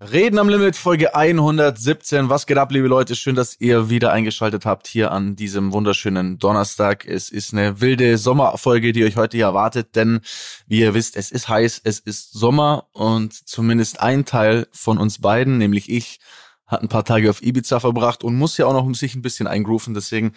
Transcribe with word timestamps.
Reden 0.00 0.38
am 0.38 0.48
Limit, 0.48 0.76
Folge 0.76 1.16
117. 1.16 2.28
Was 2.28 2.46
geht 2.46 2.56
ab, 2.56 2.70
liebe 2.70 2.86
Leute? 2.86 3.16
Schön, 3.16 3.34
dass 3.34 3.60
ihr 3.60 3.90
wieder 3.90 4.12
eingeschaltet 4.12 4.64
habt 4.64 4.86
hier 4.86 5.10
an 5.10 5.34
diesem 5.34 5.72
wunderschönen 5.72 6.38
Donnerstag. 6.38 7.04
Es 7.04 7.30
ist 7.30 7.52
eine 7.52 7.80
wilde 7.80 8.16
Sommerfolge, 8.16 8.92
die 8.92 9.02
euch 9.02 9.16
heute 9.16 9.36
hier 9.36 9.46
erwartet, 9.46 9.96
denn 9.96 10.20
wie 10.68 10.78
ihr 10.78 10.94
wisst, 10.94 11.16
es 11.16 11.32
ist 11.32 11.48
heiß, 11.48 11.80
es 11.82 11.98
ist 11.98 12.32
Sommer 12.32 12.86
und 12.92 13.32
zumindest 13.48 14.00
ein 14.00 14.24
Teil 14.24 14.68
von 14.70 14.98
uns 14.98 15.20
beiden, 15.20 15.58
nämlich 15.58 15.90
ich, 15.90 16.20
hat 16.64 16.80
ein 16.80 16.88
paar 16.88 17.04
Tage 17.04 17.28
auf 17.28 17.42
Ibiza 17.42 17.80
verbracht 17.80 18.22
und 18.22 18.36
muss 18.36 18.56
ja 18.56 18.66
auch 18.66 18.72
noch 18.72 18.94
sich 18.94 19.16
ein 19.16 19.22
bisschen 19.22 19.48
eingrooven. 19.48 19.94
Deswegen 19.94 20.34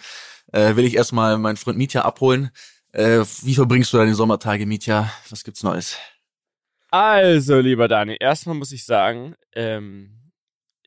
äh, 0.50 0.74
will 0.74 0.86
ich 0.86 0.96
erstmal 0.96 1.38
meinen 1.38 1.56
Freund 1.56 1.78
Mietja 1.78 2.02
abholen. 2.02 2.50
Äh, 2.90 3.20
wie 3.42 3.54
verbringst 3.54 3.92
du 3.92 3.98
deine 3.98 4.16
Sommertage, 4.16 4.66
Mietja? 4.66 5.12
Was 5.30 5.44
gibt's 5.44 5.62
Neues? 5.62 5.98
Also, 6.92 7.58
lieber 7.58 7.88
Dani, 7.88 8.18
erstmal 8.20 8.54
muss 8.54 8.70
ich 8.70 8.84
sagen, 8.84 9.34
ähm, 9.54 10.30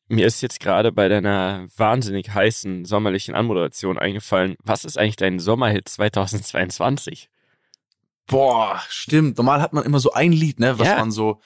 mir 0.08 0.28
ist 0.28 0.42
jetzt 0.42 0.60
gerade 0.60 0.92
bei 0.92 1.08
deiner 1.08 1.66
wahnsinnig 1.78 2.32
heißen 2.32 2.86
sommerlichen 2.86 3.34
Anmoderation 3.34 3.98
eingefallen, 3.98 4.56
was 4.64 4.86
ist 4.86 5.00
eigentlich 5.00 5.16
dein 5.16 5.40
Sommerhit 5.40 5.90
2022? 5.90 7.28
Boah, 8.28 8.80
stimmt. 8.88 9.38
Normal 9.38 9.64
hat 9.64 9.74
man 9.74 9.84
immer 9.84 10.00
so 10.00 10.12
ein 10.12 10.32
Lied, 10.32 10.60
ne, 10.60 10.78
was 10.78 10.88
ja. 10.90 10.98
man 10.98 11.10
so. 11.10 11.42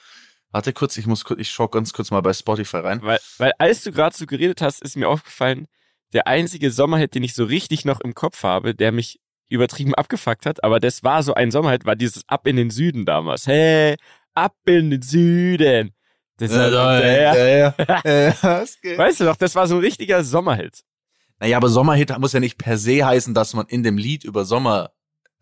Warte 0.50 0.74
kurz, 0.74 0.98
ich 0.98 1.06
muss 1.06 1.24
kurz, 1.24 1.40
ich 1.40 1.50
schau 1.50 1.68
ganz 1.68 1.94
kurz 1.94 2.10
mal 2.10 2.20
bei 2.20 2.34
Spotify 2.34 2.78
rein. 2.78 3.00
Weil, 3.02 3.18
weil 3.38 3.52
als 3.56 3.82
du 3.82 3.92
gerade 3.92 4.14
so 4.14 4.26
geredet 4.26 4.60
hast, 4.60 4.82
ist 4.82 4.94
mir 4.94 5.08
aufgefallen, 5.08 5.68
der 6.12 6.26
einzige 6.26 6.70
Sommerhit, 6.70 7.14
den 7.14 7.22
ich 7.22 7.34
so 7.34 7.44
richtig 7.44 7.86
noch 7.86 8.00
im 8.02 8.12
Kopf 8.12 8.42
habe, 8.42 8.74
der 8.74 8.92
mich 8.92 9.20
übertrieben 9.48 9.94
abgefuckt 9.94 10.46
hat, 10.46 10.62
aber 10.64 10.80
das 10.80 11.02
war 11.02 11.22
so 11.22 11.34
ein 11.34 11.50
Sommerhit, 11.50 11.84
war 11.84 11.96
dieses 11.96 12.28
Ab 12.28 12.46
in 12.46 12.56
den 12.56 12.70
Süden 12.70 13.04
damals. 13.06 13.46
Hey, 13.46 13.96
ab 14.34 14.54
in 14.66 14.90
den 14.90 15.02
Süden. 15.02 15.94
Das 16.36 16.52
ja, 16.52 16.70
der, 16.70 17.22
ja, 17.22 17.74
ja, 18.04 18.62
weißt 18.96 19.20
du 19.20 19.24
doch, 19.24 19.36
das 19.36 19.54
war 19.54 19.66
so 19.66 19.74
ein 19.74 19.80
richtiger 19.82 20.24
Sommerhit. 20.24 20.84
Naja, 21.38 21.58
aber 21.58 21.68
Sommerhit 21.68 22.16
muss 22.18 22.32
ja 22.32 22.40
nicht 22.40 22.56
per 22.56 22.78
se 22.78 23.04
heißen, 23.04 23.34
dass 23.34 23.54
man 23.54 23.66
in 23.66 23.82
dem 23.82 23.98
Lied 23.98 24.24
über 24.24 24.44
Sommer 24.44 24.90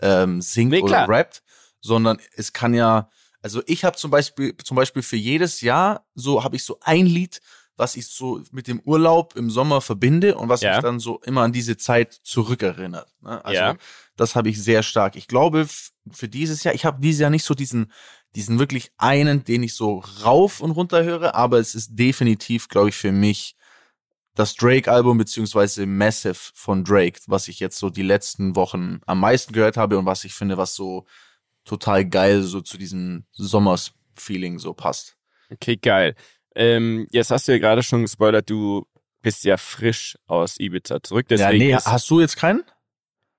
ähm, 0.01 0.41
singt 0.41 0.73
nee, 0.73 0.81
oder 0.81 1.09
rappt, 1.09 1.43
sondern 1.81 2.19
es 2.35 2.53
kann 2.53 2.75
ja, 2.75 3.11
also 3.43 3.63
ich 3.67 3.85
habe 3.85 3.97
zum 3.97 4.11
Beispiel, 4.11 4.57
zum 4.57 4.77
Beispiel 4.77 5.03
für 5.03 5.17
jedes 5.17 5.61
Jahr 5.61 6.07
so 6.15 6.43
habe 6.43 6.57
ich 6.57 6.65
so 6.65 6.79
ein 6.83 7.07
Lied, 7.07 7.41
was 7.77 7.95
ich 7.95 8.09
so 8.09 8.43
mit 8.51 8.67
dem 8.67 8.81
Urlaub 8.81 9.37
im 9.37 9.51
Sommer 9.51 9.81
verbinde 9.81 10.37
und 10.37 10.49
was 10.49 10.63
ja. 10.63 10.75
mich 10.75 10.83
dann 10.83 10.99
so 10.99 11.21
immer 11.25 11.43
an 11.43 11.53
diese 11.53 11.77
Zeit 11.77 12.13
zurückerinnert. 12.13 13.09
Ne? 13.21 13.45
Also 13.45 13.61
ja. 13.61 13.77
das 14.17 14.35
habe 14.35 14.49
ich 14.49 14.63
sehr 14.63 14.83
stark. 14.83 15.15
Ich 15.15 15.29
glaube 15.29 15.67
für 16.11 16.29
dieses 16.29 16.65
Jahr, 16.65 16.75
ich 16.75 16.85
habe 16.85 17.01
dieses 17.01 17.21
Jahr 17.21 17.31
nicht 17.31 17.45
so 17.45 17.55
diesen 17.55 17.93
diesen 18.39 18.61
wirklich 18.61 18.93
einen, 18.99 19.43
den 19.43 19.65
ich 19.65 19.75
so 19.75 19.99
rauf 20.25 20.61
und 20.61 20.71
runter 20.71 21.03
höre, 21.03 21.35
aber 21.35 21.59
es 21.59 21.75
ist 21.75 21.97
definitiv, 21.99 22.69
glaube 22.69 22.91
ich, 22.91 22.95
für 22.95 23.11
mich 23.11 23.57
das 24.37 24.55
Drake-Album 24.55 25.19
beziehungsweise 25.19 25.87
Massive 25.87 26.39
von 26.55 26.85
Drake, 26.85 27.19
was 27.27 27.49
ich 27.49 27.59
jetzt 27.59 27.79
so 27.79 27.91
die 27.91 28.05
letzten 28.05 28.55
Wochen 28.55 29.01
am 29.07 29.19
meisten 29.19 29.53
gehört 29.53 29.77
habe 29.77 29.99
und 29.99 30.07
was 30.07 30.23
ich 30.23 30.35
finde, 30.35 30.57
was 30.57 30.77
so 30.77 31.05
total 31.65 32.05
geil 32.05 32.43
so 32.43 32.61
zu 32.61 32.79
diesem 32.79 33.25
Sommers-Feeling 33.33 34.61
so 34.61 34.73
passt. 34.73 35.17
Okay, 35.51 35.75
geil. 35.75 36.15
Ähm, 36.55 37.09
jetzt 37.11 37.33
hast 37.33 37.49
du 37.49 37.53
ja 37.53 37.59
gerade 37.59 37.83
schon 37.83 38.03
gespoilert, 38.03 38.49
du 38.49 38.87
bist 39.21 39.43
ja 39.43 39.57
frisch 39.57 40.17
aus 40.29 40.61
Ibiza 40.61 41.03
zurück. 41.03 41.27
Deswegen 41.29 41.71
ja, 41.71 41.77
nee, 41.79 41.83
hast 41.85 42.09
du 42.09 42.21
jetzt 42.21 42.37
keinen? 42.37 42.63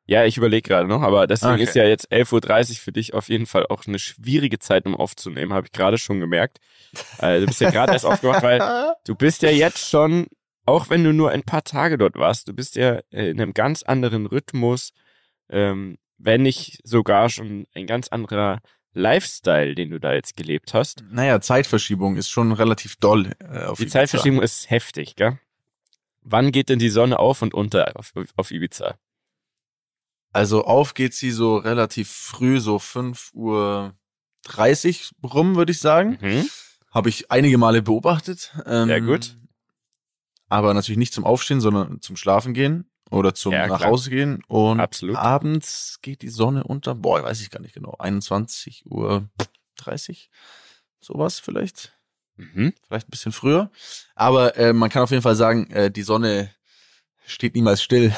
Ja, 0.09 0.25
ich 0.25 0.37
überlege 0.37 0.67
gerade 0.67 0.87
noch, 0.87 1.03
aber 1.03 1.27
deswegen 1.27 1.53
okay. 1.53 1.63
ist 1.63 1.75
ja 1.75 1.85
jetzt 1.85 2.11
11.30 2.11 2.69
Uhr 2.71 2.75
für 2.77 2.91
dich 2.91 3.13
auf 3.13 3.29
jeden 3.29 3.45
Fall 3.45 3.67
auch 3.67 3.85
eine 3.85 3.99
schwierige 3.99 4.57
Zeit, 4.57 4.87
um 4.87 4.95
aufzunehmen, 4.95 5.53
habe 5.53 5.67
ich 5.67 5.71
gerade 5.71 5.99
schon 5.99 6.19
gemerkt. 6.19 6.57
Äh, 7.19 7.41
du 7.41 7.45
bist 7.45 7.61
ja 7.61 7.69
gerade 7.69 7.93
erst 7.93 8.07
aufgewacht, 8.07 8.41
weil 8.41 8.59
du 9.05 9.13
bist 9.13 9.43
ja 9.43 9.51
jetzt 9.51 9.87
schon, 9.87 10.25
auch 10.65 10.89
wenn 10.89 11.03
du 11.03 11.13
nur 11.13 11.29
ein 11.29 11.43
paar 11.43 11.63
Tage 11.63 11.99
dort 11.99 12.15
warst, 12.15 12.47
du 12.47 12.53
bist 12.53 12.75
ja 12.75 13.01
in 13.11 13.39
einem 13.39 13.53
ganz 13.53 13.83
anderen 13.83 14.25
Rhythmus, 14.25 14.93
ähm, 15.47 15.99
wenn 16.17 16.41
nicht 16.41 16.79
sogar 16.83 17.29
schon 17.29 17.67
ein 17.75 17.85
ganz 17.85 18.07
anderer 18.07 18.61
Lifestyle, 18.93 19.75
den 19.75 19.91
du 19.91 19.99
da 19.99 20.13
jetzt 20.13 20.35
gelebt 20.35 20.73
hast. 20.73 21.03
Naja, 21.11 21.39
Zeitverschiebung 21.39 22.17
ist 22.17 22.29
schon 22.29 22.51
relativ 22.51 22.95
doll. 22.95 23.33
Äh, 23.39 23.65
auf 23.65 23.77
die. 23.77 23.85
Zeitverschiebung 23.85 24.41
ist 24.41 24.71
heftig, 24.71 25.15
gell? 25.15 25.37
Wann 26.21 26.51
geht 26.51 26.69
denn 26.69 26.79
die 26.79 26.89
Sonne 26.89 27.19
auf 27.19 27.43
und 27.43 27.53
unter 27.53 27.91
auf, 27.95 28.13
auf 28.35 28.49
Ibiza? 28.49 28.97
Also 30.31 30.65
auf 30.65 30.93
geht 30.93 31.13
sie 31.13 31.31
so 31.31 31.57
relativ 31.57 32.09
früh, 32.09 32.59
so 32.59 32.79
5 32.79 33.31
Uhr 33.33 33.95
30 34.43 35.11
rum, 35.23 35.55
würde 35.55 35.71
ich 35.71 35.79
sagen. 35.79 36.17
Mhm. 36.21 36.49
Habe 36.91 37.09
ich 37.09 37.31
einige 37.31 37.57
Male 37.57 37.81
beobachtet. 37.81 38.53
Ähm, 38.65 38.87
Sehr 38.87 39.01
gut. 39.01 39.35
Aber 40.47 40.73
natürlich 40.73 40.97
nicht 40.97 41.13
zum 41.13 41.25
Aufstehen, 41.25 41.61
sondern 41.61 42.01
zum 42.01 42.15
Schlafen 42.15 42.53
gehen 42.53 42.89
oder 43.11 43.33
zum 43.33 43.53
ja, 43.53 43.67
nach 43.67 43.83
Hause 43.83 44.09
gehen. 44.09 44.43
Und 44.47 44.79
Absolut. 44.79 45.15
abends 45.15 45.99
geht 46.01 46.21
die 46.21 46.29
Sonne 46.29 46.63
unter. 46.63 46.95
Boah, 46.95 47.23
weiß 47.23 47.41
ich 47.41 47.51
gar 47.51 47.59
nicht 47.59 47.75
genau. 47.75 47.95
21 47.99 48.85
Uhr 48.87 49.27
30. 49.77 50.29
Sowas 51.01 51.39
vielleicht. 51.39 51.93
Mhm. 52.35 52.73
Vielleicht 52.87 53.07
ein 53.07 53.11
bisschen 53.11 53.31
früher. 53.31 53.69
Aber 54.15 54.57
äh, 54.57 54.73
man 54.73 54.89
kann 54.89 55.03
auf 55.03 55.11
jeden 55.11 55.23
Fall 55.23 55.35
sagen, 55.35 55.69
äh, 55.71 55.91
die 55.91 56.03
Sonne 56.03 56.51
steht 57.25 57.55
niemals 57.55 57.81
still. 57.81 58.13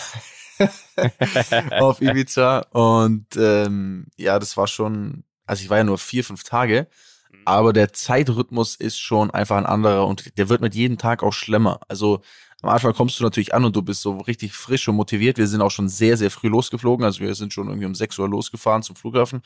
auf 1.80 2.02
Ibiza. 2.02 2.60
Und 2.72 3.28
ähm, 3.38 4.08
ja, 4.18 4.40
das 4.40 4.58
war 4.58 4.68
schon, 4.68 5.24
also 5.46 5.64
ich 5.64 5.70
war 5.70 5.78
ja 5.78 5.84
nur 5.84 5.98
vier, 5.98 6.24
fünf 6.24 6.44
Tage, 6.44 6.88
mhm. 7.32 7.40
aber 7.46 7.74
der 7.74 7.94
Zeitrhythmus 7.94 8.76
ist 8.76 9.00
schon 9.00 9.32
einfach 9.32 9.58
ein 9.58 9.66
anderer 9.66 10.08
und 10.08 10.38
der 10.38 10.50
wird 10.50 10.62
mit 10.62 10.76
jedem 10.76 10.98
Tag 10.98 11.24
auch 11.24 11.34
schlimmer. 11.34 11.80
Also 11.88 12.22
am 12.62 12.70
Anfang 12.70 12.94
kommst 12.94 13.20
du 13.20 13.24
natürlich 13.24 13.54
an 13.54 13.66
und 13.66 13.76
du 13.76 13.82
bist 13.82 14.02
so 14.02 14.20
richtig 14.20 14.54
frisch 14.54 14.88
und 14.88 14.96
motiviert. 14.96 15.38
Wir 15.38 15.48
sind 15.48 15.62
auch 15.62 15.72
schon 15.72 15.90
sehr, 15.90 16.16
sehr 16.16 16.30
früh 16.30 16.48
losgeflogen. 16.48 17.04
Also 17.04 17.22
wir 17.22 17.34
sind 17.34 17.54
schon 17.54 17.68
irgendwie 17.68 17.88
um 17.88 17.96
sechs 17.96 18.20
Uhr 18.20 18.30
losgefahren 18.30 18.84
zum 18.84 18.96
Flughafen. 18.96 19.42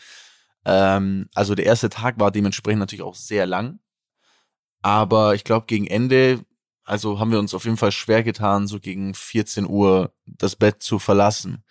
Ähm, 0.65 1.29
also 1.33 1.55
der 1.55 1.65
erste 1.65 1.89
Tag 1.89 2.19
war 2.19 2.31
dementsprechend 2.31 2.79
natürlich 2.79 3.03
auch 3.03 3.15
sehr 3.15 3.45
lang. 3.45 3.79
Aber 4.81 5.33
ich 5.33 5.45
glaube, 5.45 5.65
gegen 5.65 5.87
Ende 5.87 6.45
also 6.85 7.19
haben 7.19 7.31
wir 7.31 7.39
uns 7.39 7.53
auf 7.53 7.65
jeden 7.65 7.77
Fall 7.77 7.91
schwer 7.91 8.23
getan, 8.23 8.67
so 8.67 8.79
gegen 8.79 9.13
14 9.13 9.67
Uhr 9.67 10.13
das 10.25 10.55
Bett 10.55 10.81
zu 10.81 10.99
verlassen. 10.99 11.63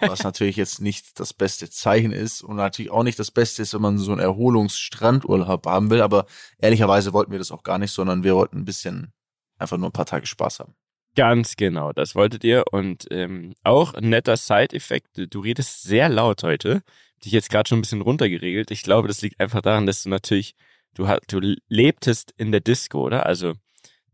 Was 0.00 0.22
natürlich 0.24 0.56
jetzt 0.56 0.80
nicht 0.80 1.18
das 1.18 1.34
beste 1.34 1.68
Zeichen 1.68 2.12
ist 2.12 2.42
und 2.42 2.56
natürlich 2.56 2.90
auch 2.90 3.02
nicht 3.02 3.18
das 3.18 3.32
Beste 3.32 3.62
ist, 3.62 3.74
wenn 3.74 3.82
man 3.82 3.98
so 3.98 4.12
einen 4.12 4.20
Erholungsstrandurlaub 4.20 5.66
haben 5.66 5.90
will. 5.90 6.00
Aber 6.00 6.26
ehrlicherweise 6.58 7.12
wollten 7.12 7.32
wir 7.32 7.38
das 7.38 7.50
auch 7.50 7.64
gar 7.64 7.78
nicht, 7.78 7.90
sondern 7.90 8.22
wir 8.22 8.36
wollten 8.36 8.58
ein 8.58 8.64
bisschen 8.64 9.12
einfach 9.58 9.76
nur 9.76 9.88
ein 9.88 9.92
paar 9.92 10.06
Tage 10.06 10.26
Spaß 10.26 10.60
haben. 10.60 10.74
Ganz 11.16 11.56
genau, 11.56 11.92
das 11.92 12.14
wolltet 12.14 12.44
ihr. 12.44 12.64
Und 12.70 13.06
ähm, 13.10 13.54
auch 13.62 13.94
ein 13.94 14.08
netter 14.08 14.36
Side-Effekt, 14.36 15.20
du 15.30 15.40
redest 15.40 15.82
sehr 15.82 16.08
laut 16.08 16.42
heute. 16.42 16.82
Dich 17.24 17.32
jetzt 17.32 17.50
gerade 17.50 17.68
schon 17.68 17.78
ein 17.78 17.82
bisschen 17.82 18.02
runtergeregelt. 18.02 18.70
Ich 18.70 18.82
glaube, 18.82 19.08
das 19.08 19.22
liegt 19.22 19.40
einfach 19.40 19.62
daran, 19.62 19.86
dass 19.86 20.02
du 20.02 20.08
natürlich, 20.08 20.54
du, 20.94 21.08
du 21.28 21.56
lebtest 21.68 22.34
in 22.36 22.52
der 22.52 22.60
Disco, 22.60 23.02
oder? 23.02 23.26
Also 23.26 23.54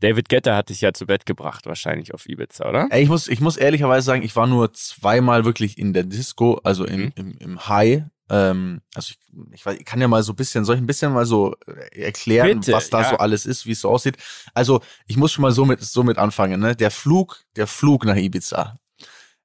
David 0.01 0.29
Getter 0.29 0.57
hat 0.57 0.71
dich 0.71 0.81
ja 0.81 0.93
zu 0.93 1.07
Bett 1.07 1.27
gebracht, 1.27 1.67
wahrscheinlich 1.67 2.15
auf 2.15 2.29
Ibiza, 2.29 2.69
oder? 2.69 2.89
Ich 2.93 3.09
muss, 3.09 3.29
ich 3.29 3.41
muss 3.41 3.57
ehrlicherweise 3.57 4.07
sagen, 4.07 4.23
ich 4.23 4.35
war 4.35 4.47
nur 4.47 4.73
zweimal 4.73 5.45
wirklich 5.45 5.79
in 5.79 5.93
der 5.93 6.05
Disco, 6.05 6.61
also 6.65 6.85
im, 6.85 7.01
mhm. 7.01 7.13
im, 7.17 7.39
im 7.39 7.69
High. 7.69 8.05
Ähm, 8.31 8.81
also 8.95 9.13
ich, 9.13 9.67
ich, 9.67 9.67
ich 9.81 9.85
kann 9.85 10.01
ja 10.01 10.09
mal 10.09 10.23
so 10.23 10.33
ein 10.33 10.37
bisschen, 10.37 10.65
soll 10.65 10.77
ich 10.77 10.81
ein 10.81 10.87
bisschen 10.87 11.13
mal 11.13 11.27
so 11.27 11.57
äh, 11.67 12.03
erklären, 12.03 12.61
Bitte, 12.61 12.73
was 12.73 12.89
da 12.89 13.03
ja. 13.03 13.11
so 13.11 13.17
alles 13.17 13.45
ist, 13.45 13.67
wie 13.67 13.73
es 13.73 13.81
so 13.81 13.91
aussieht. 13.91 14.17
Also 14.55 14.81
ich 15.07 15.17
muss 15.17 15.33
schon 15.33 15.43
mal 15.43 15.53
so 15.53 15.65
mit, 15.65 15.83
so 15.83 16.03
mit 16.03 16.17
anfangen, 16.17 16.61
ne? 16.61 16.77
Der 16.77 16.91
Flug, 16.91 17.45
der 17.57 17.67
Flug 17.67 18.05
nach 18.05 18.17
Ibiza. 18.17 18.79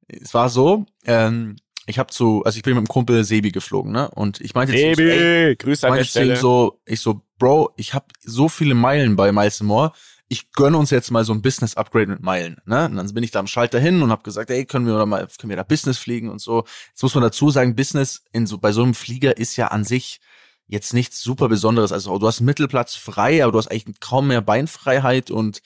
Es 0.07 0.33
war 0.35 0.49
so, 0.49 0.85
ähm, 1.05 1.55
ich 1.87 1.99
habe 1.99 2.11
zu, 2.11 2.43
also 2.45 2.57
ich 2.57 2.63
bin 2.63 2.75
mit 2.75 2.85
dem 2.85 2.87
Kumpel 2.87 3.23
Sebi 3.23 3.51
geflogen, 3.51 3.91
ne? 3.91 4.09
Und 4.11 4.39
ich 4.41 4.53
meinte 4.53 4.73
Sebi, 4.73 4.95
zu 4.95 5.11
ey, 5.11 5.55
Grüße 5.55 5.87
an 5.87 5.97
der 5.97 6.03
Stelle. 6.03 6.35
so, 6.35 6.79
ich 6.85 6.99
so, 6.99 7.21
Bro, 7.37 7.73
ich 7.77 7.93
habe 7.93 8.05
so 8.23 8.49
viele 8.49 8.75
Meilen 8.75 9.15
bei 9.15 9.31
Miles 9.31 9.61
More 9.61 9.91
ich 10.27 10.51
gönne 10.51 10.77
uns 10.77 10.89
jetzt 10.89 11.11
mal 11.11 11.23
so 11.23 11.33
ein 11.33 11.41
Business 11.41 11.75
Upgrade 11.75 12.07
mit 12.07 12.21
Meilen. 12.21 12.57
Ne? 12.65 12.85
Und 12.85 12.95
dann 12.95 13.13
bin 13.13 13.23
ich 13.23 13.31
da 13.31 13.39
am 13.39 13.47
Schalter 13.47 13.79
hin 13.79 14.01
und 14.01 14.09
habe 14.09 14.23
gesagt, 14.23 14.49
ey, 14.49 14.65
können 14.65 14.87
wir 14.87 14.97
da 14.97 15.05
mal, 15.05 15.27
können 15.39 15.49
wir 15.49 15.57
da 15.57 15.63
Business 15.63 15.97
fliegen 15.97 16.29
und 16.29 16.39
so. 16.39 16.65
Jetzt 16.89 17.03
muss 17.03 17.13
man 17.13 17.23
dazu 17.23 17.51
sagen, 17.51 17.75
Business 17.75 18.23
in 18.31 18.47
so 18.47 18.57
bei 18.57 18.71
so 18.71 18.81
einem 18.81 18.95
Flieger 18.95 19.37
ist 19.37 19.55
ja 19.55 19.67
an 19.67 19.83
sich 19.83 20.19
jetzt 20.67 20.93
nichts 20.93 21.21
super 21.21 21.47
Besonderes. 21.47 21.91
Also 21.91 22.17
du 22.17 22.27
hast 22.27 22.41
Mittelplatz 22.41 22.95
frei, 22.95 23.43
aber 23.43 23.51
du 23.51 23.59
hast 23.59 23.67
eigentlich 23.67 23.99
kaum 23.99 24.27
mehr 24.27 24.41
Beinfreiheit 24.41 25.29
und 25.29 25.61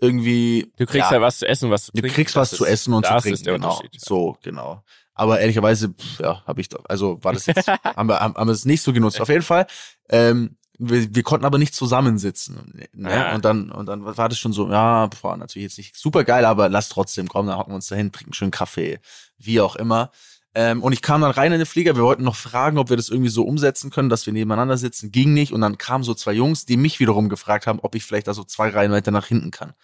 irgendwie. 0.00 0.70
Du 0.76 0.84
kriegst 0.84 1.10
ja, 1.10 1.16
ja 1.16 1.22
was 1.22 1.38
zu 1.38 1.48
essen, 1.48 1.70
was 1.70 1.86
zu 1.86 1.92
trinken. 1.92 2.08
Du 2.08 2.14
kriegst 2.14 2.36
was 2.36 2.50
zu 2.50 2.66
essen 2.66 2.92
und 2.92 3.06
zu 3.06 3.16
trinken. 3.16 3.44
genau. 3.44 3.80
So, 3.96 4.36
genau. 4.42 4.84
Aber 5.14 5.40
ehrlicherweise, 5.40 5.88
pff, 5.88 6.20
ja, 6.20 6.44
habe 6.46 6.60
ich 6.60 6.68
doch, 6.68 6.84
also 6.88 7.18
war 7.24 7.32
das 7.32 7.46
jetzt, 7.46 7.66
haben 7.84 8.08
wir, 8.08 8.20
haben, 8.20 8.34
haben 8.34 8.46
wir 8.46 8.52
es 8.52 8.66
nicht 8.66 8.82
so 8.82 8.92
genutzt. 8.92 9.20
Auf 9.20 9.28
jeden 9.28 9.42
Fall, 9.42 9.66
ähm, 10.10 10.57
wir, 10.78 11.14
wir 11.14 11.22
konnten 11.22 11.44
aber 11.44 11.58
nicht 11.58 11.74
zusammensitzen. 11.74 12.88
Ne? 12.92 13.10
Ja. 13.10 13.34
Und 13.34 13.44
dann 13.44 13.70
und 13.70 13.86
dann 13.86 14.04
war 14.04 14.28
das 14.28 14.38
schon 14.38 14.52
so, 14.52 14.70
ja, 14.70 15.06
boah, 15.06 15.36
natürlich 15.36 15.64
jetzt 15.64 15.78
nicht 15.78 15.96
super 15.96 16.24
geil, 16.24 16.44
aber 16.44 16.68
lass 16.68 16.88
trotzdem 16.88 17.28
kommen, 17.28 17.48
dann 17.48 17.58
hocken 17.58 17.72
wir 17.72 17.76
uns 17.76 17.88
dahin, 17.88 18.12
trinken 18.12 18.32
schön 18.32 18.50
Kaffee, 18.50 19.00
wie 19.36 19.60
auch 19.60 19.76
immer. 19.76 20.10
Ähm, 20.54 20.82
und 20.82 20.92
ich 20.92 21.02
kam 21.02 21.20
dann 21.20 21.30
rein 21.30 21.52
in 21.52 21.58
den 21.58 21.66
Flieger. 21.66 21.94
Wir 21.94 22.02
wollten 22.02 22.24
noch 22.24 22.36
fragen, 22.36 22.78
ob 22.78 22.90
wir 22.90 22.96
das 22.96 23.10
irgendwie 23.10 23.30
so 23.30 23.44
umsetzen 23.44 23.90
können, 23.90 24.08
dass 24.08 24.24
wir 24.26 24.32
nebeneinander 24.32 24.78
sitzen. 24.78 25.12
Ging 25.12 25.34
nicht. 25.34 25.52
Und 25.52 25.60
dann 25.60 25.78
kamen 25.78 26.04
so 26.04 26.14
zwei 26.14 26.32
Jungs, 26.32 26.64
die 26.64 26.76
mich 26.76 27.00
wiederum 27.00 27.28
gefragt 27.28 27.66
haben, 27.66 27.80
ob 27.80 27.94
ich 27.94 28.04
vielleicht 28.04 28.28
da 28.28 28.34
so 28.34 28.44
zwei 28.44 28.70
Reihen 28.70 28.90
weiter 28.90 29.10
nach 29.10 29.26
hinten 29.26 29.50
kann. 29.50 29.74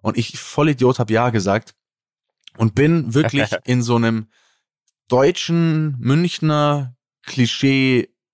Und 0.00 0.16
ich, 0.16 0.38
voll 0.38 0.70
Idiot, 0.70 0.98
habe 0.98 1.12
ja 1.12 1.30
gesagt. 1.30 1.74
Und 2.56 2.74
bin 2.74 3.14
wirklich 3.14 3.50
in 3.64 3.82
so 3.82 3.96
einem 3.96 4.28
deutschen 5.08 5.96
Münchner 5.98 6.96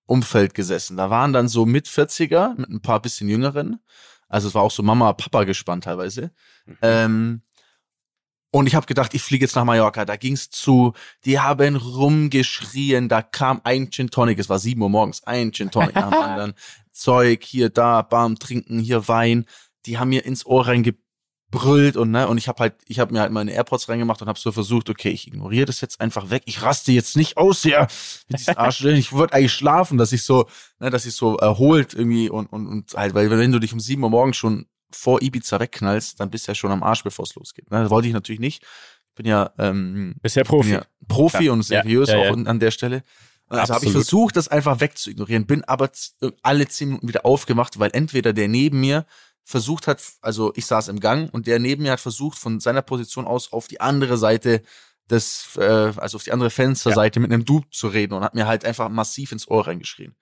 Klischee-Umfeld 0.05 0.53
gesessen. 0.53 0.97
Da 0.97 1.09
waren 1.09 1.33
dann 1.33 1.47
so 1.47 1.65
mit 1.65 1.87
40er 1.87 2.55
mit 2.57 2.69
ein 2.69 2.81
paar 2.81 3.01
bisschen 3.01 3.29
jüngeren. 3.29 3.79
Also 4.27 4.47
es 4.47 4.55
war 4.55 4.63
auch 4.63 4.71
so 4.71 4.83
Mama, 4.83 5.13
Papa 5.13 5.43
gespannt 5.43 5.83
teilweise. 5.83 6.31
Mhm. 6.65 6.77
Ähm, 6.81 7.41
und 8.51 8.67
ich 8.67 8.75
habe 8.75 8.85
gedacht, 8.85 9.13
ich 9.13 9.21
fliege 9.21 9.43
jetzt 9.43 9.55
nach 9.55 9.65
Mallorca. 9.65 10.05
Da 10.05 10.15
ging's 10.15 10.49
zu, 10.49 10.93
die 11.25 11.39
haben 11.39 11.75
rumgeschrien, 11.75 13.09
da 13.09 13.21
kam 13.21 13.59
ein 13.65 13.91
Gin 13.91 14.09
Tonic, 14.09 14.39
es 14.39 14.47
war 14.47 14.59
sieben 14.59 14.81
Uhr 14.81 14.89
morgens, 14.89 15.23
ein 15.23 15.51
Gin 15.51 15.71
Tonic 15.71 15.95
nach 15.95 16.09
dem 16.09 16.21
anderen. 16.21 16.53
Zeug, 16.91 17.43
hier, 17.43 17.69
da, 17.69 18.01
bam, 18.01 18.39
trinken, 18.39 18.79
hier 18.79 19.09
Wein. 19.09 19.45
Die 19.85 19.97
haben 19.97 20.09
mir 20.09 20.25
ins 20.25 20.45
Ohr 20.45 20.67
reingebrüllt 21.55 21.97
und 21.97 22.11
ne, 22.11 22.27
und 22.27 22.37
ich 22.37 22.47
habe 22.47 22.59
halt, 22.59 22.75
ich 22.87 22.99
habe 22.99 23.13
mir 23.13 23.21
halt 23.21 23.31
meine 23.31 23.51
AirPods 23.51 23.89
reingemacht 23.89 24.21
und 24.21 24.27
habe 24.27 24.39
so 24.39 24.51
versucht, 24.51 24.89
okay, 24.89 25.09
ich 25.09 25.27
ignoriere 25.27 25.65
das 25.65 25.81
jetzt 25.81 26.01
einfach 26.01 26.29
weg. 26.29 26.43
Ich 26.45 26.61
raste 26.61 26.91
jetzt 26.91 27.15
nicht 27.15 27.37
aus 27.37 27.61
hier 27.61 27.87
mit 28.27 28.39
diesen 28.39 28.57
Arschstellen. 28.57 28.97
Ich 28.97 29.13
würde 29.13 29.33
eigentlich 29.33 29.53
schlafen, 29.53 29.97
dass 29.97 30.11
ich 30.11 30.23
so, 30.23 30.47
ne, 30.79 30.89
dass 30.89 31.05
ich 31.05 31.15
so 31.15 31.37
erholt 31.37 31.93
irgendwie 31.93 32.29
und, 32.29 32.47
und, 32.47 32.67
und 32.67 32.93
halt, 32.93 33.13
weil 33.13 33.29
wenn 33.29 33.51
du 33.51 33.59
dich 33.59 33.73
um 33.73 33.79
sieben 33.79 34.03
Uhr 34.03 34.09
morgens 34.09 34.37
schon 34.37 34.67
vor 34.91 35.21
Ibiza 35.21 35.59
wegknallst, 35.59 36.19
dann 36.19 36.29
bist 36.29 36.47
du 36.47 36.51
ja 36.51 36.55
schon 36.55 36.71
am 36.71 36.83
Arsch, 36.83 37.03
bevor 37.03 37.23
es 37.23 37.35
losgeht. 37.35 37.65
Das 37.69 37.89
wollte 37.89 38.07
ich 38.07 38.13
natürlich 38.13 38.39
nicht. 38.39 38.63
Ich 38.63 39.15
bin 39.15 39.25
ja, 39.25 39.51
ähm, 39.57 40.15
bist 40.21 40.35
ja 40.35 40.43
Profi. 40.43 40.71
Ja 40.71 40.85
Profi 41.07 41.45
ja. 41.45 41.51
und 41.53 41.63
seriös 41.63 42.09
auch 42.09 42.31
an 42.31 42.59
der 42.59 42.71
Stelle. 42.71 43.03
Also 43.47 43.75
habe 43.75 43.85
ich 43.85 43.91
versucht, 43.91 44.37
das 44.37 44.47
einfach 44.47 44.79
wegzuignorieren, 44.79 45.45
bin 45.45 45.63
aber 45.65 45.91
alle 46.41 46.67
zehn 46.67 46.87
Minuten 46.87 47.07
wieder 47.07 47.25
aufgemacht, 47.27 47.77
weil 47.77 47.91
entweder 47.93 48.33
der 48.33 48.47
neben 48.47 48.79
mir 48.79 49.05
versucht 49.45 49.87
hat, 49.87 50.01
also 50.21 50.51
ich 50.55 50.65
saß 50.65 50.89
im 50.89 50.99
Gang 50.99 51.31
und 51.33 51.47
der 51.47 51.59
neben 51.59 51.83
mir 51.83 51.93
hat 51.93 51.99
versucht, 51.99 52.37
von 52.37 52.59
seiner 52.59 52.81
Position 52.81 53.25
aus 53.25 53.53
auf 53.53 53.67
die 53.67 53.79
andere 53.79 54.17
Seite 54.17 54.63
des, 55.09 55.55
äh, 55.57 55.93
also 55.97 56.17
auf 56.17 56.23
die 56.23 56.31
andere 56.31 56.49
Fensterseite 56.49 57.19
mit 57.19 57.31
einem 57.31 57.45
Dude 57.45 57.69
zu 57.69 57.87
reden 57.87 58.13
und 58.13 58.23
hat 58.23 58.33
mir 58.33 58.47
halt 58.47 58.65
einfach 58.65 58.89
massiv 58.89 59.31
ins 59.31 59.47
Ohr 59.47 59.67
reingeschrien. 59.67 60.15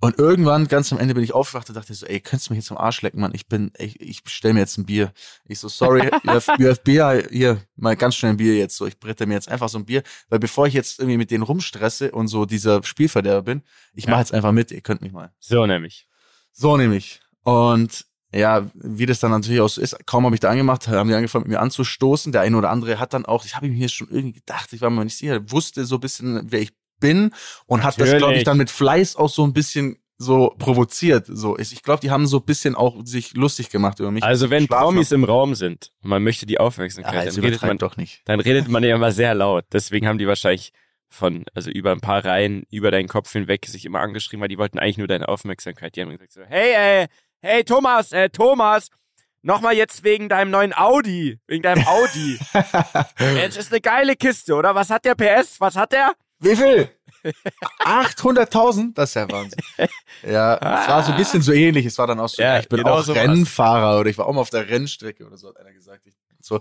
Und 0.00 0.18
irgendwann, 0.18 0.66
ganz 0.68 0.92
am 0.92 0.98
Ende 0.98 1.14
bin 1.14 1.22
ich 1.22 1.32
aufgewacht 1.32 1.68
und 1.68 1.76
dachte 1.76 1.94
so, 1.94 2.04
ey, 2.04 2.20
könntest 2.20 2.48
du 2.48 2.52
mich 2.52 2.58
jetzt 2.58 2.66
zum 2.66 2.76
Arsch 2.76 3.00
lecken, 3.00 3.20
Mann? 3.20 3.30
Ich 3.32 3.46
bin, 3.46 3.70
ich, 3.78 4.00
ich 4.00 4.22
bestell 4.22 4.52
mir 4.52 4.60
jetzt 4.60 4.76
ein 4.76 4.84
Bier. 4.84 5.12
Ich 5.46 5.60
so, 5.60 5.68
sorry, 5.68 6.10
you 6.24 6.30
have, 6.30 6.52
you 6.58 6.68
have 6.68 6.80
Bier, 6.82 7.26
hier, 7.30 7.62
mal 7.76 7.96
ganz 7.96 8.16
schnell 8.16 8.32
ein 8.32 8.36
Bier 8.36 8.56
jetzt. 8.56 8.76
So, 8.76 8.86
ich 8.86 8.98
brette 8.98 9.26
mir 9.26 9.34
jetzt 9.34 9.48
einfach 9.48 9.68
so 9.68 9.78
ein 9.78 9.86
Bier, 9.86 10.02
weil 10.28 10.40
bevor 10.40 10.66
ich 10.66 10.74
jetzt 10.74 10.98
irgendwie 10.98 11.16
mit 11.16 11.30
denen 11.30 11.44
rumstresse 11.44 12.10
und 12.10 12.28
so 12.28 12.44
dieser 12.44 12.82
Spielverderber 12.82 13.42
bin, 13.42 13.62
ich 13.94 14.04
ja. 14.04 14.10
mache 14.10 14.20
jetzt 14.20 14.34
einfach 14.34 14.52
mit, 14.52 14.72
ihr 14.72 14.82
könnt 14.82 15.00
mich 15.00 15.12
mal. 15.12 15.32
So 15.38 15.64
nämlich. 15.64 16.06
So 16.52 16.76
nämlich. 16.76 17.20
Und 17.44 18.04
ja, 18.34 18.68
wie 18.74 19.06
das 19.06 19.20
dann 19.20 19.30
natürlich 19.30 19.60
auch 19.60 19.68
so 19.68 19.80
ist, 19.80 19.96
kaum 20.06 20.24
habe 20.24 20.34
ich 20.34 20.40
da 20.40 20.50
angemacht, 20.50 20.88
haben 20.88 21.08
die 21.08 21.14
angefangen 21.14 21.44
mit 21.44 21.52
mir 21.52 21.60
anzustoßen. 21.60 22.32
Der 22.32 22.40
eine 22.40 22.56
oder 22.56 22.70
andere 22.70 22.98
hat 22.98 23.14
dann 23.14 23.26
auch, 23.26 23.44
ich 23.44 23.54
habe 23.54 23.66
ihm 23.66 23.74
hier 23.74 23.88
schon 23.88 24.08
irgendwie 24.10 24.40
gedacht, 24.40 24.72
ich 24.72 24.80
war 24.80 24.90
mir 24.90 25.04
nicht 25.04 25.16
sicher, 25.16 25.40
wusste 25.50 25.84
so 25.84 25.96
ein 25.96 26.00
bisschen, 26.00 26.42
wer 26.50 26.60
ich 26.60 26.72
bin 27.00 27.30
und 27.66 27.82
hat 27.82 27.98
Natürlich. 27.98 28.12
das, 28.12 28.18
glaube 28.18 28.34
ich, 28.34 28.44
dann 28.44 28.56
mit 28.56 28.70
Fleiß 28.70 29.16
auch 29.16 29.28
so 29.28 29.44
ein 29.44 29.52
bisschen 29.52 29.98
so 30.16 30.54
provoziert. 30.58 31.26
So, 31.28 31.58
ich, 31.58 31.72
ich 31.72 31.82
glaube, 31.82 32.00
die 32.00 32.10
haben 32.10 32.26
so 32.26 32.38
ein 32.38 32.44
bisschen 32.44 32.74
auch 32.74 33.04
sich 33.04 33.34
lustig 33.34 33.70
gemacht 33.70 34.00
über 34.00 34.10
mich. 34.10 34.22
Also 34.22 34.50
wenn 34.50 34.68
Promis 34.68 35.12
im 35.12 35.24
Raum 35.24 35.54
sind 35.54 35.92
und 36.02 36.10
man 36.10 36.22
möchte 36.22 36.46
die 36.46 36.58
Aufmerksamkeit, 36.58 37.26
ja, 37.26 37.30
dann 37.30 37.44
redet 37.44 37.62
man 37.62 37.78
doch 37.78 37.96
nicht. 37.96 38.22
Dann 38.24 38.40
redet 38.40 38.68
man 38.68 38.82
ja 38.84 38.94
immer 38.94 39.12
sehr 39.12 39.34
laut. 39.34 39.64
Deswegen 39.72 40.06
haben 40.06 40.18
die 40.18 40.26
wahrscheinlich 40.26 40.72
von, 41.08 41.44
also 41.54 41.70
über 41.70 41.92
ein 41.92 42.00
paar 42.00 42.24
Reihen, 42.24 42.64
über 42.70 42.90
deinen 42.90 43.08
Kopf 43.08 43.32
hinweg 43.32 43.66
sich 43.66 43.84
immer 43.84 44.00
angeschrieben, 44.00 44.40
weil 44.40 44.48
die 44.48 44.58
wollten 44.58 44.78
eigentlich 44.78 44.98
nur 44.98 45.06
deine 45.06 45.28
Aufmerksamkeit. 45.28 45.94
Die 45.96 46.02
haben 46.02 46.10
gesagt 46.10 46.32
so, 46.32 46.42
hey, 46.42 47.02
äh, 47.02 47.08
hey 47.44 47.62
Thomas, 47.62 48.12
äh, 48.12 48.30
Thomas, 48.30 48.88
nochmal 49.42 49.74
jetzt 49.74 50.02
wegen 50.02 50.28
deinem 50.28 50.50
neuen 50.50 50.74
Audi, 50.74 51.38
wegen 51.46 51.62
deinem 51.62 51.86
Audi. 51.86 52.38
Mensch, 53.18 53.56
ist 53.56 53.70
eine 53.70 53.80
geile 53.80 54.16
Kiste, 54.16 54.54
oder? 54.54 54.74
Was 54.74 54.90
hat 54.90 55.04
der 55.04 55.14
PS? 55.14 55.60
Was 55.60 55.76
hat 55.76 55.92
der? 55.92 56.14
Wie 56.40 56.56
viel? 56.56 56.88
800.000? 57.80 58.94
Das 58.94 59.10
ist 59.10 59.14
ja 59.14 59.30
Wahnsinn. 59.30 59.60
Ja, 60.22 60.54
es 60.56 60.88
war 60.88 61.02
so 61.02 61.12
ein 61.12 61.18
bisschen 61.18 61.42
so 61.42 61.52
ähnlich. 61.52 61.86
Es 61.86 61.98
war 61.98 62.06
dann 62.06 62.20
auch 62.20 62.28
so, 62.28 62.42
ja, 62.42 62.58
ich 62.58 62.68
bin 62.68 62.78
genau 62.78 62.98
auch 62.98 63.02
so 63.02 63.12
Rennfahrer 63.12 64.00
oder 64.00 64.10
ich 64.10 64.18
war 64.18 64.26
auch 64.26 64.32
mal 64.32 64.40
auf 64.40 64.50
der 64.50 64.68
Rennstrecke 64.68 65.26
oder 65.26 65.36
so, 65.36 65.48
hat 65.48 65.58
einer 65.58 65.72
gesagt. 65.72 66.06
Ich, 66.06 66.14
so, 66.40 66.60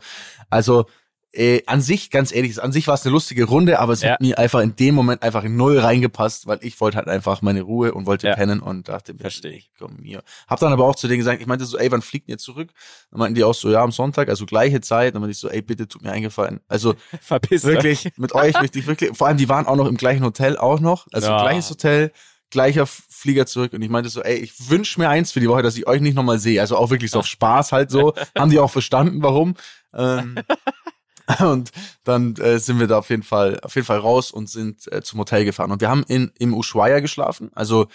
also 0.50 0.86
äh, 1.34 1.64
an 1.66 1.82
sich, 1.82 2.12
ganz 2.12 2.34
ehrlich, 2.34 2.62
an 2.62 2.72
sich 2.72 2.88
war 2.88 2.94
es 2.94 3.04
eine 3.06 3.12
lustige 3.12 3.46
Runde, 3.46 3.80
aber 3.80 3.94
es 3.94 4.02
ja. 4.02 4.12
hat 4.12 4.22
mir 4.22 4.38
einfach 4.38 4.62
in 4.62 4.76
dem 4.76 4.94
Moment 4.94 5.24
einfach 5.24 5.44
in 5.44 5.56
null 5.56 5.80
reingepasst, 5.80 6.46
weil 6.46 6.60
ich 6.62 6.80
wollte 6.80 6.98
halt 6.98 7.08
einfach 7.08 7.42
meine 7.42 7.64
Ruhe 7.64 7.94
und 7.94 8.06
wollte 8.06 8.28
ja. 8.28 8.36
pennen 8.36 8.60
und 8.60 8.88
dachte, 8.88 9.16
verstehe 9.16 9.54
ich, 9.54 9.72
komm 9.78 9.98
hier. 10.04 10.22
Hab 10.48 10.60
dann 10.60 10.72
aber 10.72 10.86
auch 10.86 10.96
zu 10.96 11.08
denen 11.08 11.18
gesagt, 11.18 11.42
ich 11.42 11.48
meinte 11.48 11.66
so, 11.66 11.78
ey, 11.78 11.92
wann 11.92 12.04
fliegt 12.04 12.30
ihr 12.30 12.38
zurück? 12.38 12.70
Dann 13.10 13.20
meinten 13.20 13.36
die 13.36 13.44
auch 13.44 13.56
so, 13.56 13.72
ja, 13.72 13.82
am 13.82 13.92
Sonntag, 13.92 14.30
also 14.30 14.46
gleiche 14.46 14.82
Zeit. 14.82 15.16
Dann 15.16 15.22
meinte 15.22 15.32
ich 15.32 15.40
so, 15.40 15.50
ey, 15.50 15.64
bitte 15.64 15.88
tut 15.88 16.04
mir 16.04 16.12
eingefallen. 16.12 16.60
Also 16.68 16.94
Verpiss 17.22 17.64
wirklich, 17.64 18.06
euch. 18.06 18.18
mit 18.18 18.36
euch 18.36 18.54
möchte 18.62 18.78
ich 18.78 18.86
wirklich, 18.86 19.18
vor 19.18 19.28
allem 19.28 19.38
die 19.38 19.50
waren 19.50 19.66
auch 19.66 19.76
noch 19.76 19.88
im 19.88 19.98
gleichen 19.98 20.24
Hotel 20.24 20.56
auch 20.58 20.80
noch, 20.80 21.08
also 21.12 21.30
ja. 21.30 21.42
gleiches 21.42 21.70
Hotel, 21.70 22.12
gleicher 22.52 22.86
Flieger 22.86 23.48
zurück 23.48 23.74
und 23.74 23.82
ich 23.82 23.90
meinte 23.90 24.10
so, 24.10 24.22
ey, 24.22 24.38
ich 24.38 24.70
wünsche 24.70 25.00
mir 25.00 25.10
eins 25.10 25.32
für 25.32 25.40
die 25.40 25.50
Woche, 25.50 25.64
dass 25.64 25.76
ich 25.76 25.88
euch 25.88 26.02
nicht 26.02 26.14
nochmal 26.14 26.38
sehe. 26.38 26.62
Also 26.62 26.78
auch 26.78 26.92
wirklich 26.92 27.10
so 27.10 27.20
auf 27.20 27.26
Spaß 27.26 27.72
halt 27.72 27.90
so. 27.90 28.14
Haben 28.38 28.52
die 28.52 28.60
auch 28.60 28.70
verstanden, 28.70 29.24
warum. 29.24 29.56
Ähm, 29.96 30.36
Und 31.40 31.72
dann 32.04 32.36
äh, 32.36 32.60
sind 32.60 32.80
wir 32.80 32.88
da 32.88 33.00
auf 33.00 33.10
jeden 33.10 33.24
Fall, 33.24 33.60
auf 33.62 33.76
jeden 33.76 33.88
Fall 33.88 34.00
raus 34.00 34.32
und 34.32 34.50
sind 34.50 34.92
äh, 34.92 35.02
zum 35.02 35.20
Hotel 35.20 35.46
gefahren. 35.46 35.72
Und 35.72 35.82
wir 35.82 35.90
haben 35.90 36.04
in, 36.08 36.32
im 36.38 36.54
Ushuaia 36.54 37.00
geschlafen. 37.00 37.50
Also 37.54 37.88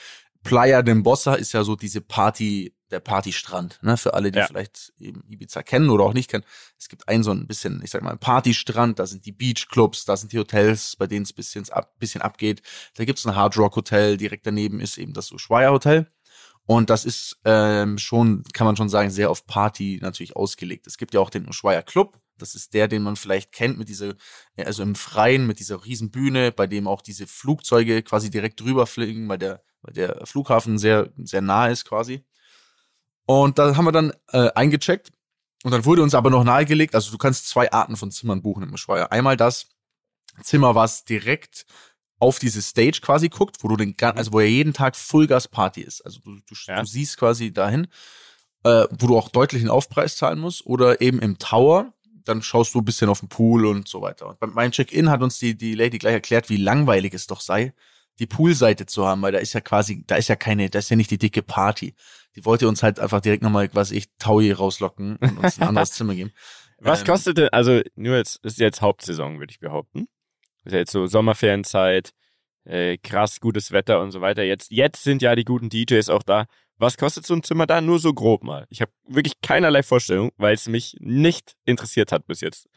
Playa 0.44 0.82
de 0.82 0.94
Bossa 0.94 1.34
ist 1.34 1.52
ja 1.52 1.64
so 1.64 1.76
diese 1.76 2.00
Party, 2.00 2.74
der 2.90 3.00
Partystrand, 3.00 3.78
ne? 3.82 3.98
Für 3.98 4.14
alle, 4.14 4.32
die 4.32 4.38
ja. 4.38 4.46
vielleicht 4.46 4.94
eben 4.98 5.22
Ibiza 5.28 5.62
kennen 5.62 5.90
oder 5.90 6.04
auch 6.04 6.14
nicht 6.14 6.30
kennen. 6.30 6.44
Es 6.78 6.88
gibt 6.88 7.06
einen 7.06 7.22
so 7.22 7.32
ein 7.32 7.46
bisschen, 7.46 7.82
ich 7.84 7.90
sag 7.90 8.02
mal, 8.02 8.16
Partystrand, 8.16 8.98
da 8.98 9.06
sind 9.06 9.26
die 9.26 9.32
Beachclubs, 9.32 10.06
da 10.06 10.16
sind 10.16 10.32
die 10.32 10.38
Hotels, 10.38 10.96
bei 10.96 11.06
denen 11.06 11.24
es 11.24 11.34
bisschen, 11.34 11.68
ab, 11.70 11.98
bisschen 11.98 12.22
abgeht. 12.22 12.62
Da 12.96 13.04
gibt's 13.04 13.26
ein 13.26 13.36
Hard 13.36 13.58
Rock 13.58 13.76
Hotel, 13.76 14.16
direkt 14.16 14.46
daneben 14.46 14.80
ist 14.80 14.96
eben 14.96 15.12
das 15.12 15.32
Ushuaia 15.32 15.70
Hotel. 15.70 16.10
Und 16.64 16.90
das 16.90 17.04
ist 17.04 17.38
ähm, 17.44 17.98
schon, 17.98 18.42
kann 18.52 18.66
man 18.66 18.76
schon 18.76 18.88
sagen, 18.88 19.10
sehr 19.10 19.30
auf 19.30 19.46
Party 19.46 19.98
natürlich 20.02 20.36
ausgelegt. 20.36 20.86
Es 20.86 20.98
gibt 20.98 21.14
ja 21.14 21.20
auch 21.20 21.30
den 21.30 21.48
Ushuaia 21.48 21.82
Club, 21.82 22.18
das 22.38 22.54
ist 22.54 22.74
der, 22.74 22.88
den 22.88 23.02
man 23.02 23.16
vielleicht 23.16 23.52
kennt 23.52 23.78
mit 23.78 23.88
dieser, 23.88 24.14
also 24.56 24.82
im 24.82 24.94
Freien, 24.94 25.46
mit 25.46 25.58
dieser 25.58 25.84
riesen 25.84 26.10
Bühne, 26.10 26.52
bei 26.52 26.66
dem 26.66 26.88
auch 26.88 27.02
diese 27.02 27.26
Flugzeuge 27.26 28.02
quasi 28.02 28.30
direkt 28.30 28.60
drüber 28.60 28.86
fliegen, 28.86 29.28
weil 29.28 29.38
der, 29.38 29.62
weil 29.82 29.94
der 29.94 30.26
Flughafen 30.26 30.78
sehr, 30.78 31.12
sehr 31.16 31.40
nah 31.40 31.68
ist 31.68 31.84
quasi. 31.84 32.24
Und 33.26 33.58
da 33.58 33.76
haben 33.76 33.84
wir 33.84 33.92
dann 33.92 34.12
äh, 34.32 34.50
eingecheckt 34.54 35.12
und 35.64 35.72
dann 35.72 35.84
wurde 35.84 36.02
uns 36.02 36.14
aber 36.14 36.30
noch 36.30 36.44
nahegelegt, 36.44 36.94
also 36.94 37.10
du 37.10 37.18
kannst 37.18 37.48
zwei 37.48 37.70
Arten 37.72 37.96
von 37.96 38.10
Zimmern 38.10 38.42
buchen 38.42 38.62
im 38.62 38.76
Schweier. 38.76 39.12
Einmal 39.12 39.36
das 39.36 39.68
Zimmer, 40.42 40.74
was 40.74 41.04
direkt 41.04 41.66
auf 42.20 42.38
diese 42.38 42.62
Stage 42.62 43.00
quasi 43.02 43.28
guckt, 43.28 43.58
wo 43.62 43.68
du 43.68 43.76
den, 43.76 43.94
also 44.00 44.32
wo 44.32 44.40
ja 44.40 44.46
jeden 44.46 44.72
Tag 44.72 44.96
Fullgas 44.96 45.48
Party 45.48 45.82
ist. 45.82 46.00
Also 46.02 46.20
du, 46.20 46.36
du, 46.36 46.54
ja. 46.66 46.80
du 46.80 46.86
siehst 46.86 47.16
quasi 47.16 47.52
dahin, 47.52 47.86
äh, 48.64 48.86
wo 48.90 49.06
du 49.06 49.16
auch 49.16 49.28
deutlich 49.28 49.62
einen 49.62 49.70
Aufpreis 49.70 50.16
zahlen 50.16 50.38
musst, 50.38 50.66
oder 50.66 51.00
eben 51.00 51.20
im 51.20 51.38
Tower, 51.38 51.92
dann 52.28 52.42
schaust 52.42 52.74
du 52.74 52.80
ein 52.80 52.84
bisschen 52.84 53.08
auf 53.08 53.20
den 53.20 53.28
Pool 53.28 53.66
und 53.66 53.88
so 53.88 54.02
weiter. 54.02 54.28
Und 54.28 54.54
beim 54.54 54.70
Check-in 54.70 55.10
hat 55.10 55.22
uns 55.22 55.38
die, 55.38 55.56
die 55.56 55.74
Lady 55.74 55.98
gleich 55.98 56.14
erklärt, 56.14 56.50
wie 56.50 56.56
langweilig 56.56 57.14
es 57.14 57.26
doch 57.26 57.40
sei, 57.40 57.72
die 58.18 58.26
Poolseite 58.26 58.86
zu 58.86 59.06
haben, 59.06 59.22
weil 59.22 59.32
da 59.32 59.38
ist 59.38 59.52
ja 59.52 59.60
quasi, 59.60 60.04
da 60.06 60.16
ist 60.16 60.28
ja 60.28 60.36
keine, 60.36 60.70
da 60.70 60.78
ist 60.78 60.90
ja 60.90 60.96
nicht 60.96 61.10
die 61.10 61.18
dicke 61.18 61.42
Party. 61.42 61.94
Die 62.36 62.44
wollte 62.44 62.68
uns 62.68 62.82
halt 62.82 63.00
einfach 63.00 63.20
direkt 63.20 63.42
nochmal, 63.42 63.70
was 63.72 63.90
ich, 63.90 64.06
Taui 64.18 64.52
rauslocken 64.52 65.16
und 65.16 65.38
uns 65.38 65.58
ein 65.58 65.68
anderes 65.68 65.90
Zimmer 65.92 66.14
geben. 66.14 66.32
Was 66.78 67.00
ähm, 67.00 67.06
kostete, 67.06 67.52
also 67.52 67.80
nur 67.94 68.16
jetzt, 68.16 68.44
ist 68.44 68.58
jetzt 68.58 68.82
Hauptsaison, 68.82 69.38
würde 69.38 69.50
ich 69.50 69.60
behaupten. 69.60 70.08
Ist 70.64 70.72
ja 70.72 70.78
jetzt 70.78 70.92
so 70.92 71.06
Sommerferienzeit, 71.06 72.12
äh, 72.64 72.98
krass 72.98 73.40
gutes 73.40 73.72
Wetter 73.72 74.00
und 74.00 74.10
so 74.10 74.20
weiter. 74.20 74.42
Jetzt, 74.42 74.70
jetzt 74.70 75.02
sind 75.02 75.22
ja 75.22 75.34
die 75.34 75.44
guten 75.44 75.70
DJs 75.70 76.08
auch 76.10 76.22
da. 76.22 76.46
Was 76.78 76.96
kostet 76.96 77.26
so 77.26 77.34
ein 77.34 77.42
Zimmer 77.42 77.66
da? 77.66 77.80
Nur 77.80 77.98
so 77.98 78.14
grob 78.14 78.44
mal. 78.44 78.66
Ich 78.70 78.80
habe 78.80 78.92
wirklich 79.06 79.40
keinerlei 79.42 79.82
Vorstellung, 79.82 80.30
weil 80.36 80.54
es 80.54 80.68
mich 80.68 80.96
nicht 81.00 81.56
interessiert 81.64 82.12
hat 82.12 82.26
bis 82.26 82.40
jetzt. 82.40 82.68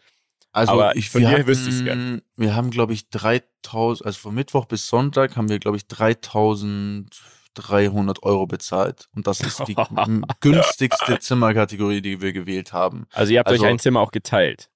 Also 0.52 0.74
Aber 0.74 0.96
ich, 0.96 1.10
von 1.10 1.22
dir 1.22 1.48
wüsste 1.48 1.70
ich 1.70 1.76
es 1.76 1.84
gerne. 1.84 2.22
Wir 2.36 2.56
haben, 2.56 2.72
glaube 2.72 2.94
ich, 2.94 3.10
3000, 3.10 4.06
also 4.06 4.20
von 4.20 4.36
Mittwoch 4.36 4.66
bis 4.66 4.88
Sonntag 4.88 5.38
haben 5.38 5.50
wir, 5.50 5.60
glaube 5.60 5.78
ich, 5.78 5.88
3300 5.88 8.24
Euro 8.24 8.48
bezahlt. 8.48 9.08
Und 9.16 9.28
das 9.28 9.40
ist 9.40 9.66
die 9.68 9.76
günstigste 10.42 11.20
Zimmerkategorie, 11.20 12.02
die 12.02 12.20
wir 12.22 12.34
gewählt 12.34 12.74
haben. 12.74 13.06
Also 13.14 13.32
ihr 13.32 13.40
habt 13.40 13.48
also, 13.50 13.64
euch 13.64 13.70
ein 13.70 13.80
Zimmer 13.80 14.02
auch 14.02 14.12
geteilt. 14.12 14.70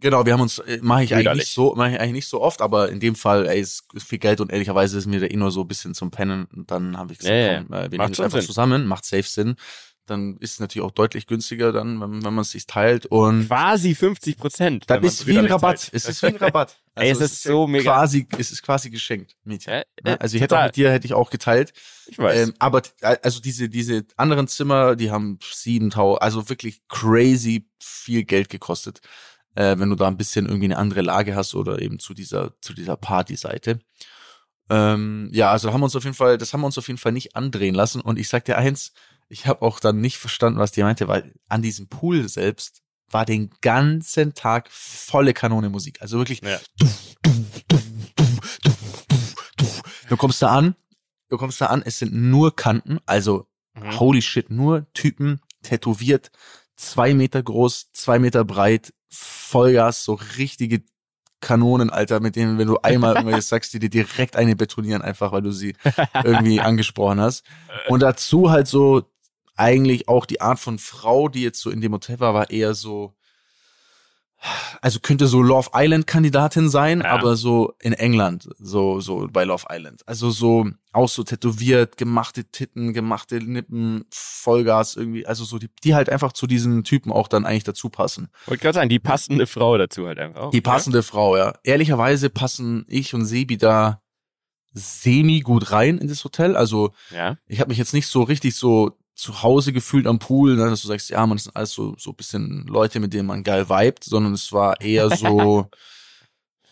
Genau, 0.00 0.24
wir 0.24 0.32
haben 0.32 0.40
uns, 0.40 0.58
äh, 0.58 0.78
mache 0.82 1.04
ich 1.04 1.14
eigentlich 1.14 1.34
nicht 1.34 1.52
so, 1.52 1.74
mache 1.74 1.90
ich 1.90 2.00
eigentlich 2.00 2.12
nicht 2.12 2.28
so 2.28 2.40
oft, 2.40 2.62
aber 2.62 2.88
in 2.88 3.00
dem 3.00 3.14
Fall, 3.14 3.46
ey, 3.46 3.60
ist 3.60 3.84
viel 3.98 4.18
Geld 4.18 4.40
und 4.40 4.50
ehrlicherweise 4.50 4.96
ist 4.98 5.06
mir 5.06 5.20
da 5.20 5.26
eh 5.26 5.36
nur 5.36 5.50
so 5.50 5.60
ein 5.62 5.68
bisschen 5.68 5.94
zum 5.94 6.10
Pennen 6.10 6.46
und 6.54 6.70
dann 6.70 6.96
habe 6.96 7.12
ich 7.12 7.18
gesagt, 7.18 7.34
ja, 7.34 7.62
komm, 7.62 7.72
äh, 7.72 7.90
wir 7.90 7.98
nehmen 7.98 8.08
jetzt 8.08 8.20
einfach 8.20 8.38
Sinn. 8.38 8.46
zusammen, 8.46 8.86
macht 8.86 9.04
safe 9.04 9.22
Sinn. 9.22 9.56
dann 10.06 10.38
ist 10.38 10.54
es 10.54 10.60
natürlich 10.60 10.84
auch 10.84 10.90
deutlich 10.90 11.26
günstiger 11.26 11.70
dann, 11.72 12.00
wenn, 12.00 12.24
wenn 12.24 12.34
man 12.34 12.42
es 12.42 12.50
sich 12.50 12.66
teilt 12.66 13.06
und 13.06 13.46
quasi 13.46 13.94
50 13.94 14.36
Prozent. 14.38 14.84
Das 14.88 15.04
ist 15.04 15.26
wie 15.26 15.38
ein 15.38 15.46
Rabatt. 15.46 15.90
Es 15.92 16.06
ist 16.06 16.22
wie 16.22 16.26
ein 16.26 16.36
Rabatt. 16.36 16.80
Also 16.94 17.06
Ey, 17.06 17.12
es, 17.12 17.20
es 17.20 17.32
ist, 17.32 17.42
so 17.44 17.66
mega. 17.66 17.92
Quasi, 17.92 18.26
es 18.36 18.50
ist 18.50 18.62
quasi 18.62 18.90
geschenkt, 18.90 19.36
Mädchen. 19.44 19.72
Äh, 19.72 19.84
äh, 20.04 20.16
also 20.18 20.36
ich 20.36 20.42
hätte 20.42 20.58
auch 20.58 20.64
mit 20.64 20.76
dir 20.76 20.90
hätte 20.90 21.06
ich 21.06 21.14
auch 21.14 21.30
geteilt. 21.30 21.72
Ich 22.06 22.18
weiß. 22.18 22.48
Ähm, 22.48 22.54
aber 22.58 22.82
also 23.00 23.40
diese 23.40 23.68
diese 23.68 24.04
anderen 24.16 24.48
Zimmer, 24.48 24.96
die 24.96 25.10
haben 25.10 25.38
7000, 25.42 26.20
also 26.20 26.48
wirklich 26.48 26.80
crazy 26.88 27.66
viel 27.78 28.24
Geld 28.24 28.48
gekostet, 28.48 29.00
äh, 29.54 29.78
wenn 29.78 29.90
du 29.90 29.96
da 29.96 30.08
ein 30.08 30.16
bisschen 30.16 30.46
irgendwie 30.46 30.66
eine 30.66 30.78
andere 30.78 31.02
Lage 31.02 31.34
hast 31.34 31.54
oder 31.54 31.80
eben 31.80 31.98
zu 31.98 32.14
dieser 32.14 32.60
zu 32.60 32.72
dieser 32.72 32.96
Partyseite. 32.96 33.80
Ähm, 34.68 35.28
ja, 35.32 35.50
also 35.50 35.72
haben 35.72 35.80
wir 35.80 35.84
uns 35.84 35.96
auf 35.96 36.04
jeden 36.04 36.16
Fall, 36.16 36.38
das 36.38 36.52
haben 36.52 36.60
wir 36.60 36.66
uns 36.66 36.78
auf 36.78 36.86
jeden 36.86 36.98
Fall 36.98 37.12
nicht 37.12 37.34
andrehen 37.34 37.74
lassen. 37.74 38.00
Und 38.00 38.18
ich 38.18 38.28
sag 38.28 38.44
dir 38.44 38.56
eins, 38.56 38.92
ich 39.28 39.46
habe 39.46 39.62
auch 39.62 39.80
dann 39.80 40.00
nicht 40.00 40.18
verstanden, 40.18 40.60
was 40.60 40.72
die 40.72 40.82
meinte, 40.82 41.08
weil 41.08 41.34
an 41.48 41.62
diesem 41.62 41.88
Pool 41.88 42.28
selbst 42.28 42.82
war 43.08 43.24
den 43.24 43.50
ganzen 43.60 44.34
Tag 44.34 44.68
volle 44.70 45.34
Kanone 45.34 45.68
Musik. 45.68 46.00
Also 46.00 46.18
wirklich. 46.18 46.40
Ja. 46.42 46.60
Du 50.08 50.16
kommst 50.16 50.42
da 50.42 50.48
an, 50.48 50.76
du 51.28 51.36
kommst 51.36 51.60
da 51.60 51.66
an, 51.66 51.82
es 51.84 51.98
sind 51.98 52.12
nur 52.12 52.54
Kanten, 52.54 52.98
also 53.06 53.46
mhm. 53.74 53.98
holy 53.98 54.22
shit, 54.22 54.50
nur 54.50 54.86
Typen, 54.92 55.40
tätowiert, 55.62 56.30
zwei 56.80 57.14
Meter 57.14 57.42
groß, 57.42 57.92
zwei 57.92 58.18
Meter 58.18 58.44
breit, 58.44 58.92
Vollgas, 59.08 60.04
so 60.04 60.14
richtige 60.38 60.82
Kanonen, 61.40 61.90
Alter, 61.90 62.20
mit 62.20 62.36
denen, 62.36 62.58
wenn 62.58 62.68
du 62.68 62.78
einmal 62.82 63.14
irgendwas 63.16 63.48
sagst, 63.48 63.72
die 63.72 63.78
dir 63.78 63.90
direkt 63.90 64.36
eine 64.36 64.56
betonieren, 64.56 65.02
einfach 65.02 65.32
weil 65.32 65.42
du 65.42 65.52
sie 65.52 65.74
irgendwie 66.22 66.60
angesprochen 66.60 67.20
hast. 67.20 67.44
Und 67.88 68.00
dazu 68.00 68.50
halt 68.50 68.68
so 68.68 69.10
eigentlich 69.56 70.08
auch 70.08 70.26
die 70.26 70.40
Art 70.40 70.58
von 70.58 70.78
Frau, 70.78 71.28
die 71.28 71.42
jetzt 71.42 71.60
so 71.60 71.70
in 71.70 71.80
dem 71.80 71.92
Hotel 71.92 72.20
war, 72.20 72.34
war 72.34 72.50
eher 72.50 72.74
so, 72.74 73.14
also 74.80 75.00
könnte 75.00 75.26
so 75.26 75.42
Love 75.42 75.70
Island 75.74 76.06
Kandidatin 76.06 76.68
sein, 76.68 77.00
ja. 77.00 77.10
aber 77.10 77.36
so 77.36 77.74
in 77.80 77.92
England, 77.92 78.48
so, 78.58 79.00
so 79.00 79.28
bei 79.30 79.44
Love 79.44 79.66
Island. 79.70 80.02
Also 80.06 80.30
so, 80.30 80.66
auch 80.92 81.08
so 81.08 81.22
tätowiert, 81.22 81.96
gemachte 81.96 82.44
Titten, 82.44 82.92
gemachte 82.92 83.36
Nippen, 83.36 84.04
Vollgas 84.10 84.96
irgendwie, 84.96 85.26
also 85.26 85.44
so, 85.44 85.58
die, 85.58 85.68
die 85.84 85.94
halt 85.94 86.08
einfach 86.08 86.32
zu 86.32 86.46
diesen 86.46 86.84
Typen 86.84 87.12
auch 87.12 87.28
dann 87.28 87.44
eigentlich 87.44 87.64
dazu 87.64 87.90
passen. 87.90 88.28
Wollte 88.46 88.62
gerade 88.62 88.74
sagen, 88.74 88.88
die 88.88 88.98
passende 88.98 89.46
Frau 89.46 89.76
dazu 89.76 90.06
halt 90.06 90.18
einfach 90.18 90.40
auch. 90.40 90.50
Die 90.50 90.60
passende 90.60 90.98
ja? 90.98 91.02
Frau, 91.02 91.36
ja. 91.36 91.54
Ehrlicherweise 91.62 92.30
passen 92.30 92.84
ich 92.88 93.14
und 93.14 93.26
Sebi 93.26 93.58
da 93.58 94.00
semi 94.72 95.40
gut 95.40 95.72
rein 95.72 95.98
in 95.98 96.08
das 96.08 96.24
Hotel. 96.24 96.56
Also, 96.56 96.92
ja. 97.10 97.36
ich 97.46 97.60
habe 97.60 97.68
mich 97.68 97.78
jetzt 97.78 97.92
nicht 97.92 98.06
so 98.06 98.22
richtig 98.22 98.54
so 98.54 98.96
zu 99.14 99.42
Hause 99.42 99.72
gefühlt 99.72 100.06
am 100.06 100.18
Pool, 100.18 100.56
ne, 100.56 100.70
dass 100.70 100.82
du 100.82 100.88
sagst, 100.88 101.10
ja, 101.10 101.26
man, 101.26 101.36
das 101.36 101.44
sind 101.44 101.56
alles 101.56 101.72
so, 101.72 101.94
so 101.98 102.12
bisschen 102.12 102.66
Leute, 102.66 103.00
mit 103.00 103.12
denen 103.12 103.26
man 103.26 103.42
geil 103.42 103.68
vibet, 103.68 104.04
sondern 104.04 104.32
es 104.32 104.52
war 104.52 104.80
eher 104.80 105.10
so, 105.16 105.68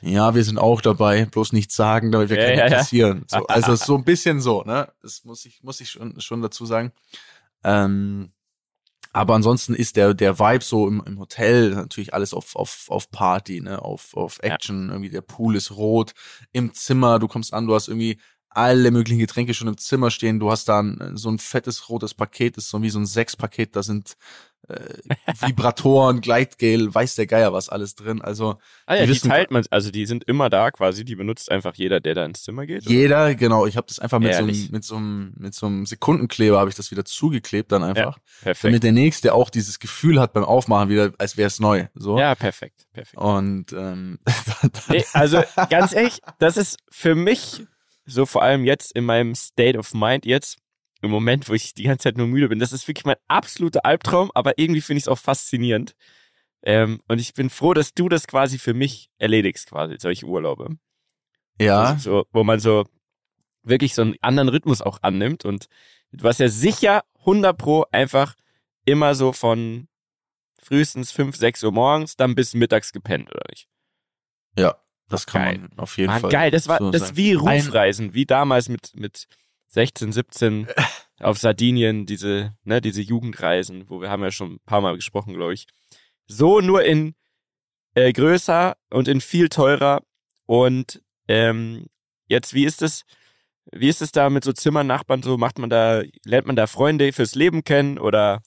ja, 0.01 0.35
wir 0.35 0.45
sind 0.45 0.59
auch 0.59 0.81
dabei, 0.81 1.27
bloß 1.27 1.53
nichts 1.53 1.75
sagen, 1.75 2.13
damit 2.13 2.31
wir 2.31 2.41
ja, 2.41 2.47
keinen 2.47 2.67
interessieren. 2.67 3.27
Ja. 3.31 3.39
So, 3.39 3.47
also 3.49 3.75
so 3.77 3.97
ein 3.97 4.05
bisschen 4.05 4.41
so, 4.41 4.63
ne? 4.63 4.93
Das 5.03 5.25
muss 5.25 5.45
ich, 5.45 5.63
muss 5.63 5.81
ich 5.81 5.91
schon, 5.91 6.21
schon 6.21 6.41
dazu 6.41 6.67
sagen. 6.67 6.93
Ähm, 7.65 8.33
aber 9.13 9.35
ansonsten 9.35 9.75
ist 9.75 9.97
der, 9.97 10.15
der 10.15 10.39
Vibe 10.39 10.63
so 10.63 10.87
im, 10.87 11.03
im 11.05 11.19
Hotel 11.19 11.71
natürlich 11.71 12.15
alles 12.15 12.35
auf, 12.35 12.55
auf, 12.55 12.87
auf 12.89 13.11
Party, 13.11 13.61
ne, 13.61 13.83
auf, 13.83 14.17
auf 14.17 14.39
Action. 14.43 14.87
Ja. 14.87 14.95
Irgendwie 14.95 15.11
der 15.11 15.23
Pool 15.23 15.57
ist 15.57 15.73
rot. 15.73 16.13
Im 16.53 16.73
Zimmer, 16.75 17.19
du 17.19 17.27
kommst 17.27 17.53
an, 17.53 17.67
du 17.67 17.75
hast 17.75 17.89
irgendwie 17.89 18.21
alle 18.59 18.91
möglichen 18.91 19.21
Getränke 19.21 19.55
schon 19.55 19.69
im 19.69 19.79
Zimmer 19.79 20.11
stehen. 20.11 20.41
Du 20.41 20.51
hast 20.51 20.69
da 20.69 20.81
ein, 20.81 21.13
so 21.17 21.31
ein 21.31 21.39
fettes 21.39 21.89
rotes 21.89 22.15
Paket, 22.15 22.57
das 22.57 22.65
ist 22.65 22.71
so 22.71 22.83
wie 22.83 22.91
so 22.91 22.99
ein 22.99 23.07
Sechspaket, 23.07 23.77
da 23.77 23.83
sind 23.83 24.17
äh, 24.69 24.75
Vibratoren, 25.41 26.21
Gleitgel, 26.21 26.95
weiß 26.95 27.15
der 27.15 27.27
Geier 27.27 27.53
was 27.53 27.69
alles 27.69 27.95
drin. 27.95 28.21
Also 28.21 28.59
ah 28.87 28.97
ja, 28.97 29.07
die, 29.07 29.13
die 29.13 29.21
teilt 29.21 29.51
man, 29.51 29.65
also 29.71 29.91
die 29.91 30.07
sind 30.07 30.25
immer 30.25 30.51
da 30.51 30.71
quasi, 30.71 31.05
die 31.05 31.15
benutzt 31.15 31.51
einfach 31.51 31.75
jeder, 31.77 32.01
der 32.01 32.15
da 32.15 32.25
ins 32.25 32.43
Zimmer 32.43 32.67
geht. 32.67 32.85
Jeder, 32.85 33.27
oder? 33.27 33.35
genau. 33.35 33.67
Ich 33.67 33.77
habe 33.77 33.87
das 33.87 33.99
einfach 33.99 34.19
mit 34.19 34.35
so, 34.35 34.43
einem, 34.43 34.69
mit 34.71 34.85
so 34.85 34.97
einem 34.97 35.33
mit 35.37 35.55
so 35.55 35.67
einem 35.67 35.87
Sekundenkleber 35.87 36.59
habe 36.59 36.71
ich 36.71 36.77
das 36.77 36.91
wieder 36.91 37.05
zugeklebt 37.05 37.73
dann 37.73 37.83
einfach, 37.83 38.17
ja, 38.17 38.23
perfekt. 38.43 38.65
damit 38.65 38.83
der 38.83 38.93
nächste 38.93 39.35
auch 39.35 39.51
dieses 39.51 39.79
Gefühl 39.79 40.21
hat 40.21 40.33
beim 40.33 40.45
Aufmachen 40.45 40.89
wieder, 40.89 41.13
als 41.19 41.37
wäre 41.37 41.47
es 41.47 41.61
neu. 41.61 41.87
So. 41.95 42.19
Ja, 42.19 42.35
perfekt, 42.35 42.87
perfekt. 42.93 43.17
Und 43.17 43.73
ähm, 43.73 44.19
nee, 44.89 45.05
also 45.13 45.43
ganz 45.71 45.93
ehrlich, 45.93 46.21
das 46.39 46.57
ist 46.57 46.79
für 46.91 47.15
mich 47.15 47.67
so 48.09 48.27
vor 48.27 48.43
allem 48.43 48.65
jetzt 48.65 48.93
in 48.93 49.05
meinem 49.05 49.35
State 49.35 49.79
of 49.79 49.95
Mind 49.95 50.27
jetzt, 50.27 50.59
im 51.01 51.11
Moment, 51.11 51.49
wo 51.49 51.55
ich 51.55 51.75
die 51.75 51.85
ganze 51.85 52.05
Zeit 52.05 52.17
nur 52.17 52.27
müde 52.27 52.49
bin, 52.49 52.59
das 52.59 52.73
ist 52.73 52.89
wirklich 52.89 53.05
mein 53.05 53.17
absoluter 53.29 53.85
Albtraum, 53.85 54.33
aber 54.35 54.59
irgendwie 54.59 54.81
finde 54.81 54.99
ich 54.99 55.05
es 55.05 55.09
auch 55.09 55.19
faszinierend. 55.19 55.95
Ähm, 56.63 57.01
und 57.07 57.21
ich 57.21 57.35
bin 57.35 57.51
froh, 57.51 57.73
dass 57.73 57.95
du 57.95 58.09
das 58.09 58.27
quasi 58.27 58.59
für 58.59 58.75
mich 58.75 59.11
erledigst, 59.19 59.71
quasi, 59.71 59.97
solche 59.99 60.27
Urlaube. 60.27 60.77
Ja. 61.61 61.85
Also 61.85 62.11
so, 62.11 62.27
wo 62.33 62.43
man 62.43 62.59
so 62.59 62.85
wirklich 63.63 63.95
so 63.95 64.03
einen 64.03 64.17
anderen 64.23 64.49
Rhythmus 64.49 64.83
auch 64.83 64.99
annimmt 65.03 65.45
und 65.45 65.69
du 66.11 66.27
hast 66.27 66.41
ja 66.41 66.49
sicher 66.49 67.05
100 67.21 67.57
pro 67.57 67.85
einfach 67.93 68.35
immer 68.85 69.15
so 69.15 69.33
von 69.33 69.89
frühestens 70.61 71.13
5, 71.13 71.37
6 71.37 71.65
Uhr 71.65 71.73
morgens 71.73 72.17
dann 72.17 72.35
bis 72.35 72.55
mittags 72.55 72.93
gepennt, 72.93 73.31
oder 73.31 73.45
nicht? 73.51 73.69
Ja. 74.57 74.77
Das 75.09 75.27
kann 75.27 75.43
geil. 75.43 75.59
man 75.59 75.79
auf 75.79 75.97
jeden 75.97 76.11
Mann, 76.11 76.21
Fall. 76.21 76.31
Geil, 76.31 76.51
das 76.51 76.69
war 76.69 76.79
so 76.79 76.91
das 76.91 77.03
ist 77.03 77.17
wie 77.17 77.33
Rufreisen, 77.33 78.15
wie 78.15 78.27
damals 78.27 78.69
mit 78.69 78.93
mit 78.95 79.27
16, 79.69 80.13
17 80.13 80.69
auf 81.21 81.39
Sardinien, 81.39 82.07
diese 82.07 82.55
ne, 82.65 82.81
diese 82.81 83.03
Jugendreisen, 83.03 83.89
wo 83.89 84.01
wir 84.01 84.11
haben 84.11 84.23
ja 84.23 84.31
schon 84.31 84.55
ein 84.55 84.61
paar 84.65 84.81
Mal 84.81 84.97
gesprochen, 84.97 85.35
glaube 85.35 85.55
ich. 85.55 85.67
So 86.27 86.61
nur 86.61 86.85
in 86.85 87.15
äh, 87.95 88.13
größer 88.13 88.77
und 88.91 89.09
in 89.09 89.21
viel 89.21 89.49
teurer 89.49 90.03
und 90.47 91.03
ähm, 91.27 91.87
jetzt 92.27 92.55
wie 92.55 92.65
ist 92.65 92.83
es 92.83 93.05
wie 93.73 93.89
ist 93.89 94.03
es 94.03 94.13
da 94.13 94.31
mit 94.31 94.45
so 94.45 94.53
Zimmernachbarn 94.53 95.23
so 95.23 95.37
macht 95.37 95.59
man 95.59 95.71
da 95.71 96.03
lernt 96.25 96.47
man 96.47 96.57
da 96.57 96.67
Freunde 96.67 97.13
fürs 97.13 97.35
Leben 97.35 97.65
kennen 97.65 97.99
oder 97.99 98.43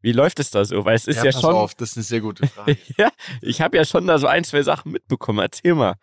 wie 0.00 0.12
läuft 0.12 0.38
es 0.40 0.50
da 0.50 0.64
so? 0.64 0.84
Weil 0.84 0.96
es 0.96 1.06
ist 1.06 1.16
ja, 1.16 1.24
ja 1.24 1.32
pass 1.32 1.40
schon. 1.40 1.54
auf, 1.54 1.74
das 1.74 1.90
ist 1.90 1.96
eine 1.96 2.04
sehr 2.04 2.20
gute 2.20 2.46
Frage. 2.46 2.76
ja, 2.96 3.10
ich 3.42 3.60
habe 3.60 3.76
ja 3.76 3.84
schon 3.84 4.06
da 4.06 4.18
so 4.18 4.26
ein, 4.26 4.44
zwei 4.44 4.62
Sachen 4.62 4.92
mitbekommen. 4.92 5.40
Erzähl 5.40 5.74
mal. 5.74 5.94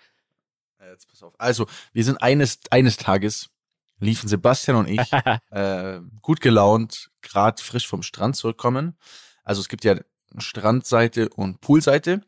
Jetzt 0.80 1.08
pass 1.10 1.24
auf. 1.24 1.34
Also, 1.38 1.66
wir 1.94 2.04
sind 2.04 2.22
eines, 2.22 2.60
eines 2.72 2.98
Tages, 2.98 3.50
liefen 4.00 4.28
Sebastian 4.28 4.78
und 4.78 4.88
ich 4.88 5.12
äh, 5.52 6.00
gut 6.22 6.42
gelaunt, 6.42 7.10
gerade 7.22 7.62
frisch 7.62 7.88
vom 7.88 8.04
Strand 8.04 8.36
zurückkommen. 8.36 8.98
Also 9.44 9.62
es 9.62 9.70
gibt 9.70 9.84
ja 9.84 9.98
Strandseite 10.38 11.30
und 11.30 11.62
Poolseite. 11.62 12.22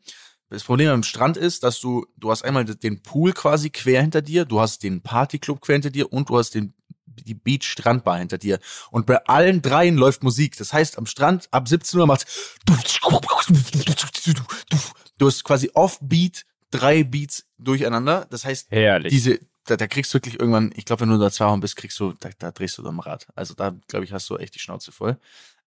Das 0.50 0.64
Problem 0.64 0.88
am 0.90 1.02
Strand 1.02 1.36
ist, 1.36 1.62
dass 1.62 1.78
du, 1.78 2.06
du 2.16 2.30
hast 2.30 2.42
einmal 2.42 2.64
den 2.64 3.02
Pool 3.02 3.32
quasi 3.32 3.68
quer 3.68 4.00
hinter 4.00 4.22
dir, 4.22 4.46
du 4.46 4.60
hast 4.60 4.82
den 4.82 5.02
Partyclub 5.02 5.60
quer 5.60 5.74
hinter 5.74 5.90
dir 5.90 6.10
und 6.10 6.30
du 6.30 6.38
hast 6.38 6.54
den 6.54 6.74
die 7.22 7.34
Beach 7.34 7.64
Strandbar 7.64 8.18
hinter 8.18 8.38
dir. 8.38 8.58
Und 8.90 9.06
bei 9.06 9.24
allen 9.26 9.62
dreien 9.62 9.96
läuft 9.96 10.22
Musik. 10.22 10.56
Das 10.56 10.72
heißt, 10.72 10.98
am 10.98 11.06
Strand 11.06 11.48
ab 11.50 11.68
17 11.68 12.00
Uhr 12.00 12.06
macht's. 12.06 12.56
Du 15.18 15.26
hast 15.26 15.44
quasi 15.44 15.70
off-Beat 15.74 16.44
drei 16.70 17.04
Beats 17.04 17.46
durcheinander. 17.58 18.26
Das 18.30 18.44
heißt, 18.44 18.70
Herrlich. 18.70 19.12
diese, 19.12 19.40
da, 19.64 19.76
da 19.76 19.86
kriegst 19.86 20.12
du 20.12 20.16
wirklich 20.16 20.38
irgendwann, 20.38 20.72
ich 20.74 20.84
glaube, 20.84 21.00
wenn 21.02 21.10
du 21.10 21.18
da 21.18 21.30
zwei 21.30 21.46
Wochen 21.46 21.60
bist, 21.60 21.76
kriegst 21.76 21.98
du, 22.00 22.12
da, 22.20 22.30
da 22.38 22.50
drehst 22.50 22.78
du 22.78 22.86
am 22.86 23.00
Rad. 23.00 23.26
Also 23.34 23.54
da, 23.54 23.74
glaube 23.88 24.04
ich, 24.04 24.12
hast 24.12 24.28
du 24.30 24.36
echt 24.36 24.54
die 24.54 24.60
Schnauze 24.60 24.92
voll. 24.92 25.18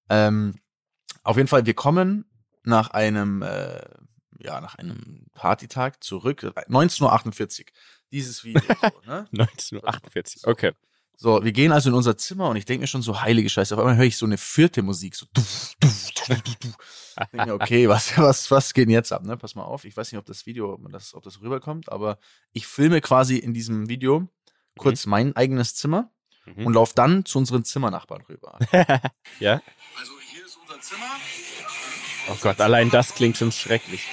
Ähm, 0.09 0.55
auf 1.23 1.37
jeden 1.37 1.47
Fall, 1.47 1.65
wir 1.65 1.73
kommen 1.73 2.25
nach 2.63 2.91
einem, 2.91 3.41
äh, 3.41 3.81
ja, 4.39 4.59
nach 4.61 4.75
einem 4.75 5.25
Partytag 5.33 6.03
zurück. 6.03 6.43
19.48 6.43 7.61
Uhr. 7.61 7.65
Dieses 8.11 8.43
Video. 8.43 8.61
So, 8.81 9.01
ne? 9.05 9.27
19.48 9.31 10.43
Uhr, 10.45 10.51
okay. 10.51 10.71
So, 11.21 11.43
wir 11.43 11.51
gehen 11.51 11.71
also 11.71 11.91
in 11.91 11.95
unser 11.95 12.17
Zimmer 12.17 12.49
und 12.49 12.55
ich 12.55 12.65
denke 12.65 12.81
mir 12.81 12.87
schon 12.87 13.03
so, 13.03 13.21
heilige 13.21 13.47
Scheiße, 13.47 13.75
auf 13.75 13.79
einmal 13.79 13.95
höre 13.95 14.05
ich 14.05 14.17
so 14.17 14.25
eine 14.25 14.39
vierte 14.39 14.81
Musik, 14.81 15.15
so 15.15 15.27
du, 15.31 15.41
du, 15.79 15.87
du, 15.87 16.33
du, 16.33 16.51
du. 16.61 16.67
Ich 16.67 17.27
denke 17.31 17.45
mir, 17.45 17.53
okay, 17.53 17.87
was, 17.87 18.17
was, 18.17 18.49
was 18.49 18.73
geht 18.73 18.87
denn 18.87 18.93
jetzt 18.93 19.13
ab, 19.13 19.23
ne? 19.23 19.37
Pass 19.37 19.53
mal 19.53 19.61
auf, 19.61 19.85
ich 19.85 19.95
weiß 19.95 20.11
nicht, 20.11 20.17
ob 20.17 20.25
das 20.25 20.47
Video, 20.47 20.73
ob 20.73 20.91
das, 20.91 21.13
ob 21.13 21.21
das 21.21 21.39
rüberkommt, 21.39 21.91
aber 21.91 22.17
ich 22.53 22.65
filme 22.65 23.01
quasi 23.01 23.37
in 23.37 23.53
diesem 23.53 23.87
Video 23.87 24.29
kurz 24.79 25.05
mhm. 25.05 25.11
mein 25.11 25.35
eigenes 25.35 25.75
Zimmer 25.75 26.09
mhm. 26.47 26.65
und 26.65 26.73
laufe 26.73 26.95
dann 26.95 27.23
zu 27.23 27.37
unseren 27.37 27.65
Zimmernachbarn 27.65 28.23
rüber. 28.23 28.57
ja? 29.39 29.61
Also 29.99 30.13
hier 30.27 30.43
ist 30.43 30.57
unser 30.59 30.81
Zimmer. 30.81 31.05
Oh 32.29 32.37
Gott, 32.41 32.59
allein 32.61 32.89
das 32.89 33.13
klingt 33.13 33.37
schon 33.37 33.51
schrecklich. 33.51 34.07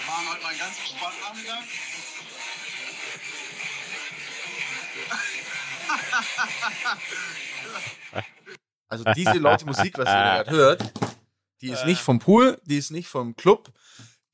Also 8.89 9.05
diese 9.15 9.39
laute 9.39 9.67
Musik, 9.67 9.99
was 9.99 10.09
ihr 10.09 10.13
gerade 10.45 10.51
hört, 10.51 10.93
die 11.61 11.71
ist 11.71 11.85
nicht 11.85 12.01
vom 12.01 12.19
Pool, 12.19 12.61
die 12.65 12.77
ist 12.77 12.91
nicht 12.91 13.09
vom 13.09 13.37
Club, 13.37 13.73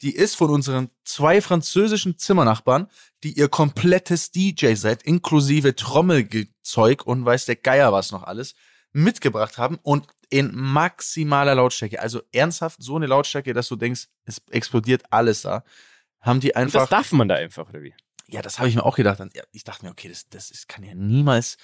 die 0.02 0.14
ist 0.14 0.36
von 0.36 0.50
unseren 0.50 0.90
zwei 1.04 1.40
französischen 1.40 2.18
Zimmernachbarn, 2.18 2.88
die 3.22 3.32
ihr 3.38 3.48
komplettes 3.48 4.30
DJ-Set 4.32 5.02
inklusive 5.02 5.74
Trommelzeug 5.74 7.06
und 7.06 7.24
weiß 7.24 7.46
der 7.46 7.56
Geier 7.56 7.92
was 7.92 8.12
noch 8.12 8.22
alles 8.22 8.54
mitgebracht 8.92 9.56
haben. 9.56 9.78
Und 9.82 10.06
in 10.30 10.54
maximaler 10.54 11.54
Lautstärke, 11.54 12.00
also 12.00 12.22
ernsthaft 12.32 12.82
so 12.82 12.96
eine 12.96 13.06
Lautstärke, 13.06 13.54
dass 13.54 13.68
du 13.68 13.76
denkst, 13.76 14.08
es 14.24 14.42
explodiert 14.50 15.04
alles 15.10 15.42
da, 15.42 15.64
haben 16.20 16.40
die 16.40 16.56
einfach. 16.56 16.82
Und 16.82 16.90
das 16.90 16.90
darf 16.90 17.12
man 17.12 17.28
da 17.28 17.36
einfach, 17.36 17.68
oder 17.68 17.82
wie? 17.82 17.94
Ja, 18.26 18.42
das 18.42 18.58
habe 18.58 18.68
ich 18.68 18.74
mir 18.74 18.84
auch 18.84 18.96
gedacht. 18.96 19.22
Ich 19.52 19.64
dachte 19.64 19.84
mir, 19.84 19.90
okay, 19.90 20.08
das, 20.08 20.28
das 20.28 20.50
ist, 20.50 20.68
kann 20.68 20.82
ja 20.82 20.94
niemals, 20.94 21.56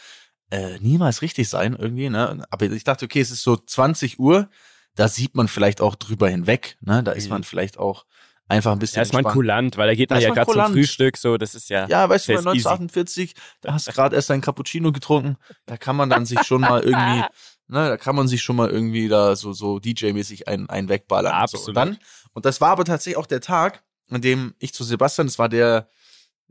äh, 0.50 0.78
niemals 0.80 1.22
richtig 1.22 1.48
sein 1.48 1.76
irgendwie, 1.78 2.10
ne? 2.10 2.44
Aber 2.50 2.66
ich 2.66 2.84
dachte, 2.84 3.04
okay, 3.04 3.20
es 3.20 3.30
ist 3.30 3.42
so 3.42 3.56
20 3.56 4.18
Uhr, 4.18 4.48
da 4.94 5.08
sieht 5.08 5.34
man 5.34 5.48
vielleicht 5.48 5.80
auch 5.80 5.94
drüber 5.94 6.28
hinweg, 6.28 6.76
ne? 6.80 7.02
Da 7.02 7.12
ist 7.12 7.24
mhm. 7.24 7.30
man 7.30 7.44
vielleicht 7.44 7.78
auch 7.78 8.04
einfach 8.48 8.72
ein 8.72 8.78
bisschen. 8.78 8.96
Da 8.96 9.02
ist 9.02 9.12
man 9.12 9.24
kulant, 9.24 9.76
weil 9.76 9.86
da 9.86 9.94
geht 9.94 10.10
man 10.10 10.20
ja 10.20 10.34
gerade 10.34 10.52
zum 10.52 10.72
Frühstück, 10.72 11.16
so, 11.16 11.36
das 11.36 11.54
ist 11.54 11.70
ja. 11.70 11.86
Ja, 11.88 12.08
weißt 12.08 12.28
du, 12.28 12.32
bei 12.32 12.38
1948, 12.38 13.30
easy. 13.30 13.34
da 13.60 13.72
hast 13.72 13.88
du 13.88 13.92
gerade 13.92 14.16
erst 14.16 14.30
ein 14.30 14.40
Cappuccino 14.40 14.92
getrunken, 14.92 15.36
da 15.66 15.76
kann 15.76 15.96
man 15.96 16.10
dann 16.10 16.26
sich 16.26 16.42
schon 16.42 16.60
mal 16.60 16.80
irgendwie, 16.84 17.20
ne, 17.68 17.88
da 17.88 17.96
kann 17.96 18.16
man 18.16 18.28
sich 18.28 18.42
schon 18.42 18.56
mal 18.56 18.68
irgendwie 18.68 19.08
da 19.08 19.36
so, 19.36 19.52
so 19.52 19.78
DJ-mäßig 19.78 20.48
einen, 20.48 20.68
einen 20.68 20.88
wegballern. 20.88 21.32
Absolut. 21.32 21.64
So. 21.64 21.70
Und 21.70 21.74
dann, 21.76 21.98
und 22.32 22.44
das 22.44 22.60
war 22.60 22.70
aber 22.70 22.84
tatsächlich 22.84 23.16
auch 23.16 23.26
der 23.26 23.40
Tag, 23.40 23.82
an 24.10 24.20
dem 24.20 24.54
ich 24.58 24.74
zu 24.74 24.82
Sebastian, 24.82 25.28
das 25.28 25.38
war 25.38 25.48
der, 25.48 25.88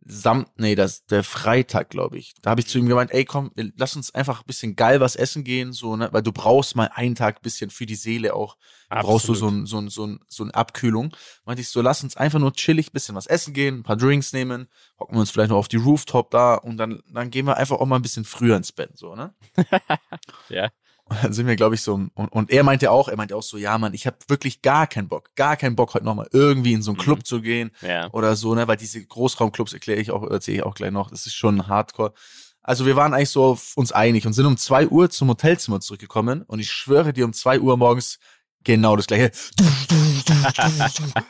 Sam, 0.06 0.48
nee, 0.56 0.76
das 0.76 1.06
der 1.06 1.24
Freitag, 1.24 1.90
glaube 1.90 2.18
ich. 2.18 2.34
Da 2.42 2.52
habe 2.52 2.62
ich 2.62 2.68
zu 2.68 2.78
ihm 2.78 2.88
gemeint, 2.88 3.12
ey, 3.12 3.26
komm, 3.26 3.52
lass 3.78 3.96
uns 3.96 4.14
einfach 4.14 4.42
ein 4.42 4.48
bisschen 4.48 4.76
geil 4.76 5.00
was 5.00 5.16
essen 5.16 5.44
gehen, 5.44 5.74
so, 5.74 5.96
ne, 5.96 6.10
weil 6.12 6.24
du 6.24 6.32
brauchst 6.32 6.76
mal 6.76 6.90
einen 6.94 7.16
Tag 7.16 7.42
bisschen 7.42 7.70
für 7.70 7.86
die 7.86 7.96
Seele 7.96 8.34
auch. 8.34 8.58
Absolut. 8.90 9.06
Brauchst 9.06 9.28
du 9.28 9.36
so 9.36 9.48
ein, 9.48 9.66
so 9.66 9.78
ein, 9.80 9.90
so 9.90 10.08
ein, 10.08 10.20
so 10.28 10.44
eine 10.44 10.56
Abkühlung. 10.56 11.16
Meinte 11.46 11.62
ich 11.62 11.70
so, 11.70 11.82
lass 11.82 12.04
uns 12.04 12.18
einfach 12.18 12.40
nur 12.40 12.54
chillig 12.54 12.92
bisschen 12.92 13.16
was 13.16 13.28
essen 13.28 13.54
gehen, 13.54 13.80
ein 13.80 13.84
paar 13.84 13.98
Drinks 13.98 14.34
nehmen, 14.34 14.68
hocken 15.00 15.16
wir 15.16 15.20
uns 15.20 15.32
vielleicht 15.32 15.52
noch 15.52 15.58
auf 15.58 15.68
die 15.68 15.78
Rooftop 15.78 16.32
da 16.32 16.56
und 16.56 16.78
dann, 16.78 17.02
dann 17.14 17.30
gehen 17.30 17.46
wir 17.46 17.58
einfach 17.58 17.78
auch 17.78 17.86
mal 17.86 17.98
ein 17.98 18.02
bisschen 18.02 18.26
früher 18.26 18.58
ins 18.58 18.72
Bett, 18.72 18.98
so, 18.98 19.16
ne? 19.16 19.34
ja. 20.50 20.70
Und 21.10 21.18
dann 21.24 21.34
sind 21.34 21.48
wir, 21.48 21.56
glaube 21.56 21.76
ich, 21.76 21.82
so, 21.82 21.94
und, 21.94 22.12
und 22.14 22.52
er 22.52 22.64
meinte 22.64 22.92
auch, 22.92 23.08
er 23.08 23.18
meinte 23.18 23.36
auch 23.36 23.44
so, 23.44 23.58
ja, 23.58 23.78
Mann, 23.78 23.94
ich 23.94 24.08
habe 24.08 24.18
wirklich 24.28 24.62
gar 24.62 24.88
keinen 24.88 25.08
Bock, 25.08 25.36
gar 25.36 25.58
keinen 25.58 25.76
Bock, 25.76 25.94
heute 25.94 26.06
nochmal 26.06 26.28
irgendwie 26.32 26.74
in 26.74 26.82
so 26.82 26.92
einen 26.92 26.98
mhm. 26.98 27.04
Club 27.04 27.26
zu 27.26 27.42
gehen 27.42 27.72
ja. 27.82 28.10
oder 28.12 28.36
so, 28.36 28.56
ne, 28.56 28.68
weil 28.68 28.78
diese 28.78 29.04
Großraumclubs 29.04 29.74
erkläre 29.74 30.00
ich 30.00 30.12
auch, 30.12 30.30
erzähle 30.30 30.58
ich 30.58 30.64
auch 30.64 30.76
gleich 30.76 30.92
noch, 30.92 31.10
das 31.10 31.26
ist 31.26 31.34
schon 31.34 31.68
hardcore. 31.68 32.14
Also 32.62 32.86
wir 32.86 32.96
waren 32.96 33.14
eigentlich 33.14 33.30
so 33.30 33.58
uns 33.76 33.92
einig 33.92 34.28
und 34.28 34.34
sind 34.34 34.46
um 34.46 34.58
zwei 34.58 34.88
Uhr 34.88 35.10
zum 35.10 35.30
Hotelzimmer 35.30 35.80
zurückgekommen 35.80 36.44
und 36.44 36.60
ich 36.60 36.70
schwöre 36.70 37.14
dir, 37.14 37.26
um 37.26 37.34
zwei 37.34 37.60
Uhr 37.60 37.78
morgens 37.78 38.20
genau 38.64 38.96
das 38.96 39.08
gleiche. 39.08 39.32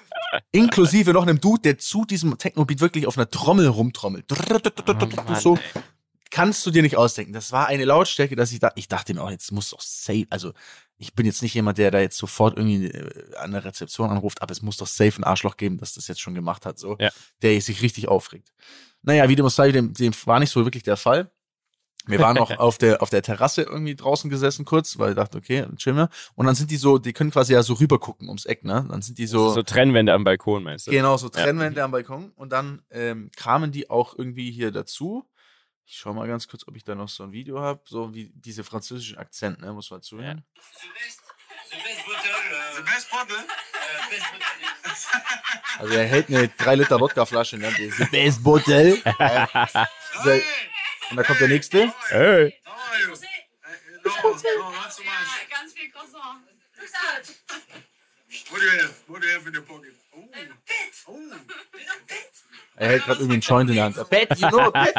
Inklusive 0.52 1.14
noch 1.14 1.24
einem 1.24 1.40
Dude, 1.40 1.62
der 1.62 1.78
zu 1.78 2.06
diesem 2.06 2.38
Techno-Beat 2.38 2.82
wirklich 2.82 3.08
auf 3.08 3.18
einer 3.18 3.30
Trommel 3.30 3.68
rumtrommelt. 3.68 4.26
Oh, 5.28 5.36
so, 5.36 5.58
kannst 6.30 6.66
du 6.66 6.72
dir 6.72 6.82
nicht 6.82 6.98
ausdenken. 6.98 7.34
Das 7.34 7.52
war 7.52 7.68
eine 7.68 7.86
Lautstärke, 7.86 8.36
dass 8.36 8.52
ich 8.52 8.60
da, 8.60 8.72
ich 8.76 8.88
dachte 8.88 9.14
mir 9.14 9.22
auch, 9.22 9.32
jetzt 9.32 9.52
muss 9.52 9.72
doch 9.72 9.82
safe, 9.82 10.28
also 10.30 10.54
ich 10.98 11.16
bin 11.16 11.26
jetzt 11.26 11.42
nicht 11.42 11.54
jemand, 11.54 11.78
der 11.78 11.92
da 11.92 12.00
jetzt 12.00 12.18
sofort 12.18 12.58
irgendwie 12.58 12.88
äh, 12.88 13.36
an 13.38 13.52
der 13.52 13.64
Rezeption 13.64 14.10
anruft, 14.10 14.42
aber 14.42 14.52
es 14.52 14.62
muss 14.62 14.78
doch 14.78 14.88
safe 14.88 15.20
ein 15.20 15.24
Arschloch 15.24 15.58
geben, 15.58 15.78
dass 15.78 15.94
das 15.94 16.08
jetzt 16.08 16.22
schon 16.22 16.36
gemacht 16.36 16.66
hat, 16.66 16.78
so, 16.78 16.98
ja. 17.00 17.10
der 17.42 17.60
sich 17.62 17.82
richtig 17.82 18.08
aufregt. 18.08 18.52
Naja, 19.02 19.30
wie 19.30 19.36
dem 19.36 19.48
sei, 19.50 19.72
dem, 19.72 19.94
dem 19.94 20.14
war 20.26 20.40
nicht 20.40 20.52
so 20.52 20.66
wirklich 20.66 20.84
der 20.84 20.98
Fall. 20.98 21.32
Wir 22.06 22.20
waren 22.20 22.36
noch 22.36 22.50
auf 22.60 22.78
der, 22.78 23.02
auf 23.02 23.10
der 23.10 23.22
Terrasse 23.22 23.62
irgendwie 23.62 23.96
draußen 23.96 24.30
gesessen 24.30 24.66
kurz, 24.66 24.98
weil 24.98 25.12
ich 25.12 25.16
dachte, 25.16 25.38
okay, 25.38 25.66
chillen 25.78 25.98
wir. 25.98 26.10
Und 26.36 26.48
dann 26.48 26.56
sind 26.56 26.72
die 26.72 26.78
so, 26.78 26.98
die 26.98 27.14
können 27.14 27.32
quasi 27.32 27.54
ja 27.54 27.64
so 27.64 27.74
rüber 27.74 28.00
gucken 28.00 28.28
ums 28.28 28.46
Eck, 28.46 28.64
ne? 28.64 28.86
Dann 28.90 29.02
sind 29.02 29.18
die 29.18 29.28
so. 29.28 29.52
So 29.52 29.64
Trennwände 29.64 30.14
am 30.14 30.24
Balkon, 30.24 30.64
meinst 30.64 30.88
du? 30.88 30.92
Genau, 30.92 31.18
so 31.18 31.30
Trennwände 31.30 31.80
ja. 31.80 31.86
am 31.86 31.92
Balkon. 31.92 32.32
Und 32.36 32.52
dann 32.52 32.82
ähm, 32.90 33.30
kamen 33.36 33.72
die 33.72 33.90
auch 33.90 34.18
irgendwie 34.18 34.52
hier 34.52 34.72
dazu. 34.72 35.29
Ich 35.92 35.98
schau 35.98 36.14
mal 36.14 36.28
ganz 36.28 36.48
kurz, 36.48 36.68
ob 36.68 36.76
ich 36.78 36.84
da 36.84 36.94
noch 36.94 37.10
so 37.10 37.24
ein 37.24 37.32
Video 37.32 37.60
habe, 37.60 37.82
so 37.86 38.14
wie 38.14 38.30
diese 38.36 38.64
französischen 38.64 39.18
Akzent, 39.18 39.60
ne, 39.60 39.74
muss 39.74 39.90
man 39.90 40.04
zuhören. 40.04 40.46
Also 45.80 45.94
er 45.96 46.06
hält 46.06 46.30
eine 46.30 46.48
3 46.48 46.76
Liter 46.76 47.00
Wodkaflasche, 47.00 47.58
ne? 47.58 47.72
The 47.72 48.06
best 48.12 48.44
bottle. 48.44 48.94
Und 51.10 51.18
da 51.18 51.24
kommt 51.24 51.40
der 51.42 51.48
nächste. 51.48 51.92
Hey. 52.10 52.54
Ganz 55.50 55.74
viel 55.74 55.90
Croissant. 55.90 56.44
What 58.52 58.62
do 58.62 58.66
you 58.66 58.72
have? 58.80 58.94
What 59.08 59.22
do 59.24 59.28
you 59.28 59.34
have 59.34 59.48
in 59.48 59.56
your 59.56 59.64
pocket? 59.64 59.96
Er 62.76 62.88
hält 62.88 63.04
gerade 63.04 63.20
irgendwie 63.20 63.34
einen 63.34 63.42
Joint 63.42 63.70
in 63.70 63.76
der 63.76 63.86
Hand. 63.86 64.10
Bett, 64.10 64.30
you 64.40 64.48
know, 64.48 64.72
Bett. 64.72 64.96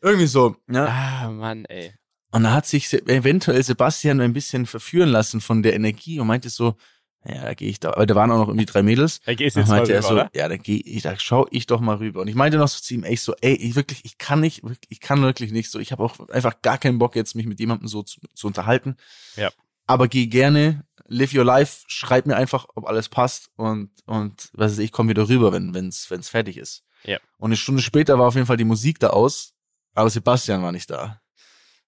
irgendwie 0.00 0.26
so. 0.26 0.56
Ja. 0.70 0.86
Ah, 0.86 1.30
Mann, 1.30 1.66
ey. 1.66 1.94
Und 2.32 2.44
da 2.44 2.52
hat 2.52 2.66
sich 2.66 2.92
eventuell 2.92 3.62
Sebastian 3.62 4.20
ein 4.20 4.32
bisschen 4.32 4.66
verführen 4.66 5.08
lassen 5.08 5.40
von 5.40 5.62
der 5.62 5.74
Energie 5.74 6.20
und 6.20 6.28
meinte 6.28 6.48
so, 6.48 6.76
ja, 7.24 7.42
da 7.42 7.54
gehe 7.54 7.68
ich 7.68 7.80
da, 7.80 7.92
weil 7.96 8.06
da 8.06 8.14
waren 8.14 8.30
auch 8.30 8.38
noch 8.38 8.48
irgendwie 8.48 8.66
drei 8.66 8.82
Mädels. 8.82 9.20
Da 9.26 9.34
gehst 9.34 9.56
du 9.56 9.60
jetzt 9.60 9.68
mal 9.68 9.82
rüber, 9.82 10.00
so, 10.00 10.14
oder? 10.14 10.30
Ja, 10.34 10.48
da 10.48 10.56
gehe 10.56 10.78
ich, 10.78 11.02
da 11.02 11.18
schau 11.18 11.46
ich 11.50 11.66
doch 11.66 11.80
mal 11.80 11.96
rüber. 11.96 12.22
Und 12.22 12.28
ich 12.28 12.34
meinte 12.34 12.56
noch 12.56 12.68
so 12.68 12.80
zu 12.80 12.94
ihm, 12.94 13.04
ey, 13.04 13.16
so, 13.16 13.34
ey, 13.42 13.54
ich 13.54 13.74
wirklich, 13.74 14.04
ich 14.04 14.16
kann 14.16 14.40
nicht, 14.40 14.62
ich 14.88 15.00
kann 15.00 15.20
wirklich 15.20 15.52
nicht 15.52 15.70
so, 15.70 15.78
ich 15.78 15.92
habe 15.92 16.02
auch 16.02 16.18
einfach 16.30 16.62
gar 16.62 16.78
keinen 16.78 16.98
Bock 16.98 17.16
jetzt 17.16 17.34
mich 17.34 17.44
mit 17.44 17.60
jemandem 17.60 17.88
so 17.88 18.02
zu, 18.02 18.20
zu 18.32 18.46
unterhalten. 18.46 18.96
Ja. 19.36 19.50
Aber 19.86 20.08
geh 20.08 20.28
gerne, 20.28 20.84
live 21.10 21.34
your 21.34 21.44
life, 21.44 21.84
schreib 21.88 22.26
mir 22.26 22.36
einfach, 22.36 22.66
ob 22.74 22.86
alles 22.86 23.08
passt 23.08 23.50
und, 23.56 23.90
und, 24.06 24.48
was 24.54 24.72
weiß 24.72 24.78
ich, 24.78 24.92
komm 24.92 25.08
wieder 25.08 25.28
rüber, 25.28 25.52
wenn, 25.52 25.74
wenn's, 25.74 26.10
wenn's 26.10 26.28
fertig 26.28 26.56
ist. 26.56 26.84
Ja. 27.04 27.18
Und 27.38 27.50
eine 27.50 27.56
Stunde 27.56 27.82
später 27.82 28.18
war 28.18 28.28
auf 28.28 28.34
jeden 28.34 28.46
Fall 28.46 28.56
die 28.56 28.64
Musik 28.64 28.98
da 29.00 29.08
aus, 29.08 29.52
aber 29.94 30.08
Sebastian 30.08 30.62
war 30.62 30.72
nicht 30.72 30.88
da. 30.88 31.20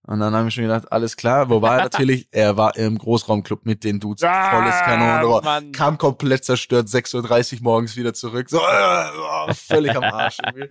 Und 0.05 0.19
dann 0.19 0.35
haben 0.35 0.47
wir 0.47 0.51
schon 0.51 0.65
gedacht, 0.65 0.91
alles 0.91 1.17
klar. 1.17 1.49
Wo 1.49 1.63
war 1.63 1.79
er 1.79 1.85
natürlich? 1.85 2.27
Er 2.33 2.57
war 2.57 2.77
im 2.77 2.99
Großraumclub 2.99 3.65
mit 3.65 3.85
den 3.85 4.01
Dudes. 4.01 4.25
Ah, 4.25 4.51
volles 4.51 4.75
Kanonenrohr. 4.81 5.63
Kam 5.73 5.97
komplett 5.97 6.45
zerstört, 6.45 6.89
6.30 6.89 7.59
Uhr 7.59 7.63
morgens 7.63 7.97
wieder 7.97 8.13
zurück. 8.13 8.51
So, 8.51 8.59
äh, 9.49 9.55
völlig 9.55 9.95
am 9.95 10.03
Arsch. 10.03 10.39
Irgendwie. 10.45 10.69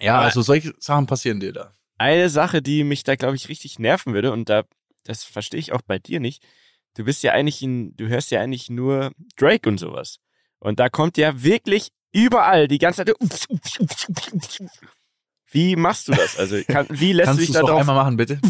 Ja, 0.00 0.20
also 0.20 0.40
solche 0.40 0.72
Sachen 0.78 1.06
passieren 1.06 1.38
dir 1.38 1.52
da. 1.52 1.74
Eine 1.98 2.30
Sache, 2.30 2.62
die 2.62 2.82
mich 2.82 3.04
da, 3.04 3.14
glaube 3.14 3.36
ich, 3.36 3.50
richtig 3.50 3.78
nerven 3.78 4.14
würde, 4.14 4.32
und 4.32 4.48
da, 4.48 4.64
das 5.04 5.22
verstehe 5.22 5.60
ich 5.60 5.72
auch 5.72 5.82
bei 5.82 5.98
dir 5.98 6.18
nicht, 6.18 6.42
du 6.94 7.04
bist 7.04 7.22
ja 7.22 7.32
eigentlich 7.32 7.62
in, 7.62 7.96
du 7.96 8.08
hörst 8.08 8.30
ja 8.30 8.40
eigentlich 8.40 8.70
nur 8.70 9.12
Drake 9.36 9.68
und 9.68 9.78
sowas. 9.78 10.18
Und 10.58 10.80
da 10.80 10.88
kommt 10.88 11.16
ja 11.16 11.42
wirklich 11.42 11.90
überall 12.12 12.68
die 12.68 12.78
ganze 12.78 13.04
Zeit. 13.04 13.14
Wie 15.50 15.76
machst 15.76 16.08
du 16.08 16.12
das? 16.12 16.38
Also 16.38 16.62
kann, 16.68 16.86
wie 16.90 17.12
lässt 17.12 17.26
Kannst 17.26 17.42
du 17.42 17.46
dich 17.46 17.54
da 17.54 17.60
drauf 17.60 17.80
einmal 17.80 17.96
machen, 17.96 18.16
bitte? 18.16 18.40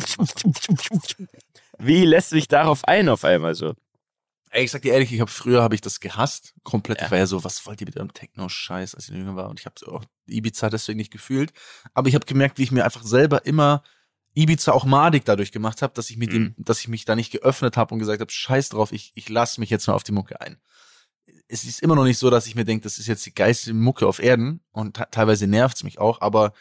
Wie 1.79 2.05
lässt 2.05 2.33
du 2.33 2.37
dich 2.37 2.49
darauf 2.49 2.85
ein 2.85 3.09
auf 3.09 3.25
einmal 3.25 3.55
so? 3.55 3.75
Ey, 4.51 4.65
ich 4.65 4.71
sag 4.71 4.83
dir 4.83 4.93
ehrlich, 4.93 5.13
ich 5.13 5.21
habe 5.21 5.31
früher 5.31 5.63
habe 5.63 5.75
ich 5.75 5.81
das 5.81 5.99
gehasst, 5.99 6.55
komplett. 6.63 7.01
Ja. 7.01 7.07
Ich 7.07 7.11
war 7.11 7.19
ja 7.19 7.27
so, 7.27 7.43
was 7.43 7.67
wollt 7.67 7.81
ihr 7.81 7.89
mit 7.89 7.97
eurem 7.97 8.15
Techno-Scheiß, 8.15 8.95
als 8.95 9.09
ich 9.09 9.17
jünger 9.17 9.35
war? 9.35 9.51
Und 9.51 9.59
ich 9.59 9.67
habe 9.67 9.75
auch 9.91 10.05
Ibiza 10.29 10.71
deswegen 10.71 10.99
nicht 10.99 11.11
gefühlt. 11.11 11.53
Aber 11.93 12.09
ich 12.09 12.15
habe 12.15 12.25
gemerkt, 12.25 12.59
wie 12.59 12.63
ich 12.63 12.71
mir 12.71 12.85
einfach 12.85 13.03
selber 13.03 13.45
immer 13.47 13.83
Ibiza 14.35 14.73
auch 14.73 14.85
madig 14.85 15.25
dadurch 15.25 15.53
gemacht 15.53 15.83
habe, 15.83 15.95
dass 15.95 16.11
ich 16.11 16.17
mit 16.17 16.31
mhm. 16.31 16.55
dem, 16.55 16.55
dass 16.59 16.81
ich 16.81 16.89
mich 16.89 17.05
da 17.05 17.15
nicht 17.15 17.31
geöffnet 17.31 17.77
habe 17.77 17.95
und 17.95 18.01
gesagt 18.01 18.21
habe, 18.21 18.31
scheiß 18.31 18.71
drauf, 18.71 18.93
ich, 18.93 19.13
ich 19.15 19.29
lasse 19.29 19.61
mich 19.61 19.71
jetzt 19.71 19.87
mal 19.87 19.95
auf 19.95 20.05
die 20.05 20.13
Mucke 20.13 20.41
ein. 20.41 20.59
Es 21.47 21.65
ist 21.65 21.83
immer 21.83 21.95
noch 21.95 22.05
nicht 22.05 22.19
so, 22.19 22.31
dass 22.31 22.47
ich 22.47 22.55
mir 22.55 22.65
denke, 22.65 22.85
das 22.85 22.99
ist 22.99 23.07
jetzt 23.07 23.25
die 23.27 23.35
geilste 23.35 23.73
Mucke 23.75 24.07
auf 24.07 24.19
Erden 24.19 24.61
und 24.73 25.01
teilweise 25.11 25.47
nervt's 25.47 25.85
mich 25.85 25.99
auch, 25.99 26.21
aber 26.21 26.53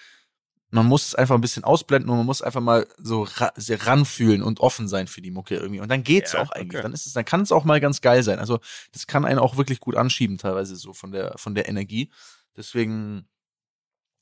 man 0.73 0.87
muss 0.87 1.05
es 1.05 1.15
einfach 1.15 1.35
ein 1.35 1.41
bisschen 1.41 1.63
ausblenden 1.63 2.09
und 2.09 2.17
man 2.17 2.25
muss 2.25 2.41
einfach 2.41 2.59
mal 2.59 2.87
so 2.97 3.23
ra 3.23 3.53
ranfühlen 3.55 4.41
und 4.41 4.59
offen 4.59 4.87
sein 4.87 5.05
für 5.05 5.21
die 5.21 5.29
Mucke 5.29 5.55
irgendwie. 5.55 5.79
Und 5.79 5.89
dann 5.89 6.03
geht's 6.03 6.33
ja, 6.33 6.41
auch 6.41 6.49
eigentlich. 6.49 6.79
Okay. 6.79 6.81
Dann 6.81 6.93
ist 6.93 7.05
es, 7.05 7.13
dann 7.13 7.25
kann 7.25 7.41
es 7.41 7.51
auch 7.51 7.63
mal 7.63 7.79
ganz 7.79 8.01
geil 8.01 8.23
sein. 8.23 8.39
Also 8.39 8.59
das 8.91 9.05
kann 9.05 9.23
einen 9.23 9.37
auch 9.37 9.55
wirklich 9.55 9.79
gut 9.79 9.95
anschieben, 9.95 10.39
teilweise 10.39 10.75
so 10.75 10.93
von 10.93 11.11
der, 11.11 11.37
von 11.37 11.53
der 11.53 11.69
Energie. 11.69 12.09
Deswegen, 12.57 13.27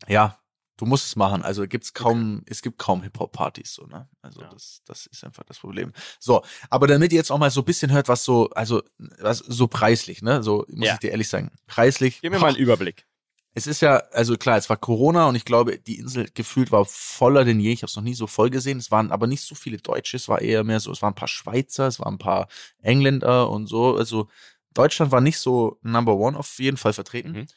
ja, 0.09 0.40
du 0.81 0.87
musst 0.87 1.05
es 1.05 1.15
machen. 1.15 1.43
Also 1.43 1.67
gibt's 1.67 1.93
kaum, 1.93 2.37
okay. 2.37 2.45
es 2.47 2.63
gibt 2.63 2.79
kaum 2.79 3.03
Hip-Hop-Partys, 3.03 3.75
so, 3.75 3.85
ne? 3.85 4.09
Also 4.23 4.41
ja. 4.41 4.49
das, 4.49 4.81
das 4.85 5.05
ist 5.05 5.23
einfach 5.23 5.43
das 5.43 5.59
Problem. 5.59 5.93
So, 6.19 6.43
aber 6.71 6.87
damit 6.87 7.11
ihr 7.13 7.17
jetzt 7.17 7.31
auch 7.31 7.37
mal 7.37 7.51
so 7.51 7.61
ein 7.61 7.65
bisschen 7.65 7.91
hört, 7.91 8.07
was 8.07 8.25
so, 8.25 8.49
also 8.49 8.81
was 9.19 9.37
so 9.37 9.67
preislich, 9.67 10.23
ne? 10.23 10.41
So 10.41 10.65
muss 10.69 10.87
ja. 10.87 10.93
ich 10.95 10.99
dir 10.99 11.11
ehrlich 11.11 11.29
sagen. 11.29 11.51
Preislich. 11.67 12.19
Gib 12.21 12.31
mir 12.31 12.39
boah, 12.39 12.45
mal 12.45 12.47
einen 12.47 12.57
Überblick. 12.63 13.05
Es 13.53 13.67
ist 13.67 13.81
ja, 13.81 13.97
also 14.11 14.37
klar, 14.37 14.57
es 14.57 14.69
war 14.71 14.77
Corona 14.77 15.27
und 15.27 15.35
ich 15.35 15.45
glaube, 15.45 15.77
die 15.77 15.99
Insel 15.99 16.27
gefühlt 16.33 16.71
war 16.71 16.83
voller 16.85 17.45
denn 17.45 17.59
je. 17.59 17.73
Ich 17.73 17.83
habe 17.83 17.89
es 17.89 17.95
noch 17.95 18.03
nie 18.03 18.15
so 18.15 18.25
voll 18.25 18.49
gesehen. 18.49 18.79
Es 18.79 18.89
waren 18.89 19.11
aber 19.11 19.27
nicht 19.27 19.43
so 19.43 19.53
viele 19.53 19.77
Deutsche, 19.77 20.17
es 20.17 20.27
war 20.27 20.41
eher 20.41 20.63
mehr 20.63 20.79
so, 20.79 20.91
es 20.91 21.03
waren 21.03 21.11
ein 21.11 21.15
paar 21.15 21.27
Schweizer, 21.27 21.85
es 21.85 21.99
waren 21.99 22.15
ein 22.15 22.17
paar 22.17 22.47
Engländer 22.81 23.51
und 23.51 23.67
so. 23.67 23.95
Also 23.95 24.29
Deutschland 24.73 25.11
war 25.11 25.21
nicht 25.21 25.37
so 25.37 25.77
Number 25.83 26.15
One 26.15 26.39
auf 26.39 26.57
jeden 26.57 26.77
Fall 26.77 26.93
vertreten. 26.93 27.33
Mhm. 27.33 27.47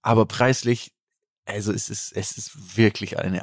Aber 0.00 0.26
preislich, 0.26 0.94
also 1.44 1.72
es 1.72 1.88
ist, 1.88 2.12
es 2.12 2.36
ist 2.36 2.76
wirklich 2.76 3.18
eine 3.18 3.42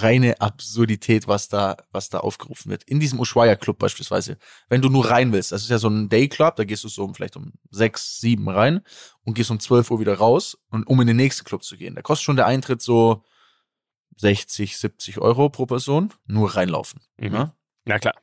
reine 0.00 0.40
Absurdität, 0.40 1.28
was 1.28 1.48
da, 1.48 1.76
was 1.92 2.08
da 2.08 2.20
aufgerufen 2.20 2.70
wird. 2.70 2.84
In 2.84 3.00
diesem 3.00 3.20
Ushuaia 3.20 3.54
Club 3.54 3.78
beispielsweise. 3.78 4.38
Wenn 4.68 4.80
du 4.80 4.88
nur 4.88 5.10
rein 5.10 5.32
willst, 5.32 5.52
das 5.52 5.62
ist 5.62 5.70
ja 5.70 5.78
so 5.78 5.88
ein 5.88 6.08
Day 6.08 6.28
Club, 6.28 6.56
da 6.56 6.64
gehst 6.64 6.84
du 6.84 6.88
so 6.88 7.04
um, 7.04 7.14
vielleicht 7.14 7.36
um 7.36 7.52
sechs, 7.70 8.18
sieben 8.20 8.48
rein 8.48 8.80
und 9.24 9.34
gehst 9.34 9.50
um 9.50 9.60
zwölf 9.60 9.90
Uhr 9.90 10.00
wieder 10.00 10.14
raus 10.14 10.58
und 10.70 10.84
um 10.86 11.00
in 11.00 11.06
den 11.06 11.16
nächsten 11.16 11.44
Club 11.44 11.64
zu 11.64 11.76
gehen. 11.76 11.94
Da 11.94 12.02
kostet 12.02 12.24
schon 12.24 12.36
der 12.36 12.46
Eintritt 12.46 12.80
so 12.80 13.22
60, 14.16 14.78
70 14.78 15.18
Euro 15.18 15.48
pro 15.50 15.66
Person, 15.66 16.12
nur 16.26 16.56
reinlaufen. 16.56 17.00
Mhm. 17.18 17.30
Ne? 17.30 17.52
Na 17.84 17.98
klar. 17.98 18.14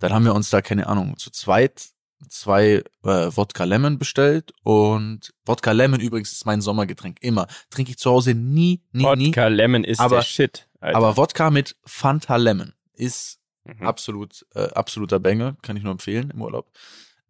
Dann 0.00 0.12
haben 0.12 0.24
wir 0.24 0.34
uns 0.34 0.50
da, 0.50 0.60
keine 0.60 0.86
Ahnung, 0.86 1.16
zu 1.16 1.30
zweit 1.30 1.93
zwei 2.28 2.82
äh, 3.02 3.30
Wodka 3.36 3.64
Lemon 3.64 3.98
bestellt 3.98 4.52
und 4.62 5.32
Wodka 5.44 5.72
Lemon 5.72 6.00
übrigens 6.00 6.32
ist 6.32 6.46
mein 6.46 6.60
Sommergetränk 6.60 7.18
immer. 7.20 7.46
Trinke 7.70 7.90
ich 7.90 7.98
zu 7.98 8.10
Hause 8.10 8.34
nie, 8.34 8.82
nie, 8.92 9.04
Wodka 9.04 9.16
nie. 9.16 9.26
Wodka 9.28 9.46
Lemon 9.48 9.84
ist 9.84 10.00
aber, 10.00 10.16
der 10.16 10.22
Shit. 10.22 10.68
Alter. 10.80 10.96
Aber 10.96 11.16
Wodka 11.16 11.50
mit 11.50 11.76
Fanta 11.84 12.36
Lemon 12.36 12.72
ist 12.94 13.40
mhm. 13.64 13.86
absolut 13.86 14.46
äh, 14.54 14.68
absoluter 14.72 15.20
Banger, 15.20 15.56
kann 15.62 15.76
ich 15.76 15.82
nur 15.82 15.92
empfehlen 15.92 16.30
im 16.30 16.42
Urlaub. 16.42 16.70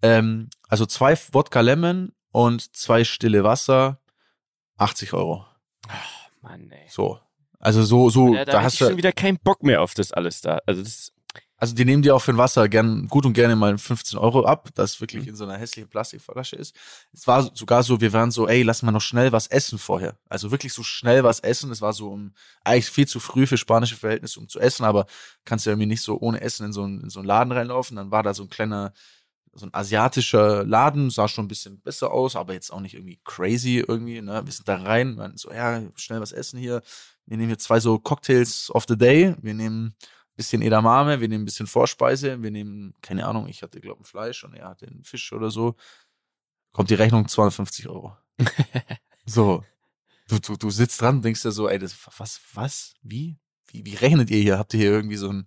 Ähm, 0.02 0.50
also 0.68 0.86
zwei 0.86 1.16
Wodka 1.32 1.60
Lemon 1.60 2.12
und 2.32 2.76
zwei 2.76 3.04
stille 3.04 3.44
Wasser, 3.44 4.00
80 4.76 5.12
Euro. 5.12 5.46
Ach, 5.88 6.28
Mann, 6.42 6.70
ey. 6.70 6.86
So. 6.88 7.18
Also 7.58 7.82
so, 7.82 8.10
so, 8.10 8.34
da, 8.34 8.44
da, 8.44 8.62
hast 8.62 8.78
du 8.78 8.84
schon 8.86 8.98
wieder 8.98 9.12
keinen 9.12 9.38
Bock 9.38 9.62
mehr 9.62 9.80
auf 9.80 9.94
das 9.94 10.12
alles 10.12 10.42
da. 10.42 10.60
Also 10.66 10.82
das 10.82 11.13
also 11.64 11.74
die 11.74 11.86
nehmen 11.86 12.02
dir 12.02 12.14
auch 12.14 12.18
für 12.18 12.30
ein 12.30 12.36
Wasser 12.36 12.68
gern, 12.68 13.08
gut 13.08 13.24
und 13.24 13.32
gerne 13.32 13.56
mal 13.56 13.78
15 13.78 14.18
Euro 14.18 14.44
ab, 14.44 14.68
das 14.74 15.00
wirklich 15.00 15.22
mhm. 15.22 15.30
in 15.30 15.34
so 15.34 15.44
einer 15.44 15.56
hässlichen 15.56 15.88
Plastikflasche 15.88 16.56
ist. 16.56 16.76
Es 17.10 17.26
war 17.26 17.56
sogar 17.56 17.82
so, 17.82 18.02
wir 18.02 18.12
waren 18.12 18.30
so, 18.30 18.46
ey, 18.46 18.62
lass 18.62 18.82
mal 18.82 18.92
noch 18.92 19.00
schnell 19.00 19.32
was 19.32 19.46
essen 19.46 19.78
vorher. 19.78 20.18
Also 20.28 20.50
wirklich 20.50 20.74
so 20.74 20.82
schnell 20.82 21.24
was 21.24 21.40
essen. 21.40 21.70
Es 21.70 21.80
war 21.80 21.94
so 21.94 22.10
um, 22.10 22.34
eigentlich 22.64 22.90
viel 22.90 23.08
zu 23.08 23.18
früh 23.18 23.46
für 23.46 23.56
spanische 23.56 23.96
Verhältnisse, 23.96 24.38
um 24.40 24.46
zu 24.46 24.60
essen, 24.60 24.84
aber 24.84 25.06
kannst 25.46 25.64
ja 25.64 25.72
irgendwie 25.72 25.86
nicht 25.86 26.02
so 26.02 26.18
ohne 26.20 26.42
Essen 26.42 26.66
in 26.66 26.74
so, 26.74 26.82
einen, 26.82 27.00
in 27.00 27.08
so 27.08 27.20
einen 27.20 27.28
Laden 27.28 27.50
reinlaufen. 27.50 27.96
Dann 27.96 28.10
war 28.10 28.22
da 28.22 28.34
so 28.34 28.42
ein 28.42 28.50
kleiner, 28.50 28.92
so 29.54 29.64
ein 29.64 29.72
asiatischer 29.72 30.66
Laden, 30.66 31.08
sah 31.08 31.28
schon 31.28 31.46
ein 31.46 31.48
bisschen 31.48 31.80
besser 31.80 32.12
aus, 32.12 32.36
aber 32.36 32.52
jetzt 32.52 32.74
auch 32.74 32.80
nicht 32.80 32.92
irgendwie 32.92 33.20
crazy 33.24 33.82
irgendwie. 33.88 34.20
Ne? 34.20 34.42
Wir 34.44 34.52
sind 34.52 34.68
da 34.68 34.76
rein, 34.76 35.16
waren 35.16 35.38
so, 35.38 35.50
ja, 35.50 35.80
schnell 35.96 36.20
was 36.20 36.32
essen 36.32 36.58
hier. 36.58 36.82
Wir 37.24 37.38
nehmen 37.38 37.48
hier 37.48 37.58
zwei 37.58 37.80
so 37.80 37.98
Cocktails 37.98 38.70
of 38.74 38.84
the 38.86 38.98
day. 38.98 39.34
Wir 39.40 39.54
nehmen 39.54 39.94
bisschen 40.36 40.62
Edamame, 40.62 41.20
wir 41.20 41.28
nehmen 41.28 41.42
ein 41.42 41.44
bisschen 41.44 41.66
Vorspeise, 41.66 42.42
wir 42.42 42.50
nehmen, 42.50 42.94
keine 43.00 43.26
Ahnung, 43.26 43.48
ich 43.48 43.62
hatte, 43.62 43.80
glaube 43.80 44.00
ich, 44.02 44.08
Fleisch 44.08 44.44
und 44.44 44.54
er 44.54 44.68
hatte 44.68 44.86
einen 44.86 45.04
Fisch 45.04 45.32
oder 45.32 45.50
so. 45.50 45.76
Kommt 46.72 46.90
die 46.90 46.94
Rechnung 46.94 47.28
250 47.28 47.88
Euro. 47.88 48.16
so. 49.26 49.64
Du, 50.28 50.38
du, 50.38 50.56
du 50.56 50.70
sitzt 50.70 51.00
dran 51.00 51.16
und 51.16 51.24
denkst 51.24 51.42
dir 51.42 51.52
so, 51.52 51.68
ey, 51.68 51.78
das, 51.78 51.96
was, 52.18 52.40
was, 52.54 52.94
wie? 53.02 53.36
Wie, 53.68 53.84
wie 53.84 53.94
rechnet 53.94 54.30
ihr 54.30 54.40
hier? 54.40 54.58
Habt 54.58 54.74
ihr 54.74 54.80
hier 54.80 54.90
irgendwie 54.90 55.16
so 55.16 55.30
ein, 55.30 55.46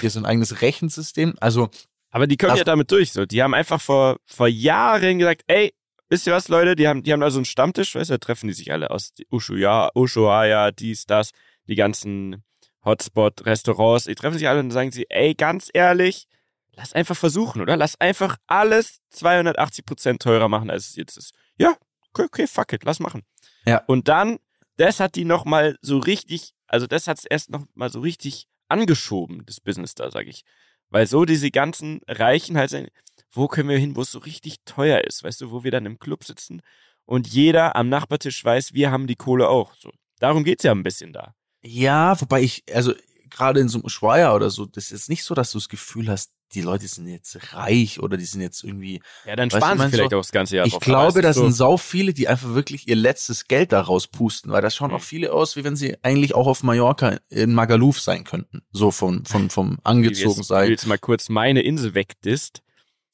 hier 0.00 0.10
so 0.10 0.20
ein 0.20 0.26
eigenes 0.26 0.60
Rechensystem? 0.60 1.34
Also. 1.40 1.70
Aber 2.10 2.26
die 2.26 2.36
kommen 2.36 2.56
ja 2.56 2.64
damit 2.64 2.90
durch, 2.90 3.12
so. 3.12 3.24
Die 3.24 3.42
haben 3.42 3.54
einfach 3.54 3.80
vor, 3.80 4.18
vor 4.26 4.48
Jahren 4.48 5.18
gesagt, 5.18 5.42
ey, 5.46 5.72
wisst 6.08 6.26
ihr 6.26 6.32
was, 6.32 6.48
Leute? 6.48 6.76
Die 6.76 6.86
haben, 6.86 7.02
die 7.02 7.12
haben 7.12 7.20
da 7.20 7.30
so 7.30 7.38
einen 7.38 7.46
Stammtisch, 7.46 7.94
weißt 7.94 8.10
du, 8.10 8.14
da 8.14 8.18
treffen 8.18 8.48
die 8.48 8.52
sich 8.52 8.70
alle 8.72 8.90
aus 8.90 9.12
Ushuaia, 9.30 9.90
Ushuaia, 9.94 10.70
dies, 10.70 11.06
das, 11.06 11.30
die 11.66 11.76
ganzen 11.76 12.44
Hotspot-Restaurants, 12.84 14.04
die 14.04 14.14
treffen 14.14 14.38
sich 14.38 14.48
alle 14.48 14.60
und 14.60 14.70
sagen 14.70 14.92
sie, 14.92 15.06
ey, 15.10 15.34
ganz 15.34 15.70
ehrlich, 15.72 16.26
lass 16.72 16.92
einfach 16.92 17.16
versuchen, 17.16 17.60
oder? 17.60 17.76
Lass 17.76 18.00
einfach 18.00 18.36
alles 18.46 19.00
280 19.10 19.84
Prozent 19.84 20.22
teurer 20.22 20.48
machen, 20.48 20.70
als 20.70 20.90
es 20.90 20.96
jetzt 20.96 21.16
ist. 21.16 21.34
Ja, 21.58 21.76
okay, 22.12 22.24
okay, 22.24 22.46
fuck 22.46 22.72
it, 22.72 22.84
lass 22.84 23.00
machen. 23.00 23.22
Ja. 23.66 23.82
Und 23.86 24.08
dann, 24.08 24.38
das 24.76 25.00
hat 25.00 25.14
die 25.14 25.24
nochmal 25.24 25.76
so 25.82 25.98
richtig, 25.98 26.52
also 26.66 26.86
das 26.86 27.06
hat 27.06 27.18
es 27.18 27.24
erst 27.24 27.50
nochmal 27.50 27.90
so 27.90 28.00
richtig 28.00 28.46
angeschoben, 28.68 29.44
das 29.46 29.60
Business 29.60 29.94
da, 29.94 30.10
sag 30.10 30.26
ich. 30.26 30.44
Weil 30.88 31.06
so 31.06 31.24
diese 31.24 31.50
ganzen 31.50 32.00
Reichen 32.08 32.56
halt 32.56 32.70
sagen, 32.70 32.88
wo 33.30 33.46
können 33.46 33.68
wir 33.68 33.78
hin, 33.78 33.94
wo 33.94 34.02
es 34.02 34.10
so 34.10 34.18
richtig 34.18 34.56
teuer 34.64 35.02
ist, 35.02 35.22
weißt 35.22 35.40
du, 35.40 35.50
wo 35.50 35.62
wir 35.62 35.70
dann 35.70 35.86
im 35.86 35.98
Club 35.98 36.24
sitzen 36.24 36.62
und 37.04 37.28
jeder 37.28 37.76
am 37.76 37.88
Nachbartisch 37.88 38.44
weiß, 38.44 38.72
wir 38.72 38.90
haben 38.90 39.06
die 39.06 39.16
Kohle 39.16 39.48
auch. 39.48 39.74
So, 39.74 39.92
darum 40.18 40.44
geht's 40.44 40.64
ja 40.64 40.72
ein 40.72 40.82
bisschen 40.82 41.12
da. 41.12 41.34
Ja, 41.62 42.20
wobei 42.20 42.42
ich, 42.42 42.64
also 42.72 42.92
gerade 43.30 43.60
in 43.60 43.68
so 43.68 43.78
einem 43.78 43.88
Schweier 43.88 44.34
oder 44.34 44.50
so, 44.50 44.66
das 44.66 44.84
ist 44.84 44.90
jetzt 44.90 45.08
nicht 45.08 45.24
so, 45.24 45.34
dass 45.34 45.52
du 45.52 45.58
das 45.58 45.68
Gefühl 45.68 46.08
hast, 46.08 46.32
die 46.52 46.62
Leute 46.62 46.88
sind 46.88 47.06
jetzt 47.06 47.54
reich 47.54 48.00
oder 48.00 48.16
die 48.16 48.24
sind 48.24 48.40
jetzt 48.40 48.64
irgendwie. 48.64 49.00
Ja, 49.24 49.36
dann 49.36 49.50
sparen 49.50 49.78
sie 49.78 49.88
vielleicht 49.88 50.10
so, 50.10 50.16
auch 50.16 50.22
das 50.22 50.32
ganze 50.32 50.56
Jahr 50.56 50.66
Ich 50.66 50.72
drauf, 50.72 50.82
glaube, 50.82 51.22
das 51.22 51.36
so 51.36 51.42
sind 51.42 51.52
sau 51.52 51.76
viele, 51.76 52.12
die 52.12 52.26
einfach 52.26 52.54
wirklich 52.54 52.88
ihr 52.88 52.96
letztes 52.96 53.46
Geld 53.46 53.72
daraus 53.72 54.08
pusten, 54.08 54.50
weil 54.50 54.62
das 54.62 54.74
schauen 54.74 54.90
mhm. 54.90 54.96
auch 54.96 55.02
viele 55.02 55.32
aus, 55.32 55.56
wie 55.56 55.64
wenn 55.64 55.76
sie 55.76 55.96
eigentlich 56.02 56.34
auch 56.34 56.46
auf 56.46 56.62
Mallorca 56.62 57.18
in 57.28 57.54
Magaluf 57.54 58.00
sein 58.00 58.24
könnten. 58.24 58.62
So 58.72 58.90
vom, 58.90 59.24
vom, 59.26 59.48
vom 59.48 59.78
angezogen 59.84 60.42
sein. 60.42 60.66
Du 60.66 60.72
jetzt 60.72 60.86
mal 60.86 60.98
kurz 60.98 61.28
meine 61.28 61.62
Insel 61.62 61.94
wegdisst. 61.94 62.62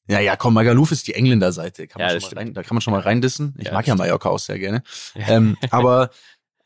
Ja, 0.09 0.21
ja, 0.21 0.37
komm, 0.37 0.55
Magaluf 0.55 0.93
ist 0.93 1.09
die 1.09 1.15
Engländerseite. 1.15 1.89
Kann 1.89 2.01
man 2.01 2.11
ja, 2.13 2.21
schon 2.21 2.31
mal 2.31 2.39
rein, 2.39 2.55
da 2.55 2.63
kann 2.63 2.77
man 2.77 2.81
schon 2.81 2.93
mal 2.93 3.01
reindissen. 3.01 3.57
Ich 3.59 3.67
ja, 3.67 3.73
mag 3.73 3.87
ja 3.87 3.97
Mallorca 3.97 4.29
auch 4.29 4.39
sehr 4.39 4.59
gerne. 4.59 4.83
Ja. 5.15 5.29
Ähm, 5.29 5.57
aber 5.71 6.11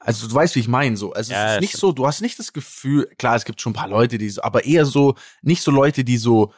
also 0.00 0.26
du 0.26 0.34
weißt, 0.34 0.56
wie 0.56 0.60
ich 0.60 0.68
meine, 0.68 0.96
so. 0.96 1.12
Also 1.12 1.32
ja, 1.32 1.46
es 1.46 1.54
ist 1.54 1.60
nicht 1.60 1.76
so, 1.76 1.92
du 1.92 2.06
hast 2.06 2.22
nicht 2.22 2.38
das 2.38 2.52
Gefühl, 2.52 3.08
klar, 3.18 3.36
es 3.36 3.44
gibt 3.44 3.60
schon 3.60 3.72
ein 3.72 3.76
paar 3.76 3.88
Leute, 3.88 4.16
die 4.16 4.30
so, 4.30 4.42
aber 4.42 4.64
eher 4.64 4.86
so, 4.86 5.14
nicht 5.42 5.62
so 5.62 5.70
Leute, 5.70 6.04
die 6.04 6.16
so 6.16 6.52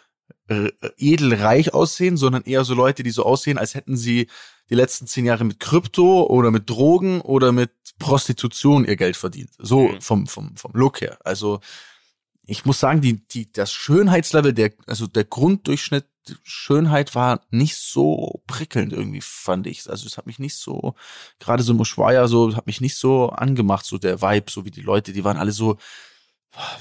äh, 0.46 0.70
edelreich 0.96 1.74
aussehen, 1.74 2.16
sondern 2.16 2.44
eher 2.44 2.64
so 2.64 2.74
Leute, 2.74 3.02
die 3.02 3.10
so 3.10 3.24
aussehen, 3.24 3.58
als 3.58 3.74
hätten 3.74 3.96
sie 3.96 4.28
die 4.70 4.74
letzten 4.76 5.08
zehn 5.08 5.24
Jahre 5.24 5.44
mit 5.44 5.58
Krypto 5.58 6.24
oder 6.24 6.52
mit 6.52 6.70
Drogen 6.70 7.20
oder 7.20 7.50
mit 7.50 7.72
Prostitution 7.98 8.84
ihr 8.84 8.96
Geld 8.96 9.16
verdient. 9.16 9.50
So 9.58 9.88
mhm. 9.88 10.00
vom, 10.00 10.26
vom, 10.28 10.56
vom 10.56 10.70
Look 10.74 11.00
her. 11.00 11.18
Also 11.24 11.60
ich 12.44 12.64
muss 12.64 12.80
sagen, 12.80 13.00
die, 13.00 13.26
die, 13.28 13.52
das 13.52 13.72
Schönheitslevel, 13.72 14.52
der, 14.52 14.72
also 14.86 15.06
der 15.06 15.24
Grunddurchschnitt 15.24 16.06
Schönheit 16.44 17.14
war 17.14 17.40
nicht 17.50 17.76
so 17.76 18.42
prickelnd 18.46 18.92
irgendwie, 18.92 19.20
fand 19.20 19.66
ich. 19.66 19.88
Also 19.90 20.06
es 20.06 20.16
hat 20.16 20.26
mich 20.26 20.38
nicht 20.38 20.56
so, 20.56 20.94
gerade 21.40 21.62
so 21.62 21.74
Moschwaya, 21.74 22.28
so, 22.28 22.54
hat 22.54 22.66
mich 22.66 22.80
nicht 22.80 22.96
so 22.96 23.30
angemacht, 23.30 23.84
so 23.84 23.98
der 23.98 24.22
Vibe, 24.22 24.50
so 24.50 24.64
wie 24.64 24.70
die 24.70 24.82
Leute, 24.82 25.12
die 25.12 25.24
waren 25.24 25.36
alle 25.36 25.52
so, 25.52 25.78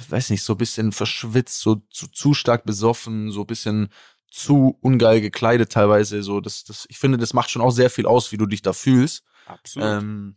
weiß 0.10 0.30
nicht, 0.30 0.44
so 0.44 0.56
bisschen 0.56 0.92
verschwitzt, 0.92 1.60
so 1.60 1.76
zu, 1.90 2.08
zu 2.08 2.34
stark 2.34 2.66
besoffen, 2.66 3.32
so 3.32 3.46
bisschen 3.46 3.90
zu 4.30 4.78
ungeil 4.82 5.22
gekleidet 5.22 5.72
teilweise. 5.72 6.24
So, 6.24 6.40
das, 6.40 6.64
das, 6.64 6.86
ich 6.90 7.00
finde, 7.00 7.18
das 7.18 7.34
macht 7.34 7.50
schon 7.50 7.62
auch 7.62 7.72
sehr 7.72 7.90
viel 7.90 8.06
aus, 8.06 8.32
wie 8.32 8.38
du 8.38 8.46
dich 8.46 8.62
da 8.62 8.74
fühlst. 8.74 9.24
Absolut. 9.48 9.88
Ähm, 9.88 10.36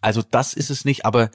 also 0.00 0.22
das 0.22 0.54
ist 0.54 0.70
es 0.70 0.84
nicht, 0.84 1.04
aber 1.04 1.30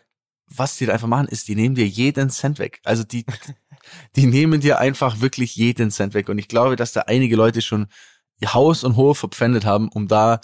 was 0.55 0.77
die 0.77 0.85
da 0.85 0.93
einfach 0.93 1.07
machen, 1.07 1.27
ist, 1.27 1.47
die 1.47 1.55
nehmen 1.55 1.75
dir 1.75 1.87
jeden 1.87 2.29
Cent 2.29 2.59
weg. 2.59 2.79
Also 2.83 3.03
die, 3.03 3.25
die 4.15 4.25
nehmen 4.25 4.61
dir 4.61 4.79
einfach 4.79 5.21
wirklich 5.21 5.55
jeden 5.55 5.91
Cent 5.91 6.13
weg. 6.13 6.29
Und 6.29 6.37
ich 6.37 6.47
glaube, 6.47 6.75
dass 6.75 6.93
da 6.93 7.01
einige 7.01 7.35
Leute 7.35 7.61
schon 7.61 7.87
ihr 8.39 8.53
Haus 8.53 8.83
und 8.83 8.95
Hof 8.95 9.19
verpfändet 9.19 9.65
haben, 9.65 9.89
um 9.89 10.07
da, 10.07 10.39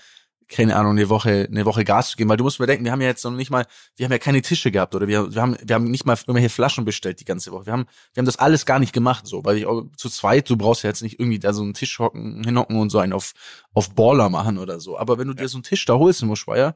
keine 0.48 0.76
Ahnung, 0.76 0.92
eine 0.92 1.10
Woche, 1.10 1.48
eine 1.50 1.66
Woche 1.66 1.84
Gas 1.84 2.12
zu 2.12 2.18
geben. 2.18 2.30
Weil 2.30 2.38
du 2.38 2.44
musst 2.44 2.60
mir 2.60 2.68
denken, 2.68 2.86
wir 2.86 2.92
haben 2.92 3.02
ja 3.02 3.08
jetzt 3.08 3.24
noch 3.24 3.32
nicht 3.32 3.50
mal, 3.50 3.66
wir 3.96 4.06
haben 4.06 4.12
ja 4.12 4.20
keine 4.20 4.42
Tische 4.42 4.70
gehabt 4.70 4.94
oder 4.94 5.08
wir, 5.08 5.34
wir 5.34 5.42
haben, 5.42 5.58
wir 5.64 5.76
haben 5.76 5.86
nicht 5.86 6.06
mal 6.06 6.14
irgendwelche 6.16 6.50
Flaschen 6.50 6.86
bestellt 6.86 7.20
die 7.20 7.26
ganze 7.26 7.52
Woche. 7.52 7.66
Wir 7.66 7.74
haben, 7.74 7.86
wir 8.14 8.22
haben 8.22 8.26
das 8.26 8.38
alles 8.38 8.66
gar 8.66 8.80
nicht 8.80 8.94
gemacht, 8.94 9.26
so, 9.26 9.44
weil 9.44 9.58
ich 9.58 9.66
auch 9.66 9.86
zu 9.98 10.10
zweit, 10.10 10.50
du 10.50 10.58
brauchst 10.58 10.84
ja 10.84 10.90
jetzt 10.90 11.02
nicht 11.02 11.20
irgendwie 11.20 11.40
da 11.40 11.54
so 11.54 11.64
einen 11.64 11.74
Tisch 11.74 11.98
hocken, 11.98 12.44
hinhocken 12.44 12.78
und 12.78 12.90
so 12.90 13.00
einen 13.00 13.14
auf, 13.14 13.34
auf 13.74 13.96
Baller 13.96 14.30
machen 14.30 14.58
oder 14.60 14.80
so. 14.80 15.00
Aber 15.00 15.18
wenn 15.18 15.28
du 15.28 15.34
dir 15.34 15.48
so 15.48 15.58
einen 15.58 15.64
Tisch 15.64 15.86
da 15.86 15.96
holst 15.96 16.22
in 16.22 16.28
Moschweier, 16.28 16.76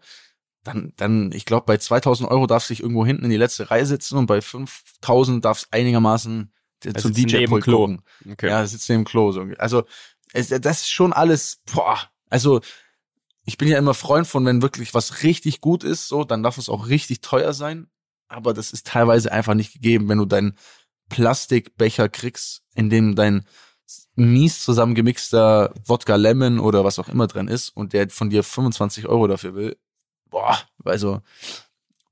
dann, 0.69 0.93
dann, 0.97 1.31
ich 1.31 1.45
glaube, 1.45 1.65
bei 1.65 1.77
2000 1.77 2.29
Euro 2.29 2.47
darfst 2.47 2.69
du 2.69 2.73
dich 2.73 2.81
irgendwo 2.81 3.05
hinten 3.05 3.25
in 3.25 3.29
die 3.29 3.37
letzte 3.37 3.71
Reihe 3.71 3.85
sitzen 3.85 4.17
und 4.17 4.25
bei 4.27 4.41
5000 4.41 5.43
darfst 5.43 5.65
du 5.65 5.67
einigermaßen 5.71 6.53
also 6.85 7.09
zum 7.09 7.13
DJ-Pult 7.13 7.65
gucken. 7.65 8.01
Okay. 8.29 8.47
Ja, 8.47 8.65
sitzt 8.65 8.89
neben 8.89 9.03
Klo. 9.03 9.31
So. 9.31 9.45
Also, 9.57 9.83
es, 10.33 10.49
das 10.49 10.81
ist 10.81 10.91
schon 10.91 11.13
alles, 11.13 11.61
boah, 11.73 11.99
also, 12.29 12.61
ich 13.45 13.57
bin 13.57 13.67
ja 13.67 13.77
immer 13.77 13.95
Freund 13.95 14.27
von, 14.27 14.45
wenn 14.45 14.61
wirklich 14.61 14.93
was 14.93 15.23
richtig 15.23 15.59
gut 15.59 15.83
ist, 15.83 16.07
so, 16.07 16.23
dann 16.23 16.43
darf 16.43 16.57
es 16.57 16.69
auch 16.69 16.87
richtig 16.87 17.21
teuer 17.21 17.53
sein. 17.53 17.87
Aber 18.27 18.53
das 18.53 18.71
ist 18.71 18.85
teilweise 18.85 19.31
einfach 19.31 19.55
nicht 19.55 19.73
gegeben, 19.73 20.07
wenn 20.07 20.19
du 20.19 20.25
deinen 20.25 20.55
Plastikbecher 21.09 22.09
kriegst, 22.09 22.61
in 22.75 22.91
dem 22.91 23.15
dein 23.15 23.43
mies 24.15 24.61
zusammengemixter 24.61 25.73
Wodka 25.85 26.15
Lemon 26.15 26.59
oder 26.59 26.83
was 26.83 26.99
auch 26.99 27.09
immer 27.09 27.25
drin 27.25 27.47
ist 27.47 27.69
und 27.69 27.93
der 27.93 28.09
von 28.09 28.29
dir 28.29 28.43
25 28.43 29.07
Euro 29.07 29.27
dafür 29.27 29.55
will, 29.55 29.77
boah, 30.29 30.57
also 30.83 31.21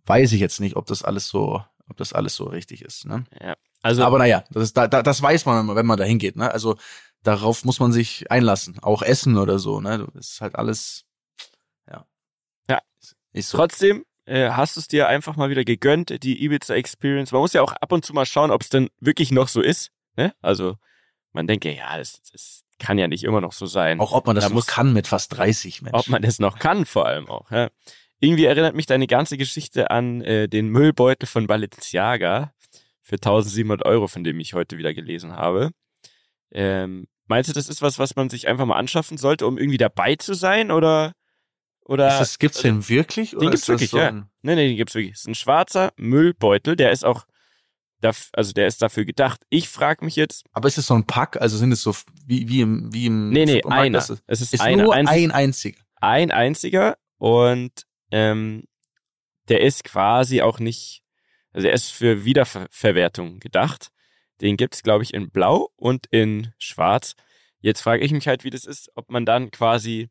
weiß 0.05 0.31
ich 0.31 0.39
jetzt 0.39 0.59
nicht, 0.59 0.75
ob 0.75 0.85
das 0.85 1.03
alles 1.03 1.27
so, 1.27 1.63
ob 1.89 1.97
das 1.97 2.13
alles 2.13 2.35
so 2.35 2.45
richtig 2.45 2.81
ist. 2.81 3.05
Ne? 3.05 3.25
Ja. 3.41 3.55
Also, 3.81 4.03
aber 4.03 4.17
naja, 4.17 4.43
das, 4.51 4.63
ist, 4.63 4.77
da, 4.77 4.87
das 4.87 5.21
weiß 5.21 5.45
man, 5.45 5.75
wenn 5.75 5.85
man 5.85 5.97
da 5.97 6.03
hingeht. 6.03 6.35
Ne? 6.35 6.51
Also 6.51 6.77
darauf 7.23 7.65
muss 7.65 7.79
man 7.79 7.91
sich 7.91 8.31
einlassen, 8.31 8.79
auch 8.81 9.01
Essen 9.01 9.37
oder 9.37 9.59
so. 9.59 9.81
Ne, 9.81 10.07
das 10.13 10.31
ist 10.31 10.41
halt 10.41 10.55
alles, 10.55 11.05
ja. 11.89 12.05
Ja. 12.69 12.79
Ist 13.33 13.49
so. 13.49 13.57
Trotzdem 13.57 14.05
äh, 14.25 14.49
hast 14.49 14.75
du 14.75 14.79
es 14.79 14.87
dir 14.87 15.07
einfach 15.07 15.35
mal 15.35 15.49
wieder 15.49 15.63
gegönnt, 15.63 16.23
die 16.23 16.43
Ibiza 16.43 16.75
Experience. 16.75 17.31
Man 17.31 17.41
muss 17.41 17.53
ja 17.53 17.61
auch 17.61 17.73
ab 17.73 17.91
und 17.91 18.05
zu 18.05 18.13
mal 18.13 18.25
schauen, 18.25 18.51
ob 18.51 18.61
es 18.61 18.69
denn 18.69 18.89
wirklich 18.99 19.31
noch 19.31 19.47
so 19.47 19.61
ist. 19.61 19.91
Ne? 20.15 20.33
Also 20.41 20.77
man 21.33 21.47
denkt 21.47 21.65
ja, 21.65 21.97
das, 21.97 22.21
das 22.31 22.63
kann 22.79 22.97
ja 22.97 23.07
nicht 23.07 23.23
immer 23.23 23.41
noch 23.41 23.53
so 23.53 23.65
sein. 23.65 23.99
Auch 23.99 24.13
ob 24.13 24.27
man 24.27 24.35
das 24.35 24.45
da 24.45 24.49
noch 24.49 24.55
muss, 24.55 24.67
kann 24.67 24.93
mit 24.93 25.07
fast 25.07 25.37
30 25.37 25.81
Menschen. 25.81 25.95
Ob 25.95 26.07
man 26.07 26.21
das 26.21 26.39
noch 26.39 26.59
kann, 26.59 26.85
vor 26.85 27.05
allem 27.05 27.27
auch. 27.29 27.49
Ja. 27.51 27.69
Irgendwie 28.19 28.45
erinnert 28.45 28.75
mich 28.75 28.85
deine 28.87 29.07
ganze 29.07 29.37
Geschichte 29.37 29.91
an 29.91 30.21
äh, 30.21 30.47
den 30.47 30.69
Müllbeutel 30.69 31.27
von 31.27 31.47
Balenciaga 31.47 32.51
für 33.03 33.15
1700 33.15 33.85
Euro, 33.85 34.07
von 34.07 34.23
dem 34.23 34.39
ich 34.39 34.53
heute 34.53 34.77
wieder 34.77 34.93
gelesen 34.93 35.33
habe. 35.33 35.71
Ähm, 36.51 37.07
meinst 37.27 37.49
du, 37.49 37.53
das 37.53 37.69
ist 37.69 37.81
was, 37.81 37.99
was 37.99 38.15
man 38.15 38.29
sich 38.29 38.47
einfach 38.47 38.65
mal 38.65 38.77
anschaffen 38.77 39.17
sollte, 39.17 39.45
um 39.45 39.57
irgendwie 39.57 39.77
dabei 39.77 40.15
zu 40.15 40.33
sein? 40.33 40.71
Oder, 40.71 41.13
oder 41.85 42.07
ist 42.07 42.19
das, 42.19 42.39
gibt's 42.39 42.61
den 42.61 42.89
wirklich? 42.89 43.35
Oder 43.35 43.45
den 43.45 43.51
gibt's 43.51 43.67
wirklich, 43.67 43.91
so 43.91 43.99
ja. 43.99 44.11
Nee, 44.11 44.55
nee, 44.55 44.67
den 44.67 44.77
gibt's 44.77 44.95
wirklich. 44.95 45.13
Es 45.13 45.21
ist 45.21 45.27
ein 45.27 45.35
schwarzer 45.35 45.93
Müllbeutel, 45.97 46.75
der 46.75 46.91
ist 46.91 47.05
auch 47.05 47.25
also 48.33 48.53
der 48.53 48.67
ist 48.67 48.81
dafür 48.81 49.05
gedacht. 49.05 49.41
Ich 49.49 49.69
frage 49.69 50.05
mich 50.05 50.15
jetzt. 50.15 50.45
Aber 50.53 50.67
ist 50.67 50.77
es 50.77 50.85
so 50.85 50.93
ein 50.93 51.05
Pack? 51.05 51.41
Also 51.41 51.57
sind 51.57 51.71
es 51.71 51.81
so 51.81 51.95
wie, 52.25 52.47
wie 52.47 52.61
im, 52.61 52.93
wie 52.93 53.07
im 53.07 53.29
Nee, 53.29 53.45
nee, 53.45 53.63
einer. 53.63 53.97
Es 53.97 54.41
ist, 54.41 54.53
ist 54.53 54.61
einer. 54.61 54.83
nur 54.83 54.93
ein 54.93 55.07
einziger. 55.07 55.79
Ein 55.99 56.29
einziger 56.29 56.97
und 57.17 57.86
ähm, 58.11 58.63
der 59.49 59.61
ist 59.61 59.83
quasi 59.83 60.41
auch 60.41 60.59
nicht, 60.59 61.01
also 61.53 61.67
er 61.67 61.73
ist 61.73 61.91
für 61.91 62.25
Wiederverwertung 62.25 63.39
gedacht. 63.39 63.89
Den 64.41 64.57
gibt's 64.57 64.83
glaube 64.83 65.03
ich, 65.03 65.13
in 65.13 65.29
Blau 65.29 65.69
und 65.75 66.05
in 66.11 66.53
Schwarz. 66.57 67.15
Jetzt 67.59 67.81
frage 67.81 68.03
ich 68.03 68.11
mich 68.11 68.27
halt, 68.27 68.43
wie 68.43 68.49
das 68.49 68.65
ist, 68.65 68.91
ob 68.95 69.09
man 69.09 69.25
dann 69.25 69.51
quasi, 69.51 70.09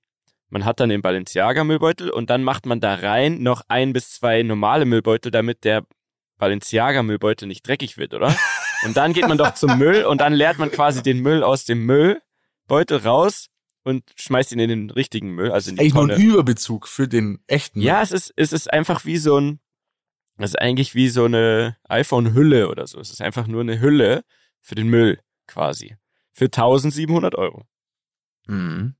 man 0.49 0.65
hat 0.65 0.81
dann 0.81 0.89
den 0.89 1.03
Balenciaga-Müllbeutel 1.03 2.11
und 2.11 2.31
dann 2.31 2.43
macht 2.43 2.67
man 2.67 2.81
da 2.81 2.95
rein 2.95 3.43
noch 3.43 3.63
ein 3.69 3.93
bis 3.93 4.13
zwei 4.13 4.43
normale 4.43 4.85
Müllbeutel, 4.85 5.31
damit 5.31 5.65
der 5.65 5.87
Balenciaga-Müllbeutel 6.39 7.47
nicht 7.47 7.67
dreckig 7.67 7.97
wird, 7.97 8.15
oder? 8.15 8.35
Und 8.85 8.97
dann 8.99 9.15
geht 9.15 9.27
man 9.27 9.39
doch 9.39 9.55
zum 9.55 9.79
Müll 9.79 10.05
und 10.05 10.21
dann 10.21 10.35
leert 10.35 10.59
man 10.59 10.71
quasi 10.71 11.03
den 11.03 11.21
Müll 11.21 11.43
aus 11.43 11.65
dem 11.65 11.87
Müllbeutel 11.87 12.99
raus 12.99 13.49
und 13.87 14.03
schmeißt 14.17 14.51
ihn 14.51 14.59
in 14.59 14.69
den 14.69 14.91
richtigen 14.91 15.31
Müll, 15.31 15.53
also 15.53 15.71
in 15.71 15.77
die 15.77 15.83
Eigentlich 15.83 15.93
Tonne. 15.93 16.15
nur 16.15 16.17
ein 16.17 16.23
Überbezug 16.23 16.89
für 16.89 17.07
den 17.07 17.39
echten. 17.47 17.81
Ja, 17.81 18.03
es 18.03 18.11
ist, 18.11 18.33
es 18.35 18.53
ist 18.53 18.73
einfach 18.73 19.05
wie 19.05 19.17
so 19.17 19.39
ein, 19.39 19.61
es 20.39 20.51
ist 20.51 20.61
eigentlich 20.61 20.97
wie 20.97 21.09
so 21.09 21.25
eine 21.25 21.77
iPhone-Hülle 21.85 22.69
oder 22.69 22.89
so. 22.89 22.99
Es 22.99 23.11
ist 23.11 23.23
einfach 23.23 23.47
nur 23.47 23.61
eine 23.61 23.81
Hülle 23.81 24.25
für 24.61 24.75
den 24.75 24.89
Müll 24.89 25.21
quasi. 25.47 25.97
Für 26.33 26.47
1700 26.47 27.37
Euro. 27.37 27.63
Mhm. 28.49 28.97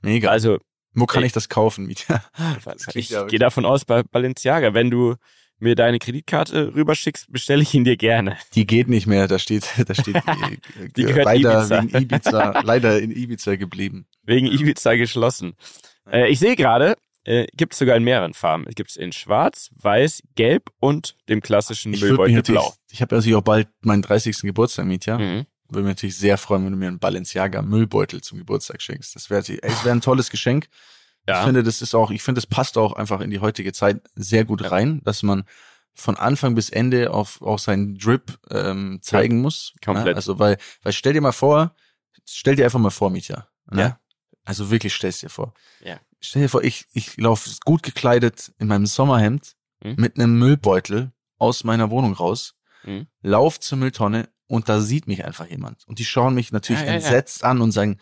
Mega. 0.00 0.30
Also, 0.30 0.60
Wo 0.94 1.04
kann 1.04 1.22
ey. 1.22 1.26
ich 1.26 1.32
das 1.32 1.50
kaufen, 1.50 1.84
Mieter? 1.86 2.24
ich 2.94 3.10
gehe 3.10 3.38
davon 3.38 3.66
aus, 3.66 3.84
bei 3.84 4.02
Balenciaga, 4.02 4.72
wenn 4.72 4.90
du 4.90 5.16
mir 5.58 5.74
deine 5.74 5.98
Kreditkarte 5.98 6.74
rüberschickst, 6.74 7.32
bestelle 7.32 7.62
ich 7.62 7.72
ihn 7.74 7.84
dir 7.84 7.96
gerne. 7.96 8.36
Die 8.54 8.66
geht 8.66 8.88
nicht 8.88 9.06
mehr, 9.06 9.26
da 9.28 9.38
steht, 9.38 9.66
da 9.86 9.94
steht 9.94 10.16
Die 10.86 10.92
die 10.92 11.02
gehört 11.04 11.24
leider 11.24 11.60
Ibiza. 11.60 11.82
wegen 11.82 11.96
Ibiza, 12.02 12.60
leider 12.62 13.00
in 13.00 13.10
Ibiza 13.10 13.56
geblieben. 13.56 14.06
Wegen 14.24 14.46
Ibiza 14.46 14.94
geschlossen. 14.96 15.54
Äh, 16.10 16.28
ich 16.30 16.38
sehe 16.38 16.56
gerade, 16.56 16.96
äh, 17.24 17.46
gibt 17.56 17.72
es 17.72 17.78
sogar 17.78 17.96
in 17.96 18.04
mehreren 18.04 18.34
Farben. 18.34 18.66
Es 18.68 18.74
gibt 18.74 18.90
es 18.90 18.96
in 18.96 19.12
schwarz, 19.12 19.70
weiß, 19.76 20.22
gelb 20.34 20.70
und 20.78 21.16
dem 21.28 21.40
klassischen 21.40 21.92
Ich 21.94 22.00
Müllbeutel 22.02 22.42
blau. 22.42 22.74
ich 22.90 23.00
habe 23.00 23.14
natürlich 23.14 23.36
auch 23.36 23.42
bald 23.42 23.68
meinen 23.80 24.02
30. 24.02 24.38
Geburtstag, 24.42 24.86
Mietja. 24.86 25.18
Mhm. 25.18 25.46
Würde 25.68 25.82
mich 25.82 25.96
natürlich 25.96 26.16
sehr 26.16 26.38
freuen, 26.38 26.64
wenn 26.64 26.72
du 26.72 26.78
mir 26.78 26.86
einen 26.86 27.00
Balenciaga 27.00 27.62
Müllbeutel 27.62 28.20
zum 28.20 28.38
Geburtstag 28.38 28.80
schenkst. 28.80 29.16
Das 29.16 29.30
wäre 29.30 29.40
das 29.42 29.84
wäre 29.84 29.90
ein 29.96 30.00
tolles 30.00 30.30
Geschenk. 30.30 30.68
Ja. 31.28 31.40
Ich 31.40 31.44
finde, 31.44 31.62
das 31.62 31.82
ist 31.82 31.94
auch, 31.94 32.10
ich 32.10 32.22
finde, 32.22 32.40
das 32.40 32.46
passt 32.46 32.78
auch 32.78 32.92
einfach 32.92 33.20
in 33.20 33.30
die 33.30 33.40
heutige 33.40 33.72
Zeit 33.72 34.00
sehr 34.14 34.44
gut 34.44 34.70
rein, 34.70 35.00
dass 35.04 35.22
man 35.22 35.44
von 35.94 36.16
Anfang 36.16 36.54
bis 36.54 36.70
Ende 36.70 37.10
auf 37.12 37.40
auch 37.42 37.58
seinen 37.58 37.96
Drip 37.98 38.38
ähm, 38.50 38.98
zeigen 39.02 39.40
muss. 39.40 39.72
komplett. 39.84 40.08
Ja, 40.08 40.14
also 40.14 40.38
weil, 40.38 40.58
weil 40.82 40.92
stell 40.92 41.14
dir 41.14 41.20
mal 41.22 41.32
vor, 41.32 41.74
stell 42.28 42.54
dir 42.56 42.64
einfach 42.64 42.78
mal 42.78 42.90
vor, 42.90 43.10
Mietja. 43.10 43.48
Ne? 43.70 43.80
Ja. 43.80 44.00
Also 44.44 44.70
wirklich 44.70 44.94
stell's 44.94 45.20
dir 45.20 45.30
vor. 45.30 45.54
Ja. 45.82 45.98
Stell 46.20 46.42
dir 46.42 46.48
vor, 46.48 46.62
ich, 46.62 46.84
ich 46.92 47.16
laufe 47.16 47.50
gut 47.64 47.82
gekleidet 47.82 48.52
in 48.58 48.68
meinem 48.68 48.86
Sommerhemd 48.86 49.54
Mhm. 49.84 49.94
mit 49.98 50.16
einem 50.16 50.38
Müllbeutel 50.38 51.12
aus 51.38 51.62
meiner 51.64 51.90
Wohnung 51.90 52.14
raus, 52.14 52.54
Mhm. 52.84 53.08
lauf 53.20 53.60
zur 53.60 53.76
Mülltonne 53.76 54.28
und 54.46 54.68
da 54.70 54.80
sieht 54.80 55.06
mich 55.06 55.24
einfach 55.24 55.50
jemand. 55.50 55.86
Und 55.86 55.98
die 55.98 56.04
schauen 56.06 56.34
mich 56.34 56.50
natürlich 56.52 56.80
Ja, 56.80 56.86
ja, 56.86 56.92
ja. 56.92 56.96
entsetzt 56.98 57.44
an 57.44 57.60
und 57.60 57.72
sagen, 57.72 57.98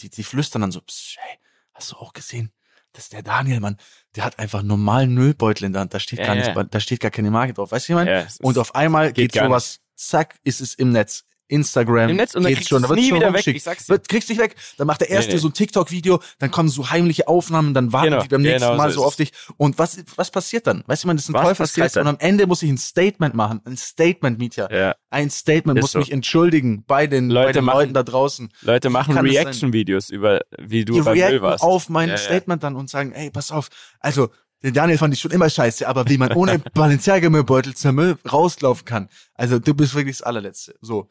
die, 0.00 0.08
die 0.10 0.22
flüstern 0.24 0.62
dann 0.62 0.72
so, 0.72 0.80
Psst, 0.80 1.16
hey, 1.20 1.38
hast 1.74 1.92
du 1.92 1.96
auch 1.96 2.12
gesehen? 2.12 2.52
Das 2.92 3.04
ist 3.04 3.12
der 3.12 3.22
Daniel, 3.22 3.58
Mann. 3.60 3.76
Der 4.14 4.24
hat 4.24 4.38
einfach 4.38 4.60
einen 4.60 4.68
normalen 4.68 5.12
Müllbeutel 5.14 5.64
in 5.64 5.72
der 5.72 5.80
Hand. 5.82 5.92
Da 5.94 5.98
steht 5.98 6.20
Ja, 6.20 6.26
gar 6.26 6.36
ja. 6.36 6.54
nicht, 6.54 6.74
da 6.74 6.80
steht 6.80 7.00
gar 7.00 7.10
keine 7.10 7.30
Marke 7.30 7.52
drauf. 7.52 7.72
Weißt 7.72 7.88
du, 7.88 7.92
ich 7.92 7.96
meine? 7.96 8.10
Ja, 8.10 8.26
Und 8.40 8.56
auf 8.56 8.74
einmal 8.76 9.12
geht 9.12 9.32
geht, 9.32 9.42
sowas, 9.42 9.80
zack, 9.96 10.36
ist 10.44 10.60
es 10.60 10.74
im 10.74 10.92
Netz. 10.92 11.24
Instagram 11.48 12.10
Im 12.10 12.16
Netz 12.16 12.34
und 12.34 12.42
dann 12.42 12.54
kriegst 12.54 12.68
schon, 12.68 12.82
wird's 12.82 12.94
nie 12.94 13.08
schon 13.10 13.18
wieder 13.18 13.32
weg, 13.34 13.46
ich 13.46 13.62
sag's 13.62 13.86
dir. 13.86 13.92
Wird, 13.92 14.08
kriegst 14.08 14.28
dich 14.30 14.38
weg, 14.38 14.56
dann 14.78 14.86
macht 14.86 15.02
er 15.02 15.10
erst 15.10 15.28
Nee, 15.28 15.34
nee. 15.34 15.40
so 15.40 15.48
ein 15.48 15.52
TikTok-Video, 15.52 16.20
dann 16.38 16.50
kommen 16.50 16.68
so 16.68 16.90
heimliche 16.90 17.28
Aufnahmen, 17.28 17.74
dann 17.74 17.92
warten 17.92 18.10
Genau, 18.10 18.22
die 18.22 18.28
beim 18.28 18.42
nächsten 18.42 18.60
genau 18.68 18.76
Mal 18.76 18.90
so 18.90 19.00
so 19.00 19.04
auf 19.06 19.16
dich. 19.16 19.32
Und 19.56 19.78
was, 19.78 19.98
was 20.16 20.30
passiert 20.30 20.66
dann? 20.66 20.82
Weißt 20.86 21.04
du, 21.04 21.08
man, 21.08 21.16
das 21.16 21.28
ist 21.28 21.34
ein 21.34 21.42
Teufelskreis 21.42 21.96
und 21.96 22.06
am 22.06 22.16
Ende 22.18 22.46
muss 22.46 22.62
ich 22.62 22.70
ein 22.70 22.78
Statement 22.78 23.34
machen. 23.34 23.60
Ein 23.64 23.76
Statement, 23.76 24.38
Mietja. 24.38 24.68
Ja. 24.70 24.94
Ein 25.10 25.30
Statement, 25.30 25.78
Ist 25.78 25.82
muss 25.82 25.92
so. 25.92 25.98
mich 25.98 26.10
entschuldigen 26.12 26.84
bei 26.86 27.06
den, 27.06 27.28
Leute 27.30 27.46
bei 27.46 27.52
den 27.52 27.64
machen- 27.64 27.76
Leuten 27.78 27.94
da 27.94 28.02
draußen. 28.02 28.48
Leute 28.62 28.90
machen? 28.90 29.16
Reaction-Videos 29.18 30.10
über, 30.10 30.40
wie 30.58 30.84
du 30.84 30.94
Die 30.94 31.00
beim 31.02 31.14
reacten 31.14 31.42
warst. 31.42 31.62
auf 31.62 31.88
mein 31.88 32.08
Ja, 32.08 32.14
ja. 32.14 32.18
Statement 32.20 32.62
dann 32.62 32.76
und 32.76 32.88
sagen, 32.90 33.12
ey, 33.12 33.30
pass 33.30 33.50
auf, 33.50 33.68
also, 34.00 34.28
den 34.64 34.74
Daniel 34.74 34.98
fand 34.98 35.12
ich 35.12 35.20
schon 35.20 35.30
immer 35.30 35.50
scheiße, 35.50 35.86
aber 35.86 36.08
wie 36.08 36.18
man 36.18 36.32
ohne 36.32 36.58
Balenciaga-Müllbeutel 36.74 37.74
zum 37.74 37.94
Müll 37.94 38.16
rauslaufen 38.30 38.84
kann. 38.84 39.08
Also, 39.34 39.58
du 39.58 39.74
bist 39.74 39.94
wirklich 39.94 40.16
das 40.16 40.26
allerletzte. 40.26 40.74
So. 40.80 41.08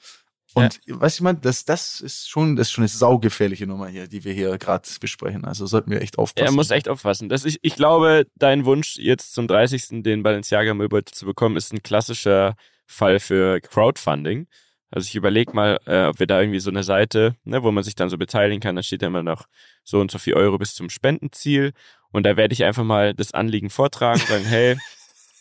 Und 0.55 0.79
weißt 0.85 1.19
du, 1.19 1.23
man, 1.23 1.41
das, 1.41 1.65
das 1.65 1.99
ist 1.99 2.29
schon, 2.29 2.55
das 2.55 2.67
ist 2.67 2.73
schon 2.73 2.83
eine 2.83 2.87
saugefährliche 2.87 3.65
Nummer 3.65 3.87
hier, 3.87 4.07
die 4.07 4.23
wir 4.23 4.33
hier 4.33 4.57
gerade 4.57 4.87
besprechen. 4.99 5.45
Also 5.45 5.65
sollten 5.65 5.89
wir 5.89 6.01
echt 6.01 6.19
aufpassen. 6.19 6.45
Er 6.45 6.51
muss 6.51 6.69
echt 6.69 6.87
aufpassen. 6.87 7.27
Das 7.27 7.43
ich, 7.43 7.57
ich 7.63 7.75
glaube, 7.75 8.27
dein 8.35 8.65
Wunsch, 8.65 8.97
jetzt 8.97 9.33
zum 9.33 9.47
30. 9.47 10.03
den 10.03 10.21
Balenciaga 10.21 10.75
Müllbeutel 10.75 11.13
zu 11.13 11.25
bekommen, 11.25 11.57
ist 11.57 11.73
ein 11.73 11.81
klassischer 11.81 12.55
Fall 12.85 13.19
für 13.19 13.61
Crowdfunding. 13.61 14.47
Also 14.95 15.07
ich 15.07 15.15
überlege 15.15 15.53
mal, 15.53 15.79
äh, 15.87 16.05
ob 16.05 16.19
wir 16.19 16.27
da 16.27 16.39
irgendwie 16.39 16.59
so 16.59 16.69
eine 16.69 16.83
Seite, 16.83 17.35
ne, 17.45 17.63
wo 17.63 17.71
man 17.71 17.83
sich 17.83 17.95
dann 17.95 18.09
so 18.09 18.17
beteiligen 18.19 18.61
kann, 18.61 18.75
da 18.75 18.83
steht 18.83 19.01
ja 19.01 19.07
immer 19.07 19.23
noch 19.23 19.45
so 19.83 19.99
und 19.99 20.11
so 20.11 20.19
viel 20.19 20.35
Euro 20.35 20.59
bis 20.59 20.75
zum 20.75 20.91
Spendenziel. 20.91 21.73
Und 22.11 22.27
da 22.27 22.37
werde 22.37 22.53
ich 22.53 22.63
einfach 22.63 22.83
mal 22.83 23.15
das 23.15 23.33
Anliegen 23.33 23.71
vortragen, 23.71 24.19
sagen, 24.19 24.45
hey, 24.45 24.77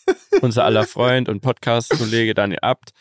unser 0.40 0.64
aller 0.64 0.84
Freund 0.84 1.28
und 1.28 1.42
Podcast-Kollege 1.42 2.32
Daniel 2.32 2.60
Abt, 2.62 2.92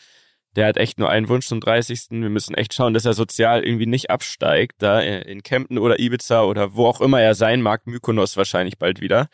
der 0.54 0.66
hat 0.66 0.76
echt 0.76 0.98
nur 0.98 1.08
einen 1.08 1.30
Wunsch 1.30 1.46
zum 1.46 1.58
30. 1.58 2.10
Wir 2.10 2.28
müssen 2.28 2.54
echt 2.54 2.74
schauen, 2.74 2.92
dass 2.92 3.06
er 3.06 3.14
sozial 3.14 3.64
irgendwie 3.64 3.86
nicht 3.86 4.10
absteigt, 4.10 4.74
da 4.82 5.00
äh, 5.00 5.22
in 5.22 5.42
Kempten 5.42 5.78
oder 5.78 6.00
Ibiza 6.00 6.42
oder 6.42 6.74
wo 6.74 6.86
auch 6.86 7.00
immer 7.00 7.22
er 7.22 7.34
sein 7.34 7.62
mag, 7.62 7.86
Mykonos 7.86 8.36
wahrscheinlich 8.36 8.76
bald 8.76 9.00
wieder. 9.00 9.28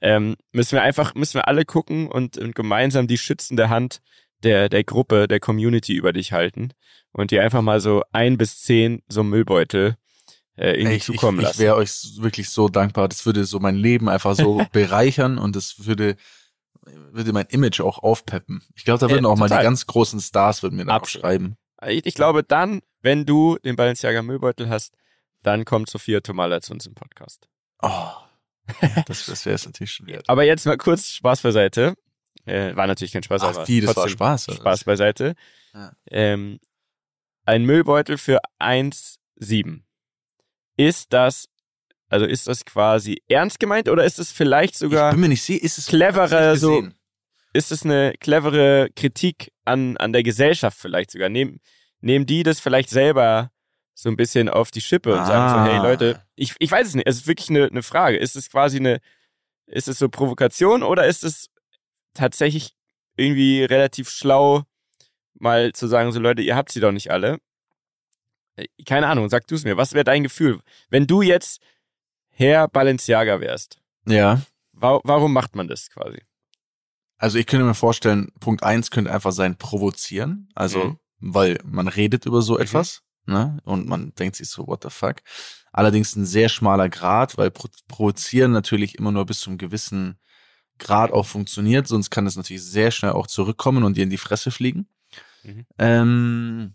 Ähm, 0.00 0.36
müssen 0.52 0.76
wir 0.76 0.82
einfach, 0.82 1.14
müssen 1.14 1.34
wir 1.34 1.46
alle 1.46 1.66
gucken 1.66 2.08
und, 2.08 2.38
und 2.38 2.54
gemeinsam 2.54 3.06
die 3.06 3.18
schützende 3.18 3.68
Hand 3.68 4.00
der, 4.44 4.68
der 4.68 4.84
Gruppe, 4.84 5.26
der 5.28 5.40
Community 5.40 5.94
über 5.94 6.12
dich 6.12 6.32
halten 6.32 6.70
und 7.12 7.30
dir 7.30 7.42
einfach 7.42 7.62
mal 7.62 7.80
so 7.80 8.02
ein 8.12 8.38
bis 8.38 8.60
zehn 8.62 9.02
so 9.08 9.22
Müllbeutel 9.24 9.96
äh, 10.56 10.72
irgendwie 10.72 10.86
Ey, 10.86 10.96
ich, 10.96 10.96
ich, 10.98 11.04
zukommen 11.06 11.38
ich 11.40 11.44
lassen. 11.46 11.58
wäre 11.58 11.74
euch 11.76 11.90
wirklich 12.18 12.48
so 12.50 12.68
dankbar. 12.68 13.08
Das 13.08 13.26
würde 13.26 13.44
so 13.44 13.58
mein 13.58 13.74
Leben 13.76 14.08
einfach 14.08 14.36
so 14.36 14.64
bereichern 14.72 15.38
und 15.38 15.56
das 15.56 15.86
würde, 15.86 16.16
würde 17.10 17.32
mein 17.32 17.46
Image 17.46 17.80
auch 17.80 17.98
aufpeppen. 17.98 18.62
Ich 18.76 18.84
glaube, 18.84 19.00
da 19.00 19.10
würden 19.10 19.24
Äh, 19.24 19.28
auch 19.28 19.36
mal 19.36 19.48
total. 19.48 19.62
die 19.62 19.64
ganz 19.64 19.86
großen 19.86 20.20
Stars 20.20 20.62
würden 20.62 20.76
mir 20.76 20.84
da 20.84 20.92
auch 20.92 20.96
Absolut. 20.96 21.22
schreiben. 21.24 21.56
Ich, 21.88 22.06
ich 22.06 22.14
glaube 22.14 22.44
dann, 22.44 22.82
wenn 23.02 23.26
du 23.26 23.58
den 23.64 23.76
Balenciaga 23.76 24.22
Müllbeutel 24.22 24.68
hast, 24.68 24.94
dann 25.42 25.64
kommt 25.64 25.90
Sophia 25.90 26.20
Tomala 26.20 26.60
zu 26.60 26.72
uns 26.72 26.86
im 26.86 26.94
Podcast. 26.94 27.48
Oh, 27.82 28.10
das, 29.06 29.26
das 29.26 29.44
wäre 29.44 29.56
es 29.56 29.66
natürlich 29.66 29.92
schon 29.92 30.06
wert. 30.06 30.28
Aber 30.28 30.44
jetzt 30.44 30.64
mal 30.66 30.78
kurz 30.78 31.08
Spaß 31.10 31.42
beiseite. 31.42 31.94
Äh, 32.46 32.76
war 32.76 32.86
natürlich 32.86 33.12
kein 33.12 33.22
Spaß, 33.22 33.42
Ach, 33.42 33.48
aber 33.56 33.64
das 33.66 33.96
war 33.96 34.08
Spaß, 34.08 34.48
oder 34.48 34.56
Spaß 34.58 34.84
beiseite. 34.84 35.34
Ja. 35.72 35.92
Ähm, 36.10 36.60
ein 37.46 37.64
Müllbeutel 37.64 38.18
für 38.18 38.38
1,7. 38.58 39.82
Ist 40.76 41.12
das, 41.12 41.48
also 42.08 42.26
ist 42.26 42.46
das 42.48 42.64
quasi 42.64 43.22
ernst 43.28 43.60
gemeint 43.60 43.88
oder 43.88 44.04
ist 44.04 44.18
es 44.18 44.32
vielleicht 44.32 44.74
Ich 44.74 44.78
sogar, 44.78 45.10
bin 45.12 45.20
mir 45.20 45.28
nicht 45.28 45.42
sicher, 45.42 45.64
ist 45.64 45.78
es 45.78 45.86
nicht 45.86 46.60
so- 46.60 46.80
ist 47.52 47.70
es 47.70 47.84
eine 47.84 48.12
clevere 48.18 48.88
Kritik 48.96 49.52
an, 49.64 49.96
an 49.98 50.12
der 50.12 50.22
Gesellschaft 50.24 50.76
vielleicht 50.78 51.12
sogar? 51.12 51.28
Nehmen, 51.28 51.60
nehmen 52.00 52.26
die 52.26 52.42
das 52.42 52.58
vielleicht 52.60 52.90
selber 52.90 53.50
so 53.94 54.08
ein 54.08 54.16
bisschen 54.16 54.48
auf 54.48 54.72
die 54.72 54.80
Schippe 54.80 55.12
und 55.12 55.24
sagen 55.24 55.50
so, 55.50 55.56
Ah. 55.56 55.66
hey 55.66 55.76
Leute, 55.78 56.20
ich, 56.34 56.54
ich 56.58 56.70
weiß 56.70 56.88
es 56.88 56.94
nicht, 56.96 57.06
es 57.06 57.18
ist 57.18 57.26
wirklich 57.28 57.48
eine, 57.50 57.66
eine 57.66 57.84
Frage. 57.84 58.16
Ist 58.16 58.34
es 58.34 58.50
quasi 58.50 58.78
eine, 58.78 58.98
ist 59.66 59.86
es 59.86 59.98
so 60.00 60.08
Provokation 60.08 60.82
oder 60.82 61.06
ist 61.06 61.22
es 61.22 61.48
tatsächlich 62.14 62.74
irgendwie 63.16 63.62
relativ 63.64 64.10
schlau, 64.10 64.62
mal 65.34 65.72
zu 65.72 65.86
sagen, 65.86 66.12
so 66.12 66.20
Leute, 66.20 66.42
ihr 66.42 66.56
habt 66.56 66.72
sie 66.72 66.80
doch 66.80 66.92
nicht 66.92 67.10
alle? 67.10 67.38
Äh, 68.56 68.66
Keine 68.86 69.06
Ahnung, 69.08 69.28
sag 69.28 69.46
du 69.46 69.54
es 69.54 69.64
mir. 69.64 69.76
Was 69.76 69.92
wäre 69.94 70.04
dein 70.04 70.22
Gefühl, 70.22 70.60
wenn 70.90 71.06
du 71.06 71.22
jetzt 71.22 71.60
Herr 72.30 72.68
Balenciaga 72.68 73.40
wärst? 73.40 73.78
Ja. 74.06 74.42
Wa 74.72 75.00
warum 75.04 75.32
macht 75.32 75.54
man 75.56 75.68
das 75.68 75.90
quasi? 75.90 76.18
Also 77.16 77.38
ich 77.38 77.46
könnte 77.46 77.64
mir 77.64 77.74
vorstellen, 77.74 78.32
Punkt 78.40 78.62
eins 78.64 78.90
könnte 78.90 79.12
einfach 79.12 79.32
sein 79.32 79.56
provozieren. 79.56 80.48
Also, 80.54 80.78
Mhm. 80.84 80.98
weil 81.18 81.58
man 81.64 81.88
redet 81.88 82.26
über 82.26 82.42
so 82.42 82.54
Mhm. 82.54 82.60
etwas, 82.62 83.02
ne? 83.26 83.58
Und 83.64 83.86
man 83.86 84.12
denkt 84.16 84.36
sich 84.36 84.48
so, 84.48 84.66
what 84.66 84.82
the 84.82 84.90
fuck. 84.90 85.16
Allerdings 85.72 86.14
ein 86.16 86.26
sehr 86.26 86.48
schmaler 86.48 86.88
Grad, 86.88 87.38
weil 87.38 87.50
pro 87.50 87.68
provozieren 87.88 88.50
natürlich 88.52 88.96
immer 88.98 89.12
nur 89.12 89.26
bis 89.26 89.40
zum 89.40 89.58
gewissen 89.58 90.18
Grad 90.78 91.12
auch 91.12 91.26
funktioniert, 91.26 91.86
sonst 91.86 92.10
kann 92.10 92.26
es 92.26 92.36
natürlich 92.36 92.64
sehr 92.64 92.90
schnell 92.90 93.12
auch 93.12 93.26
zurückkommen 93.26 93.84
und 93.84 93.96
dir 93.96 94.04
in 94.04 94.10
die 94.10 94.18
Fresse 94.18 94.50
fliegen. 94.50 94.86
Mhm. 95.42 95.66
Ähm, 95.78 96.74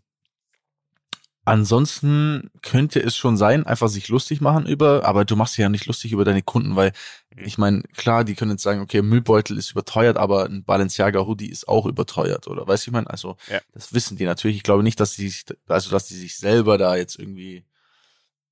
Ansonsten 1.45 2.51
könnte 2.61 3.01
es 3.01 3.15
schon 3.17 3.35
sein, 3.35 3.65
einfach 3.65 3.87
sich 3.87 4.07
lustig 4.07 4.39
machen 4.39 4.67
über, 4.67 5.03
aber 5.05 5.25
du 5.25 5.35
machst 5.35 5.57
dich 5.57 5.63
ja 5.63 5.69
nicht 5.69 5.87
lustig 5.87 6.11
über 6.11 6.23
deine 6.23 6.43
Kunden, 6.43 6.75
weil 6.75 6.91
Mhm. 7.35 7.45
ich 7.45 7.57
meine, 7.57 7.81
klar, 7.95 8.23
die 8.23 8.35
können 8.35 8.51
jetzt 8.51 8.61
sagen, 8.61 8.81
okay, 8.81 9.01
Müllbeutel 9.01 9.57
ist 9.57 9.71
überteuert, 9.71 10.17
aber 10.17 10.45
ein 10.45 10.63
Balenciaga 10.63 11.25
Hoodie 11.25 11.49
ist 11.49 11.67
auch 11.67 11.87
überteuert, 11.87 12.47
oder 12.47 12.67
weißt 12.67 12.85
du, 12.85 12.91
ich 12.91 12.93
meine, 12.93 13.09
also 13.09 13.35
Ja. 13.49 13.61
das 13.71 13.93
wissen 13.93 14.15
die 14.15 14.25
natürlich. 14.25 14.57
Ich 14.57 14.63
glaube 14.63 14.83
nicht, 14.83 14.99
dass 14.99 15.15
die 15.15 15.27
sich, 15.27 15.45
also 15.67 15.89
dass 15.89 16.05
die 16.07 16.13
sich 16.15 16.37
selber 16.37 16.77
da 16.77 16.95
jetzt 16.95 17.17
irgendwie 17.17 17.63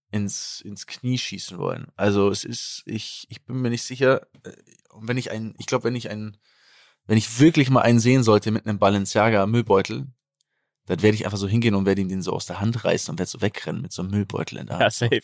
ins, 0.09 0.61
ins 0.61 0.87
Knie 0.87 1.19
schießen 1.19 1.59
wollen. 1.59 1.87
Also 1.97 2.31
es 2.31 2.45
ist, 2.45 2.81
ich, 2.85 3.27
ich 3.29 3.43
bin 3.43 3.57
mir 3.61 3.69
nicht 3.69 3.83
sicher, 3.83 4.25
äh, 4.43 4.53
und 4.97 5.07
wenn 5.07 5.17
ich 5.17 5.31
einen, 5.31 5.55
ich 5.57 5.65
glaube, 5.65 5.85
wenn 5.85 5.95
ich 5.95 6.09
einen, 6.09 6.37
wenn 7.05 7.17
ich 7.17 7.39
wirklich 7.39 7.69
mal 7.69 7.81
einen 7.81 7.99
sehen 7.99 8.23
sollte 8.23 8.51
mit 8.51 8.65
einem 8.65 8.79
Balenciaga 8.79 9.45
Müllbeutel, 9.47 10.07
dann 10.85 11.01
werde 11.01 11.15
ich 11.15 11.25
einfach 11.25 11.37
so 11.37 11.47
hingehen 11.47 11.75
und 11.75 11.85
werde 11.85 12.01
ihm 12.01 12.09
den 12.09 12.21
so 12.21 12.33
aus 12.33 12.45
der 12.45 12.59
Hand 12.59 12.83
reißen 12.85 13.11
und 13.11 13.19
werde 13.19 13.29
so 13.29 13.41
wegrennen 13.41 13.81
mit 13.81 13.91
so 13.91 14.01
einem 14.01 14.11
Müllbeutel 14.11 14.57
in 14.57 14.67
der 14.67 14.77
Ja, 14.77 14.83
Hand. 14.83 14.93
so. 14.93 15.05
safe. 15.05 15.21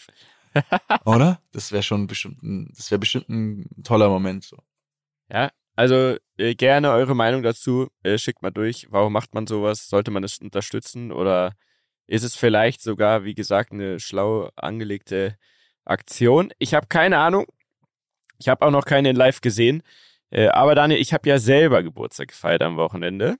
Oder? 1.05 1.41
Das 1.51 1.71
wäre 1.71 1.83
schon 1.83 2.07
bestimmt 2.07 2.43
ein, 2.43 2.71
das 2.75 2.91
wäre 2.91 2.99
bestimmt 2.99 3.29
ein 3.29 3.83
toller 3.83 4.09
Moment. 4.09 4.43
So. 4.43 4.57
Ja, 5.31 5.49
also 5.75 6.17
äh, 6.37 6.55
gerne 6.55 6.91
eure 6.91 7.15
Meinung 7.15 7.41
dazu. 7.43 7.87
Äh, 8.03 8.17
schickt 8.17 8.41
mal 8.41 8.51
durch. 8.51 8.87
Warum 8.91 9.13
macht 9.13 9.33
man 9.33 9.47
sowas? 9.47 9.87
Sollte 9.89 10.11
man 10.11 10.23
es 10.23 10.37
unterstützen? 10.39 11.11
Oder 11.11 11.55
ist 12.05 12.23
es 12.23 12.35
vielleicht 12.35 12.81
sogar, 12.81 13.23
wie 13.23 13.33
gesagt, 13.33 13.71
eine 13.71 13.99
schlau 13.99 14.49
angelegte 14.55 15.37
Aktion? 15.85 16.51
Ich 16.59 16.73
habe 16.73 16.87
keine 16.87 17.17
Ahnung. 17.17 17.45
Ich 18.43 18.49
habe 18.49 18.65
auch 18.65 18.71
noch 18.71 18.83
keine 18.83 19.09
in 19.09 19.15
live 19.15 19.39
gesehen. 19.39 19.83
Äh, 20.29 20.47
aber 20.47 20.75
Daniel, 20.75 20.99
ich 20.99 21.13
habe 21.13 21.29
ja 21.29 21.39
selber 21.39 21.81
Geburtstag 21.81 22.27
gefeiert 22.27 22.61
am 22.61 22.75
Wochenende. 22.75 23.37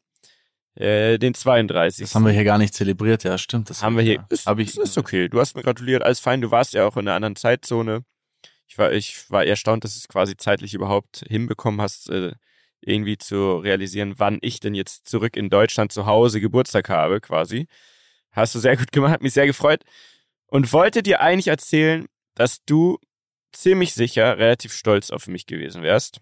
Äh, 0.76 1.20
den 1.20 1.34
32. 1.34 2.06
Das 2.06 2.16
haben 2.16 2.26
wir 2.26 2.32
hier 2.32 2.46
gar 2.46 2.58
nicht 2.58 2.74
zelebriert, 2.74 3.26
ja, 3.26 3.38
stimmt. 3.38 3.70
Das 3.70 3.84
haben 3.84 3.98
wir 3.98 4.04
hier. 4.04 4.14
Ja. 4.16 4.26
Ist, 4.30 4.46
Hab 4.46 4.60
ich, 4.60 4.70
ist, 4.70 4.78
ist 4.78 4.98
okay. 4.98 5.28
Du 5.28 5.42
hast 5.42 5.58
mir 5.58 5.62
gratuliert, 5.62 6.04
alles 6.04 6.22
fein. 6.22 6.40
Du 6.40 6.52
warst 6.52 6.74
ja 6.74 6.88
auch 6.88 6.96
in 6.96 7.06
einer 7.06 7.16
anderen 7.16 7.36
Zeitzone. 7.36 8.06
Ich 8.66 8.78
war, 8.78 8.94
ich 8.94 9.30
war 9.30 9.46
erstaunt, 9.46 9.84
dass 9.84 9.94
du 9.96 9.98
es 9.98 10.08
quasi 10.08 10.38
zeitlich 10.38 10.74
überhaupt 10.74 11.26
hinbekommen 11.28 11.82
hast, 11.82 12.10
äh, 12.10 12.32
irgendwie 12.80 13.18
zu 13.18 13.58
realisieren, 13.58 14.14
wann 14.18 14.38
ich 14.42 14.62
denn 14.62 14.74
jetzt 14.74 15.06
zurück 15.06 15.36
in 15.36 15.50
Deutschland 15.50 15.92
zu 15.92 16.06
Hause 16.06 16.40
Geburtstag 16.40 16.88
habe, 16.88 17.20
quasi. 17.20 17.68
Hast 18.32 18.56
du 18.56 18.60
sehr 18.60 18.78
gut 18.78 18.94
gemacht, 18.94 19.12
hat 19.12 19.22
mich 19.22 19.34
sehr 19.34 19.48
gefreut. 19.48 19.84
Und 20.48 20.72
wollte 20.72 21.04
dir 21.04 21.20
eigentlich 21.20 21.48
erzählen, 21.48 22.06
dass 22.36 22.64
du 22.66 23.00
ziemlich 23.54 23.94
sicher 23.94 24.38
relativ 24.38 24.74
stolz 24.74 25.12
auf 25.12 25.28
mich 25.28 25.46
gewesen 25.46 25.84
wärst, 25.84 26.20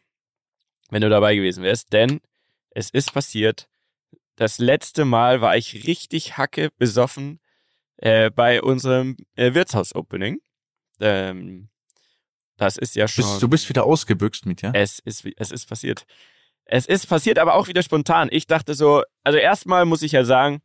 wenn 0.89 1.01
du 1.01 1.09
dabei 1.09 1.35
gewesen 1.35 1.63
wärst, 1.63 1.93
denn 1.93 2.21
es 2.69 2.89
ist 2.89 3.13
passiert, 3.13 3.67
das 4.35 4.59
letzte 4.59 5.05
Mal 5.05 5.41
war 5.41 5.57
ich 5.57 5.85
richtig 5.85 6.37
hacke 6.37 6.69
besoffen 6.77 7.39
äh, 7.97 8.29
bei 8.31 8.61
unserem 8.61 9.17
äh, 9.35 9.53
Wirtshaus-Opening. 9.53 10.39
Ähm, 10.99 11.69
das 12.57 12.77
ist 12.77 12.95
ja 12.95 13.07
schon. 13.07 13.25
Bist, 13.25 13.41
du 13.41 13.47
bist 13.47 13.69
wieder 13.69 13.85
ausgebüxt 13.85 14.45
mit, 14.45 14.61
ja? 14.61 14.71
Es 14.73 14.99
ist, 14.99 15.25
es 15.37 15.51
ist 15.51 15.67
passiert. 15.67 16.05
Es 16.65 16.85
ist 16.85 17.07
passiert, 17.07 17.39
aber 17.39 17.55
auch 17.55 17.67
wieder 17.67 17.83
spontan. 17.83 18.29
Ich 18.31 18.47
dachte 18.47 18.75
so, 18.75 19.03
also 19.23 19.37
erstmal 19.37 19.85
muss 19.85 20.03
ich 20.03 20.13
ja 20.13 20.23
sagen, 20.23 20.61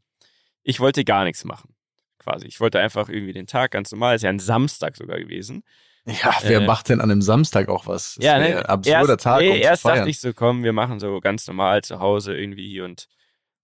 ich 0.63 0.81
wollte 0.81 1.05
gar 1.05 1.25
nichts 1.25 1.45
machen. 1.45 1.75
Quasi. 2.19 2.47
Ich 2.47 2.61
wollte 2.61 2.81
einfach 2.81 3.09
irgendwie 3.09 3.33
den 3.33 3.47
Tag 3.47 3.71
ganz 3.71 3.93
normal, 3.93 4.17
ist 4.17 4.23
ja 4.23 4.31
ein 4.31 4.39
Samstag 4.39 4.97
sogar 4.97 5.19
gewesen. 5.19 5.63
Ja, 6.07 6.37
wer 6.42 6.61
Äh, 6.61 6.66
macht 6.66 6.88
denn 6.88 7.01
an 7.01 7.11
einem 7.11 7.23
Samstag 7.23 7.69
auch 7.69 7.87
was? 7.87 8.14
Das 8.14 8.25
ja, 8.25 8.38
ne? 8.38 8.59
ein 8.59 8.66
absurder 8.66 9.11
erst, 9.11 9.25
Tag. 9.25 9.40
Nee, 9.40 9.51
um 9.51 9.57
erst 9.57 9.85
dachte 9.85 10.09
ich 10.09 10.21
so, 10.21 10.33
komm, 10.33 10.62
wir 10.62 10.73
machen 10.73 11.01
so 11.01 11.21
ganz 11.21 11.47
normal 11.49 11.83
zu 11.83 11.99
Hause 11.99 12.37
irgendwie 12.37 12.81
und 12.81 13.09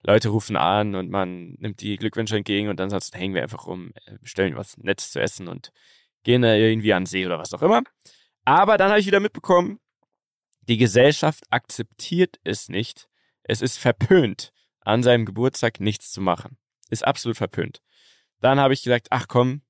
Leute 0.02 0.30
rufen 0.30 0.56
an 0.56 0.96
und 0.96 1.10
man 1.10 1.54
nimmt 1.58 1.80
die 1.80 1.96
Glückwünsche 1.96 2.36
entgegen 2.36 2.68
und 2.68 2.80
dann 2.80 2.90
sonst 2.90 3.14
hängen 3.14 3.34
wir 3.34 3.42
einfach 3.42 3.66
rum, 3.66 3.92
äh, 4.06 4.18
bestellen 4.20 4.56
was 4.56 4.76
Nettes 4.78 5.12
zu 5.12 5.20
essen 5.20 5.46
und 5.46 5.70
gehen 6.24 6.42
da 6.42 6.54
irgendwie 6.54 6.92
an 6.92 7.02
den 7.02 7.06
See 7.06 7.24
oder 7.24 7.38
was 7.38 7.54
auch 7.54 7.62
immer. 7.62 7.82
Aber 8.44 8.76
dann 8.76 8.90
habe 8.90 8.98
ich 8.98 9.06
wieder 9.06 9.20
mitbekommen, 9.20 9.78
die 10.62 10.78
Gesellschaft 10.78 11.44
akzeptiert 11.50 12.40
es 12.42 12.68
nicht. 12.68 13.08
Es 13.44 13.62
ist 13.62 13.78
verpönt, 13.78 14.52
an 14.80 15.02
seinem 15.04 15.24
Geburtstag 15.24 15.80
nichts 15.80 16.10
zu 16.10 16.20
machen. 16.20 16.56
Ist 16.90 17.06
absolut 17.06 17.36
verpönt. 17.36 17.80
Dann 18.40 18.58
habe 18.58 18.74
ich 18.74 18.82
gesagt, 18.82 19.08
ach 19.10 19.26
komm, 19.28 19.62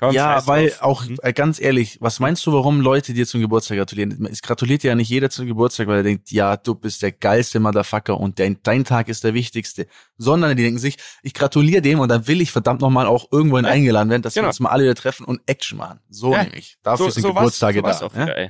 komm, 0.00 0.12
ja, 0.14 0.44
weil 0.48 0.70
drauf. 0.70 0.82
auch, 0.82 1.04
Hm? 1.06 1.18
äh, 1.22 1.32
ganz 1.32 1.60
ehrlich, 1.60 1.98
was 2.00 2.18
meinst 2.18 2.44
du, 2.46 2.52
warum 2.52 2.80
Leute 2.80 3.12
dir 3.12 3.26
zum 3.26 3.40
Geburtstag 3.40 3.78
gratulieren? 3.78 4.26
Es 4.26 4.42
gratuliert 4.42 4.82
dir 4.82 4.88
ja 4.88 4.94
nicht 4.96 5.08
jeder 5.08 5.30
zum 5.30 5.46
Geburtstag, 5.46 5.86
weil 5.86 5.98
er 5.98 6.02
denkt, 6.02 6.32
ja, 6.32 6.56
du 6.56 6.74
bist 6.74 7.02
der 7.02 7.12
geilste 7.12 7.60
Motherfucker 7.60 8.18
und 8.18 8.38
dein, 8.40 8.58
dein 8.64 8.84
Tag 8.84 9.08
ist 9.08 9.22
der 9.22 9.34
wichtigste. 9.34 9.86
Sondern 10.16 10.56
die 10.56 10.62
denken 10.64 10.78
sich, 10.80 10.96
ich 11.22 11.34
gratuliere 11.34 11.82
dem 11.82 12.00
und 12.00 12.08
dann 12.08 12.26
will 12.26 12.40
ich 12.40 12.50
verdammt 12.50 12.80
nochmal 12.80 13.06
auch 13.06 13.30
irgendwohin 13.30 13.66
Ja, 13.66 13.70
eingeladen 13.70 14.10
werden, 14.10 14.22
dass 14.22 14.34
genau. 14.34 14.46
wir 14.46 14.48
uns 14.48 14.60
mal 14.60 14.70
alle 14.70 14.82
wieder 14.84 14.94
treffen 14.96 15.24
und 15.26 15.40
Action 15.46 15.78
machen. 15.78 16.00
So 16.08 16.32
Ja, 16.32 16.42
nämlich. 16.42 16.78
Dafür 16.82 17.10
sind 17.12 17.22
war's- 17.22 17.34
Geburtstage 17.34 17.82
war's 17.82 18.00
da. 18.00 18.06
auch 18.06 18.14
ja? 18.16 18.48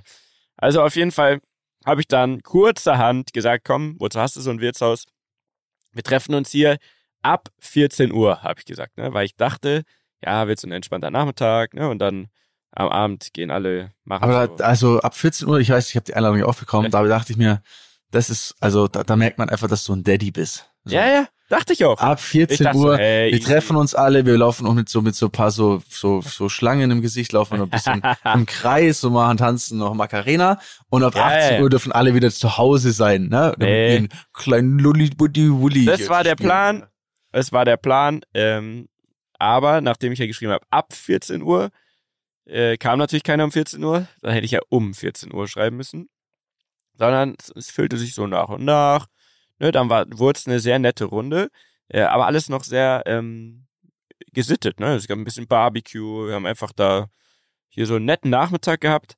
Also 0.57 0.83
auf 0.83 0.95
jeden 0.97 1.11
Fall 1.13 1.41
habe 1.85 2.01
ich 2.01 2.07
dann 2.09 2.43
kurzerhand 2.43 3.33
gesagt, 3.33 3.65
komm, 3.65 3.97
wozu 3.99 4.21
hast 4.21 4.37
du 4.37 4.41
so 4.41 4.51
ein 4.51 4.61
Wirtshaus? 4.61 5.05
Wir 5.93 6.03
treffen 6.03 6.35
uns 6.35 6.51
hier 6.51 6.77
ab 7.23 7.49
14 7.59 8.13
Uhr, 8.13 8.43
habe 8.43 8.61
ich 8.61 8.67
gesagt, 8.67 8.97
ne? 8.97 9.13
weil 9.13 9.25
ich 9.27 9.35
dachte, 9.37 9.83
ja, 10.25 10.47
wird 10.49 10.59
so 10.61 10.69
ein 10.69 10.73
entspannter 10.73 11.11
Nachmittag, 11.11 11.75
ne? 11.75 11.89
und 11.89 11.99
dann 11.99 12.29
am 12.73 12.89
Abend 12.89 13.33
gehen 13.35 13.51
alle 13.51 13.93
machen 14.05 14.23
Aber 14.25 14.47
so. 14.59 14.63
also 14.65 15.01
ab 15.01 15.15
14 15.17 15.49
Uhr, 15.49 15.59
ich 15.61 15.71
weiß, 15.71 15.89
ich 15.91 15.97
habe 15.97 16.05
die 16.05 16.15
Einladung 16.15 16.39
ja 16.39 16.47
auch 16.47 16.55
bekommen, 16.55 16.91
da 16.91 17.03
dachte 17.05 17.33
ich 17.33 17.39
mir, 17.39 17.63
das 18.13 18.31
ist, 18.31 18.55
also 18.61 18.87
da, 18.89 19.03
da 19.05 19.17
merkt 19.17 19.39
man 19.39 19.49
einfach, 19.49 19.69
dass 19.69 19.85
du 19.85 19.93
ein 19.95 20.05
Daddy 20.05 20.31
bist. 20.31 20.71
So. 20.85 20.95
Ja, 20.95 21.07
ja, 21.07 21.27
dachte 21.49 21.73
ich 21.75 21.85
auch. 21.85 21.99
Ab 22.01 22.19
Ich 22.19 22.25
14 22.27 22.65
dachte 22.65 22.79
Uhr, 22.79 22.97
hey, 22.97 23.33
wir 23.33 23.41
treffen 23.41 23.77
uns 23.77 23.95
alle, 23.95 24.25
wir 24.25 24.37
laufen 24.39 24.67
auch 24.67 24.73
mit 24.75 24.89
so 24.89 25.03
mit 25.03 25.15
so 25.15 25.27
ein 25.27 25.31
paar 25.33 25.51
so 25.51 25.83
so 25.89 26.21
so 26.23 26.49
Schlangen 26.49 26.91
im 26.91 27.03
Gesicht, 27.03 27.33
laufen 27.33 27.59
noch 27.59 27.67
ein 27.67 27.71
bisschen 27.71 28.03
im 28.35 28.47
Kreis, 28.47 29.01
so 29.01 29.11
machen 29.11 29.37
tanzen 29.37 29.79
noch 29.79 29.93
Macarena 29.95 30.59
und 30.89 31.03
ab 31.05 31.15
Ja, 31.17 31.27
18 31.27 31.55
ja. 31.57 31.61
Uhr 31.63 31.71
dürfen 31.71 31.93
alle 31.93 32.15
wieder 32.15 32.31
zu 32.31 32.57
Hause 32.57 32.93
sein, 32.93 33.29
ne? 33.29 33.53
Mit 33.59 33.69
Nee. 33.69 33.95
ihren 33.95 34.09
kleinen 34.33 34.79
Lulli 34.79 35.11
Buddi 35.11 35.51
Wulli. 35.53 35.85
Das 35.85 36.09
war 36.09 36.25
der. 36.25 36.35
Plan. 36.37 36.87
Es 37.33 37.53
war 37.53 37.65
der 37.65 37.77
Plan. 37.77 38.23
Ähm, 38.35 38.89
aber 39.41 39.81
nachdem 39.81 40.13
ich 40.13 40.19
ja 40.19 40.27
geschrieben 40.27 40.53
habe, 40.53 40.67
ab 40.71 40.93
14 40.93 41.43
Uhr, 41.43 41.71
äh, 42.45 42.77
kam 42.77 42.99
natürlich 42.99 43.23
keiner 43.23 43.45
um 43.45 43.53
14 43.53 43.83
Uhr. 43.83 44.07
Dann 44.21 44.33
hätte 44.33 44.45
ich 44.45 44.51
ja 44.53 44.61
um 44.69 44.95
14 44.95 45.33
Uhr 45.33 45.49
schreiben 45.49 45.77
müssen. 45.77 46.09
Sondern 46.95 47.37
es, 47.39 47.51
es 47.57 47.71
füllte 47.71 47.97
sich 47.97 48.15
so 48.15 48.27
nach 48.27 48.49
und 48.49 48.65
nach. 48.65 49.07
Ne, 49.59 49.73
dann 49.73 49.89
wurde 49.91 50.39
es 50.39 50.47
eine 50.47 50.61
sehr 50.61 50.79
nette 50.79 51.07
Runde. 51.07 51.51
Äh, 51.89 52.03
aber 52.03 52.27
alles 52.27 52.49
noch 52.49 52.65
sehr 52.65 53.03
ähm, 53.07 53.67
gesittet. 54.33 54.81
Ne? 54.81 54.95
Es 54.95 55.09
gab 55.09 55.19
ein 55.19 55.25
bisschen 55.25 55.47
Barbecue. 55.49 56.29
Wir 56.29 56.35
haben 56.35 56.47
einfach 56.47 56.73
da 56.73 57.09
hier 57.69 57.87
so 57.87 57.97
einen 57.97 58.05
netten 58.05 58.31
Nachmittag 58.31 58.81
gehabt. 58.81 59.17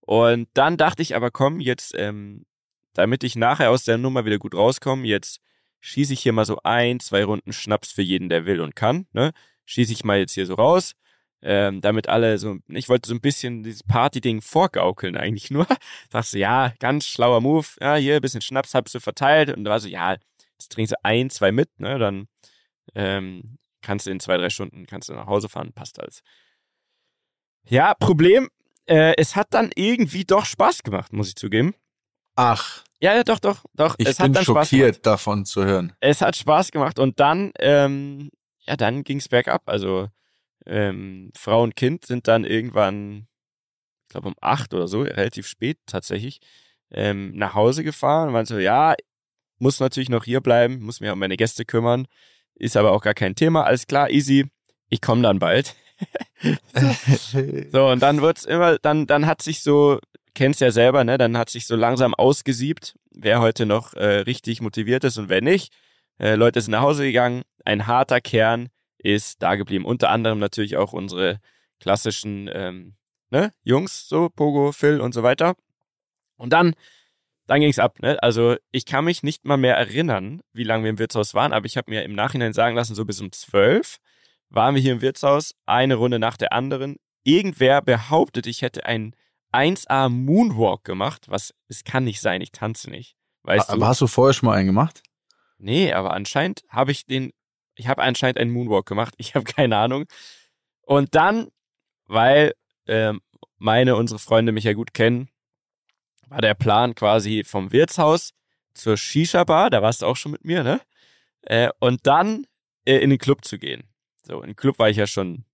Und 0.00 0.48
dann 0.54 0.76
dachte 0.76 1.02
ich 1.02 1.16
aber, 1.16 1.30
komm, 1.30 1.60
jetzt, 1.60 1.94
ähm, 1.96 2.46
damit 2.94 3.24
ich 3.24 3.36
nachher 3.36 3.70
aus 3.70 3.84
der 3.84 3.98
Nummer 3.98 4.24
wieder 4.24 4.38
gut 4.38 4.54
rauskomme, 4.54 5.06
jetzt 5.06 5.40
schieße 5.80 6.12
ich 6.12 6.20
hier 6.20 6.32
mal 6.32 6.44
so 6.44 6.60
ein, 6.62 7.00
zwei 7.00 7.24
Runden 7.24 7.52
Schnaps 7.52 7.92
für 7.92 8.02
jeden, 8.02 8.28
der 8.28 8.46
will 8.46 8.60
und 8.60 8.76
kann. 8.76 9.06
Ne? 9.12 9.32
Schieße 9.66 9.92
ich 9.92 10.04
mal 10.04 10.18
jetzt 10.18 10.32
hier 10.32 10.46
so 10.46 10.54
raus, 10.54 10.92
ähm, 11.42 11.80
damit 11.80 12.08
alle 12.08 12.38
so, 12.38 12.56
ich 12.68 12.88
wollte 12.88 13.08
so 13.08 13.14
ein 13.14 13.20
bisschen 13.20 13.62
dieses 13.62 13.82
Party-Ding 13.82 14.40
vorgaukeln 14.40 15.16
eigentlich 15.16 15.50
nur. 15.50 15.66
Sagst 16.10 16.32
du, 16.34 16.38
ja, 16.38 16.72
ganz 16.78 17.06
schlauer 17.06 17.40
Move, 17.40 17.66
ja, 17.80 17.96
hier 17.96 18.16
ein 18.16 18.20
bisschen 18.22 18.40
Schnaps 18.40 18.74
hab 18.74 18.90
du 18.90 19.00
verteilt 19.00 19.54
und 19.54 19.64
da 19.64 19.72
war 19.72 19.80
so, 19.80 19.88
ja, 19.88 20.12
jetzt 20.58 20.72
trinkst 20.72 20.92
du 20.92 20.96
ein, 21.04 21.28
zwei 21.30 21.52
mit, 21.52 21.68
ne, 21.78 21.98
dann 21.98 22.26
ähm, 22.94 23.58
kannst 23.82 24.06
du 24.06 24.10
in 24.10 24.20
zwei, 24.20 24.36
drei 24.38 24.50
Stunden 24.50 24.86
kannst 24.86 25.08
du 25.08 25.12
nach 25.14 25.26
Hause 25.26 25.48
fahren, 25.48 25.72
passt 25.72 26.00
alles. 26.00 26.22
Ja, 27.68 27.94
Problem, 27.94 28.48
äh, 28.86 29.14
es 29.16 29.34
hat 29.36 29.48
dann 29.50 29.70
irgendwie 29.74 30.24
doch 30.24 30.44
Spaß 30.44 30.82
gemacht, 30.82 31.12
muss 31.12 31.28
ich 31.28 31.36
zugeben. 31.36 31.74
Ach, 32.36 32.84
Ja, 33.00 33.14
ja, 33.14 33.24
doch, 33.24 33.38
doch, 33.40 33.64
doch. 33.74 33.96
ich 33.98 34.06
es 34.08 34.18
bin 34.18 34.24
hat 34.26 34.36
dann 34.36 34.44
Spaß 34.44 34.46
gemacht. 34.46 34.68
schockiert 34.70 35.06
davon 35.06 35.44
zu 35.44 35.64
hören. 35.64 35.92
Es 36.00 36.20
hat 36.20 36.36
Spaß 36.36 36.70
gemacht 36.70 36.98
und 36.98 37.18
dann, 37.20 37.52
ähm, 37.58 38.30
ja, 38.66 38.76
dann 38.76 39.04
ging's 39.04 39.28
bergab. 39.28 39.62
Also 39.66 40.08
ähm, 40.66 41.30
Frau 41.36 41.62
und 41.62 41.76
Kind 41.76 42.04
sind 42.06 42.28
dann 42.28 42.44
irgendwann, 42.44 43.28
ich 44.04 44.08
glaube 44.10 44.28
um 44.28 44.34
acht 44.40 44.74
oder 44.74 44.88
so, 44.88 45.02
relativ 45.02 45.46
spät 45.46 45.78
tatsächlich, 45.86 46.40
ähm, 46.90 47.32
nach 47.36 47.54
Hause 47.54 47.84
gefahren 47.84 48.28
und 48.28 48.34
waren 48.34 48.46
so, 48.46 48.58
ja, 48.58 48.94
muss 49.58 49.80
natürlich 49.80 50.08
noch 50.08 50.24
hier 50.24 50.40
bleiben, 50.40 50.80
muss 50.80 51.00
mich 51.00 51.10
um 51.10 51.18
meine 51.18 51.36
Gäste 51.36 51.64
kümmern, 51.64 52.06
ist 52.54 52.76
aber 52.76 52.92
auch 52.92 53.02
gar 53.02 53.14
kein 53.14 53.34
Thema, 53.34 53.64
alles 53.64 53.86
klar, 53.86 54.10
easy, 54.10 54.46
ich 54.88 55.00
komme 55.00 55.22
dann 55.22 55.38
bald. 55.38 55.74
So, 57.72 57.88
und 57.88 58.02
dann 58.02 58.20
wird's 58.20 58.44
immer, 58.44 58.78
dann, 58.78 59.06
dann 59.06 59.26
hat 59.26 59.40
sich 59.40 59.62
so, 59.62 59.98
kennst 60.34 60.60
ja 60.60 60.70
selber, 60.70 61.04
ne, 61.04 61.16
dann 61.16 61.38
hat 61.38 61.48
sich 61.48 61.66
so 61.66 61.74
langsam 61.74 62.14
ausgesiebt, 62.14 62.96
wer 63.10 63.40
heute 63.40 63.64
noch 63.64 63.94
äh, 63.94 64.18
richtig 64.20 64.60
motiviert 64.60 65.04
ist 65.04 65.16
und 65.16 65.30
wer 65.30 65.40
nicht. 65.40 65.72
Äh, 66.18 66.34
Leute 66.34 66.60
sind 66.60 66.72
nach 66.72 66.82
Hause 66.82 67.04
gegangen, 67.04 67.42
ein 67.64 67.86
harter 67.86 68.20
Kern 68.20 68.68
ist 68.98 69.42
da 69.42 69.54
geblieben. 69.54 69.84
Unter 69.84 70.10
anderem 70.10 70.38
natürlich 70.38 70.76
auch 70.76 70.92
unsere 70.92 71.40
klassischen 71.80 72.50
ähm, 72.52 72.96
ne, 73.30 73.52
Jungs, 73.62 74.08
so 74.08 74.28
Pogo, 74.28 74.72
Phil 74.72 75.00
und 75.00 75.12
so 75.12 75.22
weiter. 75.22 75.56
Und 76.36 76.52
dann, 76.52 76.74
dann 77.46 77.60
ging's 77.60 77.78
ab. 77.78 78.00
Ne? 78.00 78.22
Also 78.22 78.56
ich 78.72 78.86
kann 78.86 79.04
mich 79.04 79.22
nicht 79.22 79.44
mal 79.44 79.56
mehr 79.56 79.76
erinnern, 79.76 80.42
wie 80.52 80.64
lange 80.64 80.84
wir 80.84 80.90
im 80.90 80.98
Wirtshaus 80.98 81.34
waren, 81.34 81.52
aber 81.52 81.66
ich 81.66 81.76
habe 81.76 81.90
mir 81.90 82.02
im 82.02 82.14
Nachhinein 82.14 82.52
sagen 82.52 82.76
lassen, 82.76 82.94
so 82.94 83.04
bis 83.04 83.20
um 83.20 83.32
zwölf. 83.32 83.98
waren 84.48 84.74
wir 84.74 84.82
hier 84.82 84.92
im 84.92 85.00
Wirtshaus, 85.00 85.54
eine 85.66 85.96
Runde 85.96 86.18
nach 86.18 86.36
der 86.36 86.52
anderen. 86.52 86.96
Irgendwer 87.24 87.82
behauptet, 87.82 88.46
ich 88.46 88.62
hätte 88.62 88.86
einen 88.86 89.14
1A 89.52 90.08
Moonwalk 90.08 90.84
gemacht, 90.84 91.28
was 91.28 91.54
es 91.68 91.84
kann 91.84 92.04
nicht 92.04 92.20
sein, 92.20 92.40
ich 92.40 92.52
tanze 92.52 92.90
nicht. 92.90 93.16
Weißt 93.42 93.70
aber 93.70 93.80
du? 93.80 93.86
hast 93.86 94.00
du 94.00 94.06
vorher 94.06 94.34
schon 94.34 94.48
mal 94.48 94.54
einen 94.56 94.66
gemacht? 94.66 95.02
Nee, 95.58 95.92
aber 95.92 96.12
anscheinend 96.12 96.62
habe 96.68 96.92
ich 96.92 97.06
den, 97.06 97.32
ich 97.74 97.88
habe 97.88 98.02
anscheinend 98.02 98.38
einen 98.38 98.50
Moonwalk 98.50 98.86
gemacht, 98.86 99.14
ich 99.18 99.34
habe 99.34 99.44
keine 99.44 99.76
Ahnung. 99.76 100.04
Und 100.82 101.14
dann, 101.14 101.48
weil 102.06 102.54
ähm, 102.86 103.20
meine, 103.58 103.96
unsere 103.96 104.18
Freunde 104.18 104.52
mich 104.52 104.64
ja 104.64 104.74
gut 104.74 104.94
kennen, 104.94 105.28
war 106.28 106.40
der 106.40 106.54
Plan 106.54 106.94
quasi 106.94 107.44
vom 107.44 107.72
Wirtshaus 107.72 108.32
zur 108.74 108.96
Shisha-Bar, 108.96 109.70
da 109.70 109.82
warst 109.82 110.02
du 110.02 110.06
auch 110.06 110.16
schon 110.16 110.32
mit 110.32 110.44
mir, 110.44 110.62
ne? 110.62 110.80
Äh, 111.42 111.70
und 111.78 112.06
dann 112.06 112.46
äh, 112.84 112.98
in 112.98 113.10
den 113.10 113.18
Club 113.18 113.44
zu 113.44 113.58
gehen. 113.58 113.84
So, 114.22 114.42
in 114.42 114.48
den 114.48 114.56
Club 114.56 114.78
war 114.78 114.90
ich 114.90 114.96
ja 114.96 115.06
schon, 115.06 115.44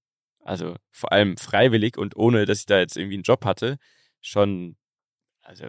also 0.40 0.76
vor 0.90 1.12
allem 1.12 1.36
freiwillig 1.36 1.98
und 1.98 2.16
ohne, 2.16 2.46
dass 2.46 2.60
ich 2.60 2.66
da 2.66 2.78
jetzt 2.78 2.96
irgendwie 2.96 3.16
einen 3.16 3.22
Job 3.22 3.44
hatte, 3.44 3.78
schon, 4.20 4.76
also 5.42 5.66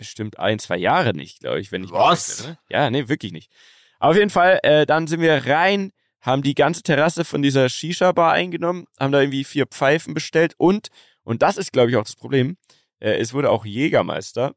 bestimmt 0.00 0.38
ein, 0.38 0.58
zwei 0.58 0.78
Jahre 0.78 1.14
nicht, 1.14 1.40
glaube 1.40 1.60
ich, 1.60 1.70
wenn 1.70 1.84
ich 1.84 1.92
Was? 1.92 2.48
Mich 2.48 2.56
ja, 2.70 2.90
nee, 2.90 3.08
wirklich 3.08 3.32
nicht. 3.32 3.50
Auf 3.98 4.16
jeden 4.16 4.30
Fall, 4.30 4.58
äh, 4.62 4.86
dann 4.86 5.06
sind 5.06 5.20
wir 5.20 5.46
rein, 5.46 5.92
haben 6.22 6.42
die 6.42 6.54
ganze 6.54 6.82
Terrasse 6.82 7.24
von 7.24 7.42
dieser 7.42 7.68
Shisha-Bar 7.68 8.32
eingenommen, 8.32 8.86
haben 8.98 9.12
da 9.12 9.20
irgendwie 9.20 9.44
vier 9.44 9.66
Pfeifen 9.66 10.14
bestellt 10.14 10.54
und, 10.56 10.88
und 11.22 11.42
das 11.42 11.58
ist, 11.58 11.72
glaube 11.72 11.90
ich, 11.90 11.96
auch 11.96 12.04
das 12.04 12.16
Problem, 12.16 12.56
äh, 12.98 13.12
es 13.12 13.34
wurde 13.34 13.50
auch 13.50 13.66
Jägermeister 13.66 14.54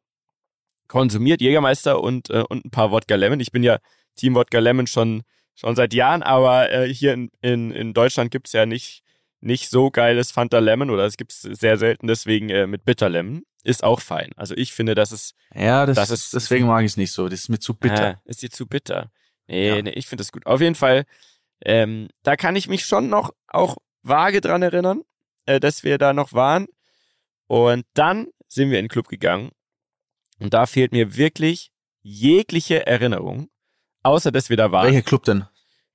konsumiert, 0.87 1.41
Jägermeister 1.41 2.01
und, 2.01 2.29
äh, 2.29 2.43
und 2.47 2.65
ein 2.65 2.71
paar 2.71 2.91
Wodka 2.91 3.15
Lemon. 3.15 3.39
Ich 3.41 3.51
bin 3.51 3.63
ja 3.63 3.79
Team 4.15 4.35
Wodka 4.35 4.59
Lemon 4.59 4.87
schon, 4.87 5.23
schon 5.55 5.75
seit 5.75 5.93
Jahren, 5.93 6.23
aber 6.23 6.71
äh, 6.71 6.93
hier 6.93 7.13
in, 7.13 7.29
in, 7.41 7.71
in 7.71 7.93
Deutschland 7.93 8.31
gibt 8.31 8.47
es 8.47 8.53
ja 8.53 8.65
nicht, 8.65 9.03
nicht 9.41 9.69
so 9.69 9.91
geiles 9.91 10.31
Fanta 10.31 10.59
Lemon 10.59 10.89
oder 10.89 11.05
es 11.05 11.17
gibt 11.17 11.33
es 11.33 11.41
sehr 11.41 11.77
selten, 11.77 12.07
deswegen 12.07 12.49
äh, 12.49 12.65
mit 12.65 12.85
Bitter 12.85 13.09
Lemon. 13.09 13.43
Ist 13.63 13.83
auch 13.83 14.01
fein. 14.01 14.31
Also 14.35 14.55
ich 14.55 14.73
finde, 14.73 14.93
das 14.95 15.11
ist. 15.11 15.35
Ja, 15.55 15.85
das, 15.85 15.95
Das 15.95 16.09
ist- 16.09 16.33
deswegen 16.33 16.67
mag 16.67 16.81
ich 16.83 16.91
es 16.91 16.97
nicht 16.97 17.11
so. 17.11 17.29
Das 17.29 17.39
ist 17.39 17.49
mir 17.49 17.59
zu 17.59 17.73
bitter. 17.73 18.17
Ah, 18.17 18.21
ist 18.25 18.41
dir 18.41 18.49
zu 18.49 18.67
bitter. 18.67 19.11
Nee, 19.47 19.69
Ja. 19.69 19.81
nee 19.81 19.91
ich 19.91 20.07
finde 20.07 20.21
das 20.21 20.31
gut. 20.31 20.45
Auf 20.45 20.59
jeden 20.61 20.75
Fall, 20.75 21.05
ähm, 21.65 22.09
da 22.23 22.35
kann 22.35 22.55
ich 22.57 22.67
mich 22.67 22.85
schon 22.85 23.09
noch 23.09 23.33
auch 23.47 23.77
vage 24.01 24.41
dran 24.41 24.61
erinnern, 24.63 25.01
äh, 25.45 25.59
dass 25.61 25.83
wir 25.83 25.97
da 25.97 26.11
noch 26.13 26.33
waren. 26.33 26.67
Und 27.47 27.85
dann 27.93 28.27
sind 28.47 28.69
wir 28.69 28.79
in 28.79 28.85
den 28.85 28.89
Club 28.89 29.07
gegangen. 29.07 29.51
Und 30.39 30.53
da 30.53 30.65
fehlt 30.65 30.91
mir 30.91 31.15
wirklich 31.15 31.71
jegliche 32.01 32.85
Erinnerung, 32.85 33.49
außer 34.03 34.31
dass 34.31 34.49
wir 34.49 34.57
da 34.57 34.71
waren. 34.71 34.87
Welcher 34.87 35.01
Club 35.03 35.23
denn? 35.23 35.45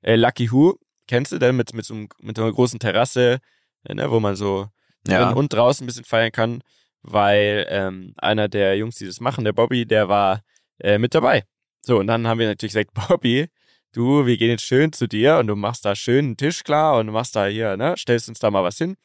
Äh, 0.00 0.16
Lucky 0.16 0.50
Who, 0.50 0.78
kennst 1.06 1.32
du 1.32 1.38
denn 1.38 1.56
mit, 1.56 1.74
mit, 1.74 1.84
so, 1.84 1.94
einem, 1.94 2.08
mit 2.20 2.36
so 2.36 2.44
einer 2.44 2.52
großen 2.52 2.78
Terrasse, 2.78 3.40
äh, 3.84 3.94
ne, 3.94 4.10
wo 4.10 4.20
man 4.20 4.36
so 4.36 4.68
Ja. 5.06 5.26
drin 5.26 5.36
und 5.36 5.52
draußen 5.52 5.84
ein 5.84 5.86
bisschen 5.86 6.04
feiern 6.04 6.32
kann, 6.32 6.62
weil 7.02 7.66
ähm, 7.68 8.14
einer 8.16 8.48
der 8.48 8.76
Jungs, 8.76 8.96
die 8.96 9.06
das 9.06 9.20
machen, 9.20 9.44
der 9.44 9.52
Bobby, 9.52 9.86
der 9.86 10.08
war 10.08 10.42
äh, 10.80 10.98
mit 10.98 11.14
dabei. 11.14 11.44
So, 11.80 11.98
und 11.98 12.06
dann 12.06 12.26
haben 12.26 12.38
wir 12.38 12.48
natürlich 12.48 12.74
gesagt, 12.74 12.94
Bobby, 13.08 13.48
du, 13.92 14.26
wir 14.26 14.36
gehen 14.36 14.50
jetzt 14.50 14.64
schön 14.64 14.92
zu 14.92 15.06
dir 15.06 15.38
und 15.38 15.46
du 15.46 15.56
machst 15.56 15.84
da 15.84 15.94
schön 15.94 16.26
einen 16.26 16.36
Tisch 16.36 16.64
klar 16.64 16.98
und 16.98 17.06
du 17.06 17.12
machst 17.12 17.36
da 17.36 17.46
hier, 17.46 17.76
ne, 17.76 17.94
stellst 17.96 18.28
uns 18.28 18.38
da 18.38 18.50
mal 18.50 18.64
was 18.64 18.78
hin. 18.78 18.96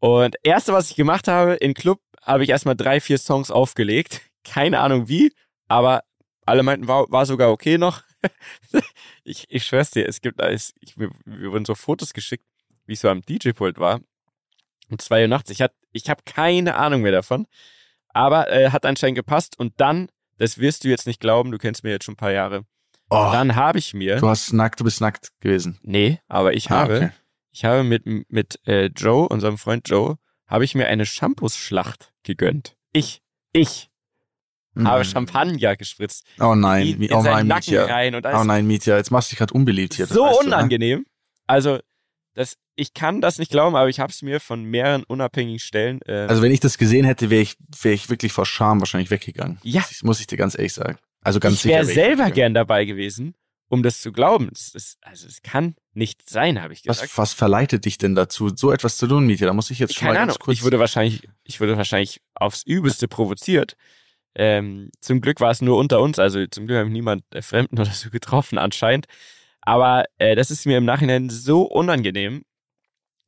Und 0.00 0.36
erste, 0.42 0.72
was 0.72 0.90
ich 0.90 0.96
gemacht 0.96 1.28
habe, 1.28 1.54
im 1.54 1.74
Club 1.74 2.00
habe 2.22 2.44
ich 2.44 2.50
erstmal 2.50 2.76
drei, 2.76 3.00
vier 3.00 3.18
Songs 3.18 3.50
aufgelegt. 3.50 4.20
Keine 4.44 4.80
Ahnung 4.80 5.08
wie, 5.08 5.32
aber 5.66 6.02
alle 6.46 6.62
meinten, 6.62 6.88
war, 6.88 7.10
war 7.10 7.26
sogar 7.26 7.50
okay 7.50 7.78
noch. 7.78 8.02
ich, 9.24 9.46
ich 9.48 9.64
schwör's 9.64 9.90
dir, 9.90 10.08
es 10.08 10.20
gibt, 10.20 10.40
es, 10.40 10.74
ich, 10.80 10.96
mir, 10.96 11.10
mir 11.24 11.52
wurden 11.52 11.64
so 11.64 11.74
Fotos 11.74 12.14
geschickt, 12.14 12.44
wie 12.86 12.94
ich 12.94 13.00
so 13.00 13.08
am 13.08 13.22
DJ-Pult 13.22 13.78
war. 13.78 14.00
Um 14.90 14.98
zwei 14.98 15.22
Uhr 15.22 15.28
nachts. 15.28 15.50
Ich, 15.50 15.60
hat, 15.60 15.72
ich 15.92 16.08
habe 16.10 16.22
keine 16.24 16.76
Ahnung 16.76 17.02
mehr 17.02 17.12
davon. 17.12 17.46
Aber 18.08 18.50
äh, 18.50 18.70
hat 18.70 18.84
anscheinend 18.86 19.16
gepasst. 19.16 19.58
Und 19.58 19.74
dann, 19.78 20.08
das 20.38 20.58
wirst 20.58 20.84
du 20.84 20.88
jetzt 20.88 21.06
nicht 21.06 21.20
glauben, 21.20 21.50
du 21.50 21.58
kennst 21.58 21.84
mir 21.84 21.90
jetzt 21.90 22.04
schon 22.04 22.14
ein 22.14 22.18
paar 22.18 22.32
Jahre. 22.32 22.64
Oh, 23.10 23.30
Dann 23.32 23.54
habe 23.56 23.78
ich 23.78 23.94
mir. 23.94 24.16
du 24.16 24.28
hast 24.28 24.52
nackt, 24.52 24.80
du 24.80 24.84
bist 24.84 25.00
nackt 25.00 25.30
gewesen. 25.40 25.78
Nee, 25.82 26.20
aber 26.28 26.52
ich 26.54 26.66
Ah, 26.70 26.80
habe, 26.80 26.96
okay. 26.96 27.10
ich 27.52 27.64
habe 27.64 27.82
mit, 27.84 28.04
mit 28.30 28.60
äh, 28.66 28.86
Joe, 28.94 29.28
unserem 29.28 29.56
Freund 29.56 29.88
Joe, 29.88 30.16
habe 30.46 30.64
ich 30.64 30.74
mir 30.74 30.88
eine 30.88 31.06
Shampoos-Schlacht 31.06 32.12
gegönnt. 32.22 32.76
Ich, 32.92 33.22
ich 33.52 33.88
habe 34.76 35.00
Mhm. 35.00 35.04
Champagner 35.04 35.76
gespritzt. 35.76 36.24
Oh 36.38 36.52
in, 36.52 36.60
nein, 36.60 36.86
in 37.02 37.12
oh 37.12 37.22
nein, 37.22 37.46
Nacken 37.46 37.70
Mietja. 37.74 37.86
rein 37.86 38.14
und 38.14 38.24
alles 38.26 38.40
Oh 38.40 38.44
nein, 38.44 38.66
Mietja, 38.66 38.96
jetzt 38.96 39.10
machst 39.10 39.28
du 39.28 39.32
dich 39.32 39.38
gerade 39.38 39.54
unbeliebt 39.54 39.94
hier. 39.94 40.06
so 40.06 40.22
weißt 40.24 40.40
du, 40.42 40.48
ne? 40.48 40.54
unangenehm. 40.56 41.06
Also, 41.46 41.78
das, 42.34 42.56
ich 42.78 42.94
kann 42.94 43.20
das 43.20 43.38
nicht 43.38 43.50
glauben, 43.50 43.74
aber 43.76 43.88
ich 43.88 44.00
habe 44.00 44.12
es 44.12 44.22
mir 44.22 44.40
von 44.40 44.62
mehreren 44.64 45.02
unabhängigen 45.04 45.58
Stellen. 45.58 46.00
Äh, 46.06 46.26
Also 46.28 46.42
wenn 46.42 46.52
ich 46.52 46.60
das 46.60 46.78
gesehen 46.78 47.04
hätte, 47.04 47.28
wäre 47.30 47.42
ich, 47.42 47.56
wäre 47.82 47.94
ich 47.94 48.08
wirklich 48.08 48.32
vor 48.32 48.46
Scham 48.46 48.80
wahrscheinlich 48.80 49.10
weggegangen. 49.10 49.58
Ja. 49.62 49.84
Das 49.88 50.02
muss 50.02 50.20
ich 50.20 50.26
dir 50.26 50.36
ganz 50.36 50.56
ehrlich 50.56 50.72
sagen. 50.74 50.98
Also 51.22 51.40
ganz 51.40 51.56
ich 51.56 51.62
sicher. 51.62 51.74
wäre 51.74 51.86
wär 51.86 51.90
ich 51.90 51.94
selber 51.94 52.10
weggegangen. 52.10 52.34
gern 52.34 52.54
dabei 52.54 52.84
gewesen, 52.84 53.34
um 53.68 53.82
das 53.82 54.00
zu 54.00 54.12
glauben. 54.12 54.48
Das 54.52 54.74
ist, 54.74 54.96
also, 55.02 55.26
es 55.26 55.42
kann 55.42 55.74
nicht 55.92 56.30
sein, 56.30 56.62
habe 56.62 56.72
ich 56.72 56.82
gesagt. 56.84 57.10
Was, 57.10 57.18
was 57.18 57.32
verleitet 57.34 57.84
dich 57.84 57.98
denn 57.98 58.14
dazu, 58.14 58.50
so 58.54 58.70
etwas 58.72 58.96
zu 58.96 59.06
tun, 59.08 59.26
Mietja? 59.26 59.46
Da 59.48 59.52
muss 59.52 59.70
ich 59.70 59.78
jetzt 59.80 59.94
schon 59.94 60.06
Keine 60.06 60.14
mal 60.14 60.22
Ahnung. 60.22 60.28
ganz 60.34 60.38
kurz. 60.38 60.58
Ich 60.58 60.64
wurde 60.64 60.78
wahrscheinlich, 60.78 61.28
ich 61.44 61.60
wurde 61.60 61.76
wahrscheinlich 61.76 62.20
aufs 62.34 62.62
Übelste 62.62 63.08
provoziert. 63.08 63.74
Ähm, 64.34 64.90
zum 65.00 65.20
Glück 65.20 65.40
war 65.40 65.50
es 65.50 65.60
nur 65.60 65.76
unter 65.78 66.00
uns, 66.00 66.18
also 66.20 66.46
zum 66.46 66.66
Glück 66.66 66.78
habe 66.78 66.88
ich 66.88 66.92
niemand 66.92 67.24
äh, 67.34 67.42
Fremden 67.42 67.78
oder 67.80 67.90
so 67.90 68.08
getroffen 68.10 68.56
anscheinend. 68.56 69.06
Aber 69.62 70.04
äh, 70.18 70.36
das 70.36 70.50
ist 70.50 70.64
mir 70.64 70.78
im 70.78 70.84
Nachhinein 70.84 71.28
so 71.28 71.62
unangenehm. 71.62 72.44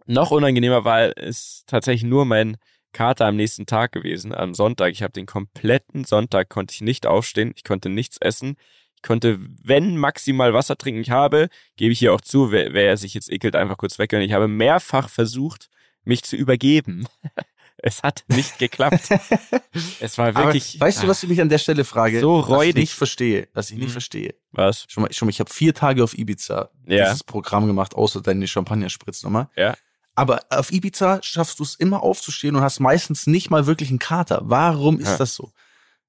Noch 0.06 0.30
unangenehmer 0.30 0.84
war 0.84 1.16
es 1.16 1.64
tatsächlich 1.66 2.08
nur 2.08 2.24
mein 2.24 2.56
Kater 2.92 3.26
am 3.26 3.36
nächsten 3.36 3.66
Tag 3.66 3.92
gewesen, 3.92 4.34
am 4.34 4.54
Sonntag. 4.54 4.90
Ich 4.92 5.02
habe 5.02 5.12
den 5.12 5.26
kompletten 5.26 6.04
Sonntag 6.04 6.48
konnte 6.48 6.74
ich 6.74 6.80
nicht 6.80 7.06
aufstehen, 7.06 7.52
ich 7.54 7.64
konnte 7.64 7.88
nichts 7.88 8.16
essen. 8.18 8.56
Ich 8.96 9.02
konnte, 9.02 9.38
wenn 9.62 9.96
maximal 9.96 10.52
Wasser 10.52 10.76
trinken 10.76 11.00
ich 11.00 11.10
habe, 11.10 11.48
gebe 11.76 11.92
ich 11.92 11.98
hier 12.00 12.12
auch 12.12 12.20
zu, 12.20 12.50
wer, 12.52 12.72
wer 12.74 12.96
sich 12.96 13.14
jetzt 13.14 13.30
ekelt, 13.32 13.56
einfach 13.56 13.78
kurz 13.78 13.98
weggehen. 13.98 14.22
Ich 14.22 14.32
habe 14.32 14.48
mehrfach 14.48 15.08
versucht, 15.08 15.68
mich 16.04 16.22
zu 16.24 16.36
übergeben. 16.36 17.06
es 17.78 18.02
hat 18.02 18.24
nicht 18.28 18.58
geklappt. 18.58 19.08
es 20.00 20.18
war 20.18 20.28
Aber 20.28 20.44
wirklich. 20.46 20.78
weißt 20.78 21.02
du, 21.02 21.08
was 21.08 21.22
ich 21.22 21.28
mich 21.28 21.40
an 21.40 21.48
der 21.48 21.58
Stelle 21.58 21.84
frage? 21.84 22.20
So 22.20 22.40
Was 22.40 22.46
ich 22.46 22.50
räudig. 22.54 22.74
nicht 22.76 22.92
verstehe, 22.92 23.48
was 23.54 23.70
ich 23.70 23.78
nicht 23.78 23.92
verstehe. 23.92 24.34
Was? 24.52 24.84
Schon 24.88 25.04
mal, 25.04 25.12
schon 25.12 25.26
mal 25.26 25.30
ich 25.30 25.40
habe 25.40 25.50
vier 25.50 25.72
Tage 25.72 26.02
auf 26.04 26.16
Ibiza 26.18 26.70
Ja. 26.86 27.04
dieses 27.04 27.24
Programm 27.24 27.66
gemacht, 27.66 27.94
außer 27.94 28.20
deine 28.20 28.46
Champagner-Spritznummer. 28.48 29.48
Ja. 29.56 29.76
Aber 30.20 30.40
auf 30.50 30.70
Ibiza 30.70 31.20
schaffst 31.22 31.58
du 31.60 31.62
es 31.62 31.76
immer 31.76 32.02
aufzustehen 32.02 32.54
und 32.54 32.60
hast 32.62 32.78
meistens 32.78 33.26
nicht 33.26 33.48
mal 33.48 33.66
wirklich 33.66 33.88
einen 33.88 33.98
Kater. 33.98 34.42
Warum 34.44 35.00
ist 35.00 35.08
Ja. 35.08 35.16
das 35.16 35.34
so? 35.34 35.50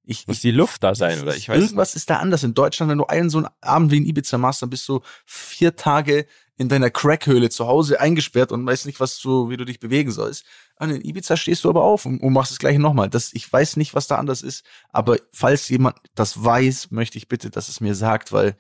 Ich, 0.04 0.28
Muss 0.28 0.38
ich, 0.38 0.42
die 0.42 0.52
Luft 0.52 0.84
da 0.84 0.96
sein, 0.96 1.22
oder? 1.22 1.34
Ich 1.34 1.48
weiß. 1.48 1.58
irgendwas 1.62 1.96
ist 1.96 2.10
da 2.10 2.18
anders. 2.18 2.44
In 2.44 2.54
Deutschland, 2.54 2.90
wenn 2.92 2.98
du 2.98 3.06
einen 3.06 3.30
so 3.30 3.38
einen 3.38 3.48
Abend 3.62 3.90
wie 3.92 3.98
in 3.98 4.06
Ibiza 4.06 4.38
machst, 4.38 4.62
dann 4.62 4.70
bist 4.70 4.86
du 4.90 5.00
vier 5.26 5.78
Tage 5.78 6.26
in 6.58 6.68
deiner 6.68 6.90
Crackhöhle 6.90 7.50
zu 7.50 7.68
Hause 7.68 8.02
eingesperrt 8.02 8.52
und 8.52 8.66
weißt 8.66 8.86
nicht, 8.86 9.00
was 9.00 9.18
du, 9.20 9.50
wie 9.50 9.56
du 9.56 9.64
dich 9.64 9.80
bewegen 9.80 10.12
sollst. 10.12 10.44
Und 10.78 10.90
in 10.90 11.06
Ibiza 11.06 11.38
stehst 11.38 11.64
du 11.64 11.70
aber 11.70 11.84
auf 11.84 12.06
und, 12.06 12.20
und 12.20 12.34
machst 12.34 12.52
das 12.52 12.60
gleiche 12.60 12.80
nochmal. 12.80 13.10
Das, 13.10 13.32
ich 13.34 13.52
weiß 13.52 13.78
nicht, 13.78 13.94
was 13.96 14.08
da 14.08 14.18
anders 14.18 14.42
ist, 14.42 14.66
aber 14.90 15.18
falls 15.32 15.70
jemand 15.70 15.96
das 16.16 16.44
weiß, 16.44 16.92
möchte 16.92 17.18
ich 17.18 17.30
bitte, 17.30 17.50
dass 17.50 17.70
es 17.70 17.80
mir 17.80 17.96
sagt, 17.96 18.34
weil 18.34 18.58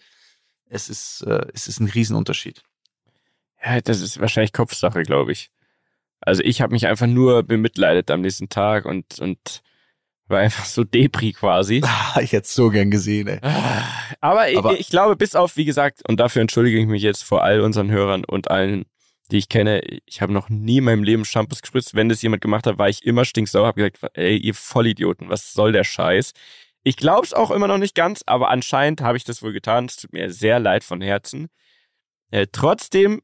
es 0.69 0.87
ist, 0.87 1.23
äh, 1.27 1.45
es 1.53 1.67
ist 1.67 1.81
ein 1.81 1.87
Riesenunterschied. 1.89 2.63
Ja, 3.63 3.81
das 3.81 4.01
ist 4.01 4.19
wahrscheinlich 4.19 4.53
Kopfsache, 4.53 5.03
glaube 5.03 5.31
ich. 5.31 5.51
Also 6.19 6.43
ich 6.43 6.61
habe 6.61 6.73
mich 6.73 6.87
einfach 6.87 7.07
nur 7.07 7.43
bemitleidet 7.43 8.11
am 8.11 8.21
nächsten 8.21 8.49
Tag 8.49 8.85
und, 8.85 9.19
und 9.19 9.61
war 10.27 10.39
einfach 10.39 10.65
so 10.65 10.83
Depri 10.83 11.33
quasi. 11.33 11.81
Ah, 12.13 12.19
ich 12.21 12.31
hätte 12.33 12.45
es 12.45 12.53
so 12.53 12.69
gern 12.69 12.91
gesehen, 12.91 13.27
ey. 13.27 13.39
Aber, 14.19 14.49
ich, 14.49 14.57
Aber- 14.57 14.79
ich 14.79 14.89
glaube, 14.89 15.15
bis 15.15 15.35
auf, 15.35 15.57
wie 15.57 15.65
gesagt, 15.65 16.07
und 16.07 16.19
dafür 16.19 16.41
entschuldige 16.41 16.79
ich 16.79 16.87
mich 16.87 17.01
jetzt 17.03 17.23
vor 17.23 17.43
all 17.43 17.61
unseren 17.61 17.89
Hörern 17.89 18.23
und 18.25 18.51
allen, 18.51 18.85
die 19.31 19.37
ich 19.37 19.47
kenne, 19.49 19.81
ich 20.05 20.21
habe 20.21 20.33
noch 20.33 20.49
nie 20.49 20.77
in 20.79 20.83
meinem 20.83 21.03
Leben 21.03 21.23
Shampoos 21.25 21.61
gespritzt. 21.61 21.95
Wenn 21.95 22.09
das 22.09 22.21
jemand 22.21 22.41
gemacht 22.41 22.67
hat, 22.67 22.77
war 22.77 22.89
ich 22.89 23.05
immer 23.05 23.23
stinksauer, 23.25 23.65
habe 23.67 23.89
gesagt, 23.89 24.17
ey, 24.17 24.35
ihr 24.37 24.53
Vollidioten, 24.53 25.29
was 25.29 25.53
soll 25.53 25.71
der 25.71 25.85
Scheiß? 25.85 26.33
Ich 26.83 26.97
glaube 26.97 27.25
es 27.25 27.33
auch 27.33 27.51
immer 27.51 27.67
noch 27.67 27.77
nicht 27.77 27.95
ganz, 27.95 28.23
aber 28.25 28.49
anscheinend 28.49 29.01
habe 29.01 29.15
ich 29.17 29.23
das 29.23 29.41
wohl 29.41 29.53
getan. 29.53 29.85
Es 29.85 29.97
tut 29.97 30.11
mir 30.13 30.31
sehr 30.31 30.59
leid 30.59 30.83
von 30.83 30.99
Herzen. 31.01 31.47
Äh, 32.31 32.47
trotzdem 32.51 33.21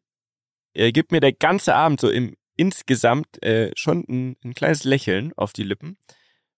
äh, 0.77 0.91
gibt 0.91 1.11
mir 1.11 1.19
der 1.19 1.33
ganze 1.33 1.75
Abend 1.75 1.99
so 2.01 2.09
im 2.09 2.35
insgesamt 2.55 3.41
äh, 3.43 3.71
schon 3.75 4.03
ein, 4.09 4.35
ein 4.43 4.53
kleines 4.55 4.83
Lächeln 4.83 5.31
auf 5.35 5.53
die 5.53 5.63
Lippen. 5.63 5.97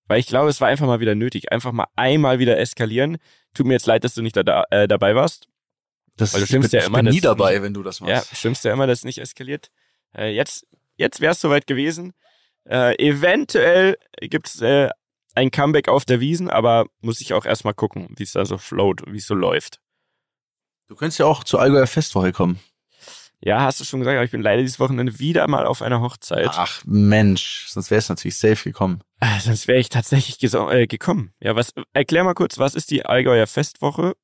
Weil 0.08 0.20
ich 0.20 0.28
glaube, 0.28 0.50
es 0.50 0.62
war 0.62 0.68
einfach 0.70 0.88
mal 0.88 1.00
wieder 1.02 1.14
nötig. 1.14 1.52
Einfach 1.52 1.72
mal 1.72 1.88
einmal 1.96 2.40
wieder 2.40 2.58
eskalieren. 2.58 3.18
Tut 3.54 3.66
mir 3.68 3.74
jetzt 3.74 3.86
leid, 3.86 4.04
dass 4.04 4.14
du 4.14 4.22
nicht 4.22 4.36
da, 4.38 4.44
da, 4.44 4.64
äh, 4.72 4.88
dabei 4.88 5.14
warst. 5.16 5.48
Das, 6.16 6.34
Weil 6.34 6.40
du 6.42 6.46
ich 6.46 6.52
bin, 6.52 6.62
ja 6.72 6.80
ich 6.80 6.86
immer, 6.88 6.98
bin 7.00 7.06
dass 7.06 7.14
nie 7.14 7.20
es 7.20 7.24
dabei, 7.24 7.54
nicht- 7.54 7.64
wenn 7.64 7.74
du 7.74 7.84
das 7.84 8.00
Ja, 8.00 8.06
machst. 8.08 8.36
stimmst 8.38 8.64
ja 8.64 8.74
immer, 8.74 8.88
dass 8.88 9.00
es 9.00 9.06
nicht 9.06 9.20
eskaliert. 9.20 9.70
Äh, 10.16 10.34
jetzt 10.34 10.66
jetzt 10.96 11.20
wäre 11.22 11.34
es 11.34 11.42
soweit 11.42 11.68
gewesen. 11.68 12.14
Äh, 12.66 12.96
eventuell 12.98 13.98
gibt's 14.20 14.62
äh, 14.62 14.90
ein 15.36 15.52
Comeback 15.52 15.88
auf 15.90 16.06
der 16.06 16.20
Wiesen, 16.20 16.50
aber 16.50 16.88
muss 17.02 17.22
ich 17.22 17.34
auch 17.34 17.46
erstmal 17.46 17.74
gucken, 17.74 18.08
wie 18.18 18.24
es 18.24 18.32
da 18.34 18.46
so 18.46 18.58
float, 18.58 19.04
wie 19.08 19.18
es 19.18 19.28
so 19.28 19.36
läuft. 19.36 19.80
Du 20.88 20.96
könntest 20.96 21.20
ja 21.20 21.26
auch 21.26 21.44
zur 21.44 21.62
Allgäuer 21.62 21.88
Festwoche 21.88 22.32
kommen. 22.32 22.60
Ja, 23.42 23.62
hast 23.62 23.80
du 23.80 23.86
schon 23.86 24.02
gesagt, 24.02 24.16
aber 24.16 24.26
ich 24.26 24.32
bin 24.32 24.42
leider 24.42 24.62
dieses 24.62 24.80
Wochenende 24.80 25.18
wieder 25.20 25.48
mal 25.48 25.66
auf 25.66 25.82
einer 25.82 26.02
Hochzeit. 26.02 26.50
Ach 26.52 26.82
Mensch, 26.86 27.68
sonst 27.70 27.90
wäre 27.90 28.00
es 28.00 28.10
natürlich 28.10 28.38
safe 28.38 28.64
gekommen. 28.64 29.02
Ah, 29.22 29.40
sonst 29.40 29.68
wäre 29.68 29.80
ich 29.80 29.90
tatsächlich 29.90 30.42
äh, 30.54 30.88
gekommen. 30.88 31.34
Ja, 31.40 31.56
was, 31.56 31.74
erklär 31.94 32.26
mal 32.26 32.34
kurz, 32.34 32.58
was 32.58 32.76
ist 32.76 32.92
die 32.92 33.06
Allgäuer 33.06 33.48
Festwoche? 33.48 34.16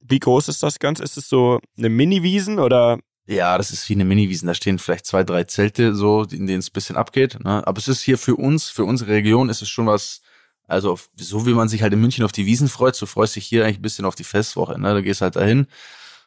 Wie 0.00 0.18
groß 0.18 0.48
ist 0.48 0.62
das 0.62 0.78
Ganze? 0.78 1.02
Ist 1.02 1.16
es 1.16 1.28
so 1.28 1.60
eine 1.78 1.88
Mini-Wiesen 1.88 2.58
oder? 2.58 2.98
Ja, 3.26 3.56
das 3.58 3.70
ist 3.70 3.88
wie 3.88 3.94
eine 3.94 4.04
Mini-Wiesen. 4.04 4.46
Da 4.46 4.54
stehen 4.54 4.78
vielleicht 4.78 5.06
zwei, 5.06 5.24
drei 5.24 5.44
Zelte 5.44 5.94
so, 5.94 6.22
in 6.24 6.46
denen 6.46 6.60
es 6.60 6.68
ein 6.68 6.74
bisschen 6.74 6.96
abgeht. 6.96 7.42
Ne? 7.42 7.66
Aber 7.66 7.78
es 7.78 7.88
ist 7.88 8.02
hier 8.02 8.18
für 8.18 8.36
uns, 8.36 8.68
für 8.68 8.84
unsere 8.84 9.12
Region 9.12 9.48
ist 9.48 9.62
es 9.62 9.68
schon 9.68 9.86
was, 9.86 10.20
also 10.68 10.98
so 11.16 11.46
wie 11.46 11.54
man 11.54 11.68
sich 11.68 11.82
halt 11.82 11.94
in 11.94 12.00
München 12.00 12.24
auf 12.24 12.32
die 12.32 12.46
Wiesen 12.46 12.68
freut, 12.68 12.94
so 12.94 13.06
freust 13.06 13.32
sich 13.32 13.46
hier 13.46 13.64
eigentlich 13.64 13.78
ein 13.78 13.82
bisschen 13.82 14.04
auf 14.04 14.14
die 14.14 14.24
Festwoche. 14.24 14.78
Ne? 14.78 14.92
Da 14.92 15.00
gehst 15.00 15.22
halt 15.22 15.36
dahin, 15.36 15.66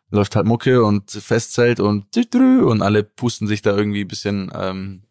läuft 0.09 0.35
halt 0.35 0.45
Mucke 0.45 0.83
und 0.83 1.11
Festzelt 1.11 1.79
und 1.79 2.15
und 2.33 2.81
alle 2.81 3.03
pusten 3.03 3.47
sich 3.47 3.61
da 3.61 3.75
irgendwie 3.75 4.01
ein 4.01 4.07
bisschen 4.07 4.51
ähm, 4.55 5.03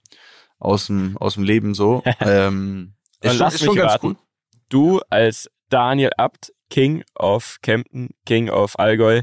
aus 0.58 0.86
dem 0.86 1.16
aus 1.18 1.34
dem 1.34 1.44
Leben 1.44 1.74
so. 1.74 2.02
ähm, 2.20 2.94
ist, 3.20 3.40
ist 3.40 3.64
schon 3.64 3.76
ganz 3.76 3.92
raten. 3.94 4.06
cool. 4.06 4.16
Du 4.68 5.00
als 5.08 5.50
Daniel 5.68 6.10
Abt, 6.16 6.52
King 6.70 7.04
of 7.14 7.58
Kempten, 7.62 8.10
King 8.26 8.50
of 8.50 8.78
Allgäu, 8.78 9.22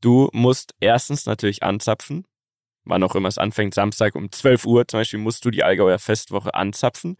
du 0.00 0.28
musst 0.32 0.74
erstens 0.80 1.26
natürlich 1.26 1.62
anzapfen, 1.62 2.26
wann 2.84 3.02
auch 3.02 3.14
immer 3.14 3.28
es 3.28 3.38
anfängt, 3.38 3.74
Samstag 3.74 4.14
um 4.14 4.30
12 4.30 4.66
Uhr 4.66 4.86
zum 4.86 5.00
Beispiel 5.00 5.18
musst 5.18 5.44
du 5.44 5.50
die 5.50 5.64
Allgäuer 5.64 5.98
Festwoche 5.98 6.54
anzapfen 6.54 7.16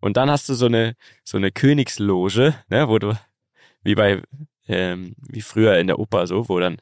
und 0.00 0.16
dann 0.16 0.30
hast 0.30 0.48
du 0.48 0.54
so 0.54 0.66
eine 0.66 0.94
so 1.24 1.36
eine 1.36 1.50
Königsloge, 1.50 2.54
ne, 2.68 2.88
wo 2.88 2.98
du 2.98 3.18
wie 3.82 3.94
bei 3.94 4.22
ähm, 4.68 5.14
wie 5.18 5.42
früher 5.42 5.78
in 5.78 5.86
der 5.86 5.98
Oper 5.98 6.26
so, 6.26 6.48
wo 6.48 6.58
dann 6.58 6.78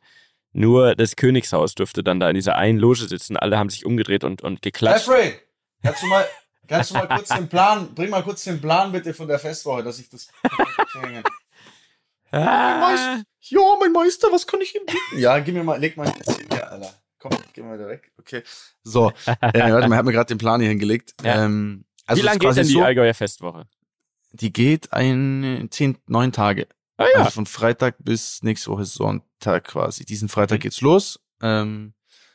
nur 0.54 0.94
das 0.94 1.16
Königshaus 1.16 1.74
durfte 1.74 2.02
dann 2.02 2.20
da 2.20 2.28
in 2.30 2.34
dieser 2.34 2.56
einen 2.56 2.78
Loge 2.78 3.06
sitzen. 3.08 3.36
Alle 3.36 3.58
haben 3.58 3.68
sich 3.68 3.84
umgedreht 3.84 4.24
und, 4.24 4.42
und 4.42 4.62
geklatscht. 4.62 5.08
Jeffrey, 5.08 5.34
kannst 5.82 6.02
du 6.02 6.06
mal, 6.06 6.24
kannst 6.68 6.90
du 6.90 6.94
mal 6.94 7.08
kurz 7.08 7.28
den 7.28 7.48
Plan, 7.48 7.94
bring 7.94 8.10
mal 8.10 8.22
kurz 8.22 8.44
den 8.44 8.60
Plan 8.60 8.92
bitte 8.92 9.12
von 9.12 9.28
der 9.28 9.40
Festwoche, 9.40 9.82
dass 9.82 9.98
ich 9.98 10.08
das 10.08 10.28
ah. 12.30 13.20
Ja, 13.40 13.76
mein 13.80 13.92
Meister, 13.92 14.28
was 14.32 14.46
kann 14.46 14.60
ich 14.60 14.74
Ihnen 14.74 14.86
bieten? 14.86 15.18
Ja, 15.18 15.38
gib 15.40 15.54
mir 15.54 15.64
mal, 15.64 15.78
leg 15.78 15.96
mal 15.96 16.10
hier, 16.50 16.70
Alter. 16.70 16.94
Komm, 17.18 17.32
geh 17.52 17.62
mal 17.62 17.76
wieder 17.76 17.88
weg. 17.88 18.12
Okay. 18.18 18.42
So, 18.82 19.10
äh, 19.26 19.34
warte 19.40 19.88
mal, 19.88 19.88
ich 19.88 19.92
hab 19.98 20.04
mir 20.04 20.12
gerade 20.12 20.28
den 20.28 20.38
Plan 20.38 20.60
hier 20.60 20.70
hingelegt. 20.70 21.14
Ja. 21.22 21.44
Ähm, 21.44 21.84
also 22.06 22.22
Wie 22.22 22.26
lange 22.26 22.38
geht 22.38 22.56
denn 22.56 22.66
die 22.66 22.74
so, 22.74 22.82
Allgäuer 22.82 23.14
Festwoche? 23.14 23.66
Die 24.32 24.52
geht 24.52 24.92
ein 24.92 25.68
zehn, 25.70 25.98
neun 26.06 26.32
Tage. 26.32 26.68
Ah, 26.96 27.06
ja. 27.12 27.20
Also 27.20 27.30
von 27.30 27.46
Freitag 27.46 27.96
bis 27.98 28.42
nächste 28.42 28.70
Woche 28.70 28.84
Sonntag 28.84 29.64
quasi. 29.64 30.04
Diesen 30.04 30.28
Freitag 30.28 30.58
mhm. 30.58 30.62
geht's 30.62 30.80
los. 30.80 31.20
Ähm, 31.42 31.93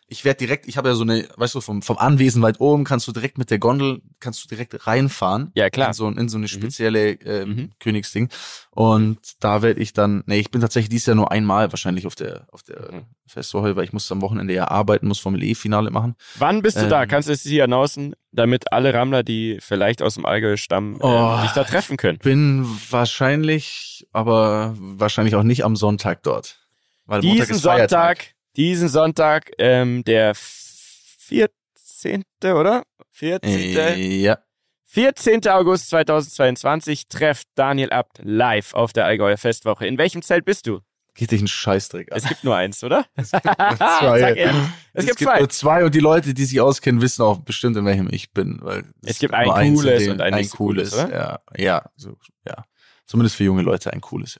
ich 0.10 0.26
werde 0.26 0.39
direkt, 0.39 0.68
ich 0.68 0.76
habe 0.78 0.89
ja 0.89 0.95
so 0.95 1.03
eine, 1.03 1.28
weißt 1.38 1.53
du, 1.53 1.62
vom, 1.62 1.84
vom 1.84 1.97
Anwesen 1.97 2.41
weit 2.41 2.60
oben 2.60 2.84
kannst 2.84 3.07
du 3.07 3.12
direkt 3.12 3.38
mit 3.38 3.51
der 3.51 3.60
Gondel, 3.60 4.01
kannst 4.20 4.43
du 4.43 4.47
direkt 4.47 4.88
reinfahren. 4.88 5.51
Ja, 5.53 5.70
klar. 5.70 5.89
In 5.89 5.93
so, 5.93 6.07
in 6.07 6.30
so 6.30 6.38
eine 6.38 6.45
mhm. 6.45 6.47
spezielle 6.47 7.12
ähm, 7.12 7.49
mhm. 7.49 7.70
Königsding. 7.80 8.30
Und 8.72 9.20
da 9.39 9.62
werde 9.62 9.80
ich 9.80 9.93
dann, 9.93 10.24
nee, 10.26 10.39
ich 10.39 10.49
bin 10.49 10.62
tatsächlich 10.62 10.89
dieses 10.89 11.05
Jahr 11.05 11.16
nur 11.16 11.32
einmal 11.32 11.72
wahrscheinlich 11.72 12.07
auf 12.07 12.16
der, 12.16 12.47
auf 12.51 12.64
der 12.64 12.91
mhm. 12.91 13.05
Festwoche, 13.28 13.76
weil 13.76 13.84
ich 13.84 13.93
muss 13.93 14.12
am 14.12 14.22
Wochenende 14.22 14.53
ja 14.53 14.68
arbeiten, 14.68 15.07
muss 15.07 15.20
Formel 15.20 15.43
E-Finale 15.43 15.91
machen. 15.91 16.16
Wann 16.39 16.64
bist 16.64 16.78
du 16.78 16.84
ähm, 16.84 16.89
da? 16.89 17.05
Kannst 17.05 17.30
du 17.30 17.34
es 17.34 17.43
hier 17.43 17.66
announcen, 17.66 18.16
damit 18.32 18.74
alle 18.74 18.93
Rammler, 18.93 19.22
die 19.22 19.60
vielleicht 19.62 20.01
aus 20.01 20.16
dem 20.16 20.26
Allgäu 20.26 20.57
stammen, 20.57 20.95
äh, 20.95 21.03
oh, 21.03 21.39
dich 21.43 21.51
da 21.51 21.64
treffen 21.64 21.97
können? 21.97 22.18
Bin 22.18 22.66
wahrscheinlich, 22.89 24.07
aber 24.12 24.76
wahrscheinlich 24.80 25.36
auch 25.36 25.43
nicht 25.43 25.64
am 25.64 25.76
Sonntag 25.76 26.24
dort. 26.24 26.57
Weil 27.05 27.22
Diesen 27.22 27.55
Sonntag 27.55 28.34
diesen 28.56 28.89
Sonntag, 28.89 29.52
ähm, 29.58 30.04
der 30.04 30.34
14. 30.36 32.24
oder? 32.43 32.84
14. 33.12 33.52
Äh, 33.52 33.97
ja. 33.97 34.38
14. 34.86 35.47
August 35.47 35.89
2022 35.89 37.08
trefft 37.08 37.47
Daniel 37.56 37.91
Abt 37.91 38.22
live 38.24 38.74
auf 38.74 38.91
der 38.91 39.06
Allgäuer 39.06 39.38
Festwoche. 39.38 39.86
In 39.86 39.97
welchem 39.97 40.24
Zelt 40.24 40.45
bist 40.45 40.66
du? 40.66 40.80
Geht 41.14 41.32
dich 41.32 41.41
ein 41.41 41.47
Scheißdreck 41.47 42.12
an. 42.12 42.18
Es 42.18 42.28
gibt 42.28 42.43
nur 42.43 42.56
eins, 42.56 42.84
oder? 42.84 43.06
Es 43.16 43.32
gibt 43.32 43.45
nur 43.45 43.54
zwei. 43.78 44.32
es, 44.32 44.56
es, 44.93 45.06
gibt, 45.06 45.18
gibt 45.18 45.30
zwei. 45.30 45.39
nur 45.39 45.50
zwei 45.50 45.86
und 45.86 45.93
die 45.93 46.00
Leute, 46.00 46.34
die 46.34 46.45
sich 46.45 46.62
auskennen, 46.62 47.02
wissen 47.02 47.22
auch 47.24 47.39
bestimmt, 47.39 47.78
in 47.78 47.86
welchem 47.86 48.08
ich 48.10 48.32
bin. 48.32 48.60
Weil 48.62 48.86
es, 49.04 49.20
gibt 49.20 49.34
ein 49.34 49.76
cooles 49.76 50.08
und 50.08 50.22
ein, 50.22 50.34
ein 50.34 50.50
cooles. 50.50 50.91
cooles 50.91 51.12
ja, 51.12 51.39
ja, 51.58 51.86
so, 51.95 52.18
ja. 52.47 52.64
Zumindest 53.06 53.36
für 53.36 53.43
junge 53.43 53.64
Leute 53.64 53.91
ein 53.91 54.02
cooles. 54.02 54.39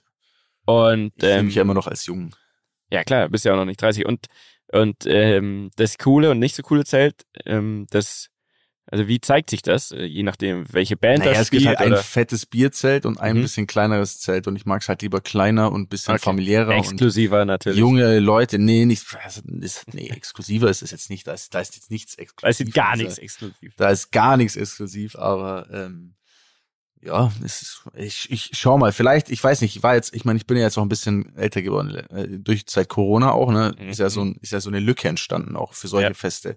Und 0.64 1.12
ich 1.16 1.24
ähm, 1.24 1.46
mich 1.46 1.54
ja 1.54 1.62
immer 1.62 1.74
noch 1.74 1.86
als 1.86 2.06
jung. 2.06 2.34
Ja, 2.90 3.04
klar, 3.04 3.28
bist 3.28 3.44
ja 3.44 3.52
auch 3.52 3.56
noch 3.56 3.64
nicht 3.64 3.80
30. 3.80 4.06
Und, 4.06 4.26
und 4.72 4.96
ähm, 5.06 5.70
das 5.76 5.98
coole 5.98 6.30
und 6.30 6.38
nicht 6.38 6.54
so 6.54 6.62
coole 6.62 6.84
Zelt, 6.84 7.22
ähm, 7.46 7.86
das, 7.90 8.28
also 8.86 9.06
wie 9.06 9.20
zeigt 9.20 9.50
sich 9.50 9.62
das? 9.62 9.92
Äh, 9.92 10.04
je 10.04 10.24
nachdem, 10.24 10.64
welche 10.72 10.96
Band 10.96 11.20
naja, 11.20 11.38
das 11.38 11.46
spielt. 11.46 11.62
Es 11.62 11.68
gibt 11.68 11.78
halt 11.78 11.88
oder? 11.90 11.98
ein 11.98 12.04
fettes 12.04 12.46
Bierzelt 12.46 13.06
und 13.06 13.20
ein 13.20 13.36
mhm. 13.36 13.42
bisschen 13.42 13.66
kleineres 13.68 14.18
Zelt 14.18 14.48
und 14.48 14.56
ich 14.56 14.66
mag 14.66 14.82
es 14.82 14.88
halt 14.88 15.02
lieber 15.02 15.20
kleiner 15.20 15.70
und 15.70 15.88
bisschen 15.88 16.14
okay. 16.14 16.24
familiärer. 16.24 16.74
Exklusiver 16.74 17.44
natürlich. 17.44 17.78
Junge 17.78 18.18
Leute, 18.18 18.58
nee, 18.58 18.84
nicht, 18.84 19.06
also, 19.22 19.42
ist, 19.60 19.94
nee, 19.94 20.08
exklusiver 20.08 20.68
ist 20.68 20.82
es 20.82 20.90
jetzt 20.90 21.10
nicht, 21.10 21.26
da 21.26 21.32
ist, 21.32 21.54
da 21.54 21.60
ist 21.60 21.76
jetzt 21.76 21.90
nichts 21.90 22.14
exklusiv. 22.16 22.58
Da 22.58 22.64
ist 22.64 22.74
gar 22.74 22.96
nichts 22.96 23.18
exklusiv. 23.18 23.74
Da 23.76 23.90
ist 23.90 24.10
gar 24.10 24.36
nichts 24.36 24.56
exklusiv, 24.56 25.14
aber 25.16 25.68
ähm, 25.72 26.14
ja, 27.02 27.32
ist, 27.42 27.82
ich, 27.94 28.30
ich 28.30 28.50
schau 28.52 28.76
mal, 28.76 28.92
vielleicht, 28.92 29.30
ich 29.30 29.42
weiß 29.42 29.62
nicht, 29.62 29.76
ich 29.76 29.82
war 29.82 29.94
jetzt, 29.94 30.14
ich 30.14 30.24
meine, 30.24 30.36
ich 30.36 30.46
bin 30.46 30.56
ja 30.56 30.64
jetzt 30.64 30.76
auch 30.76 30.82
ein 30.82 30.88
bisschen 30.88 31.34
älter 31.36 31.62
geworden, 31.62 31.94
äh, 32.10 32.38
durch 32.38 32.64
seit 32.66 32.88
Corona 32.88 33.32
auch, 33.32 33.50
ne? 33.50 33.74
Mhm. 33.78 33.88
Ist 33.88 33.98
ja 34.00 34.10
so 34.10 34.22
ein, 34.22 34.36
ist 34.42 34.52
ja 34.52 34.60
so 34.60 34.68
eine 34.68 34.80
Lücke 34.80 35.08
entstanden, 35.08 35.56
auch 35.56 35.72
für 35.72 35.88
solche 35.88 36.08
ja. 36.08 36.14
Feste. 36.14 36.56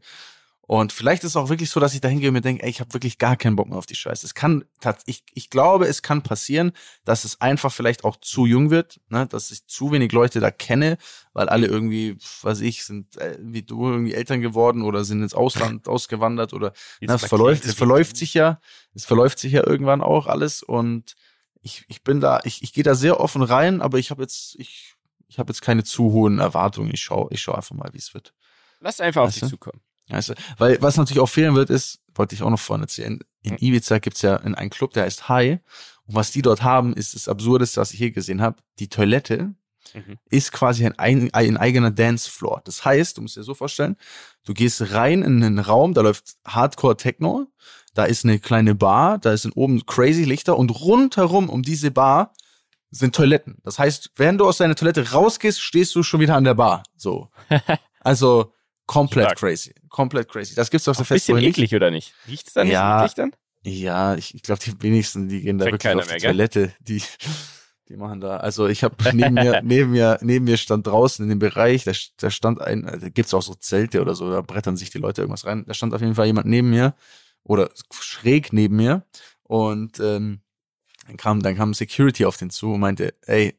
Und 0.65 0.93
vielleicht 0.93 1.25
ist 1.25 1.31
es 1.31 1.35
auch 1.35 1.49
wirklich 1.49 1.69
so, 1.69 1.81
dass 1.81 1.93
ich 1.93 1.99
da 1.99 2.07
hingehe 2.07 2.29
und 2.29 2.35
mir 2.35 2.41
denke, 2.41 2.63
ey, 2.63 2.69
ich 2.69 2.79
habe 2.79 2.93
wirklich 2.93 3.17
gar 3.17 3.35
keinen 3.35 3.57
Bock 3.57 3.67
mehr 3.67 3.77
auf 3.77 3.85
die 3.85 3.95
Scheiße. 3.95 4.25
Es 4.25 4.33
kann, 4.33 4.63
ich, 5.05 5.23
ich 5.33 5.49
glaube, 5.49 5.87
es 5.87 6.01
kann 6.01 6.21
passieren, 6.21 6.71
dass 7.03 7.25
es 7.25 7.41
einfach 7.41 7.73
vielleicht 7.73 8.05
auch 8.05 8.15
zu 8.15 8.45
jung 8.45 8.69
wird, 8.69 9.01
ne? 9.09 9.27
dass 9.27 9.51
ich 9.51 9.67
zu 9.67 9.91
wenig 9.91 10.13
Leute 10.13 10.39
da 10.39 10.51
kenne, 10.51 10.97
weil 11.33 11.49
alle 11.49 11.67
irgendwie, 11.67 12.17
was 12.41 12.61
ich, 12.61 12.85
sind 12.85 13.17
äh, 13.17 13.37
wie 13.41 13.63
du 13.63 13.89
irgendwie 13.89 14.13
Eltern 14.13 14.39
geworden 14.39 14.83
oder 14.83 15.03
sind 15.03 15.21
ins 15.21 15.33
Ausland 15.33 15.87
ausgewandert 15.89 16.53
oder 16.53 16.71
na, 17.01 17.15
es 17.15 17.25
verläuft, 17.25 17.65
es 17.65 17.75
verläuft 17.75 18.15
sich 18.15 18.33
ja, 18.33 18.61
es 18.93 19.03
verläuft 19.03 19.39
sich 19.39 19.51
ja 19.51 19.67
irgendwann 19.67 20.01
auch 20.01 20.27
alles 20.27 20.63
und 20.63 21.15
ich, 21.61 21.83
ich 21.89 22.03
bin 22.03 22.21
da, 22.21 22.39
ich, 22.45 22.63
ich 22.63 22.71
gehe 22.71 22.83
da 22.85 22.95
sehr 22.95 23.19
offen 23.19 23.41
rein, 23.41 23.81
aber 23.81 23.99
ich 23.99 24.11
habe 24.11 24.21
jetzt, 24.21 24.55
ich, 24.59 24.95
ich 25.27 25.39
habe 25.39 25.51
jetzt 25.51 25.61
keine 25.61 25.83
zu 25.83 26.11
hohen 26.11 26.39
Erwartungen. 26.39 26.91
Ich 26.93 27.01
schau, 27.01 27.27
ich 27.31 27.41
schau 27.41 27.53
einfach 27.53 27.75
mal, 27.75 27.89
wie 27.93 27.97
es 27.97 28.13
wird. 28.13 28.33
Lass 28.79 28.99
einfach 28.99 29.23
weißt 29.23 29.37
auf 29.37 29.49
dich 29.49 29.49
zukommen. 29.49 29.81
Weißt 30.09 30.29
du? 30.29 30.33
Weil 30.57 30.81
was 30.81 30.97
natürlich 30.97 31.21
auch 31.21 31.29
fehlen 31.29 31.55
wird, 31.55 31.69
ist, 31.69 31.99
wollte 32.15 32.35
ich 32.35 32.43
auch 32.43 32.49
noch 32.49 32.59
vorne 32.59 32.83
erzählen, 32.83 33.19
in 33.41 33.57
Ibiza 33.57 33.99
gibt's 33.99 34.21
ja 34.21 34.37
einen 34.37 34.69
Club, 34.69 34.93
der 34.93 35.03
heißt 35.03 35.29
High. 35.29 35.59
Und 36.05 36.15
was 36.15 36.31
die 36.31 36.41
dort 36.41 36.63
haben, 36.63 36.93
ist 36.93 37.15
das 37.15 37.27
Absurdeste, 37.27 37.81
was 37.81 37.91
ich 37.91 37.99
hier 37.99 38.11
gesehen 38.11 38.41
habe. 38.41 38.57
Die 38.79 38.89
Toilette 38.89 39.53
mhm. 39.93 40.17
ist 40.29 40.51
quasi 40.51 40.85
ein, 40.85 40.97
ein, 40.97 41.33
ein 41.33 41.57
eigener 41.57 41.91
Dancefloor. 41.91 42.61
Das 42.65 42.85
heißt, 42.85 43.17
du 43.17 43.21
musst 43.21 43.37
dir 43.37 43.43
so 43.43 43.53
vorstellen, 43.53 43.97
du 44.45 44.53
gehst 44.53 44.93
rein 44.93 45.21
in 45.21 45.43
einen 45.43 45.59
Raum, 45.59 45.93
da 45.93 46.01
läuft 46.01 46.35
Hardcore 46.45 46.97
Techno, 46.97 47.47
da 47.93 48.05
ist 48.05 48.25
eine 48.25 48.39
kleine 48.39 48.75
Bar, 48.75 49.17
da 49.19 49.35
sind 49.37 49.55
oben 49.55 49.85
crazy 49.85 50.23
Lichter 50.23 50.57
und 50.57 50.69
rundherum 50.69 51.49
um 51.49 51.63
diese 51.63 51.91
Bar 51.91 52.33
sind 52.89 53.15
Toiletten. 53.15 53.57
Das 53.63 53.79
heißt, 53.79 54.11
während 54.15 54.39
du 54.39 54.47
aus 54.47 54.57
deiner 54.57 54.75
Toilette 54.75 55.11
rausgehst, 55.11 55.59
stehst 55.61 55.95
du 55.95 56.03
schon 56.03 56.19
wieder 56.19 56.35
an 56.35 56.43
der 56.43 56.55
Bar. 56.55 56.83
So. 56.95 57.29
Also 58.05 58.51
Komplett 58.85 59.25
Stark. 59.25 59.39
crazy. 59.39 59.73
Komplett 59.89 60.27
crazy. 60.27 60.55
Das 60.55 60.69
gibt's 60.69 60.87
auf 60.87 60.97
der 60.97 61.05
Festival 61.05 61.41
nicht. 61.41 61.51
Bisschen 61.51 61.63
eklig, 61.63 61.75
oder 61.75 61.91
nicht? 61.91 62.13
Riecht's 62.27 62.53
da 62.53 62.63
nicht 62.63 62.73
ja, 62.73 62.99
eklig 62.99 63.15
dann? 63.15 63.31
Ja, 63.65 64.15
ich, 64.15 64.35
ich 64.35 64.43
glaube, 64.43 64.61
die 64.63 64.81
wenigsten, 64.81 65.29
die 65.29 65.41
gehen 65.41 65.57
da 65.57 65.65
Fängt 65.65 65.83
wirklich 65.83 65.95
auf 65.95 66.07
die 66.07 66.11
mehr, 66.11 66.19
Toilette. 66.19 66.73
Die, 66.81 67.01
die 67.87 67.95
machen 67.95 68.19
da. 68.19 68.37
Also 68.37 68.67
ich 68.67 68.83
habe 68.83 68.95
neben 69.13 69.35
mir, 69.35 69.61
neben 69.63 69.91
mir, 69.91 70.19
neben 70.21 70.45
mir 70.45 70.57
stand 70.57 70.85
draußen 70.85 71.23
in 71.23 71.29
dem 71.29 71.39
Bereich, 71.39 71.85
da, 71.85 71.93
da 72.17 72.29
stand 72.29 72.59
ein, 72.59 72.83
da 72.83 73.09
gibt's 73.09 73.33
auch 73.33 73.41
so 73.41 73.53
Zelte 73.55 74.01
oder 74.01 74.15
so, 74.15 74.29
da 74.29 74.41
brettern 74.41 74.75
sich 74.75 74.89
die 74.89 74.97
Leute 74.97 75.21
irgendwas 75.21 75.45
rein. 75.45 75.63
Da 75.65 75.73
stand 75.73 75.93
auf 75.93 76.01
jeden 76.01 76.15
Fall 76.15 76.25
jemand 76.25 76.47
neben 76.47 76.69
mir 76.69 76.93
oder 77.43 77.69
schräg 77.91 78.51
neben 78.51 78.75
mir 78.75 79.05
und 79.43 79.99
ähm, 79.99 80.41
dann 81.07 81.17
kam, 81.17 81.41
dann 81.41 81.55
kam 81.55 81.73
Security 81.73 82.25
auf 82.25 82.37
den 82.37 82.49
zu 82.49 82.73
und 82.73 82.79
meinte, 82.79 83.13
ey, 83.21 83.57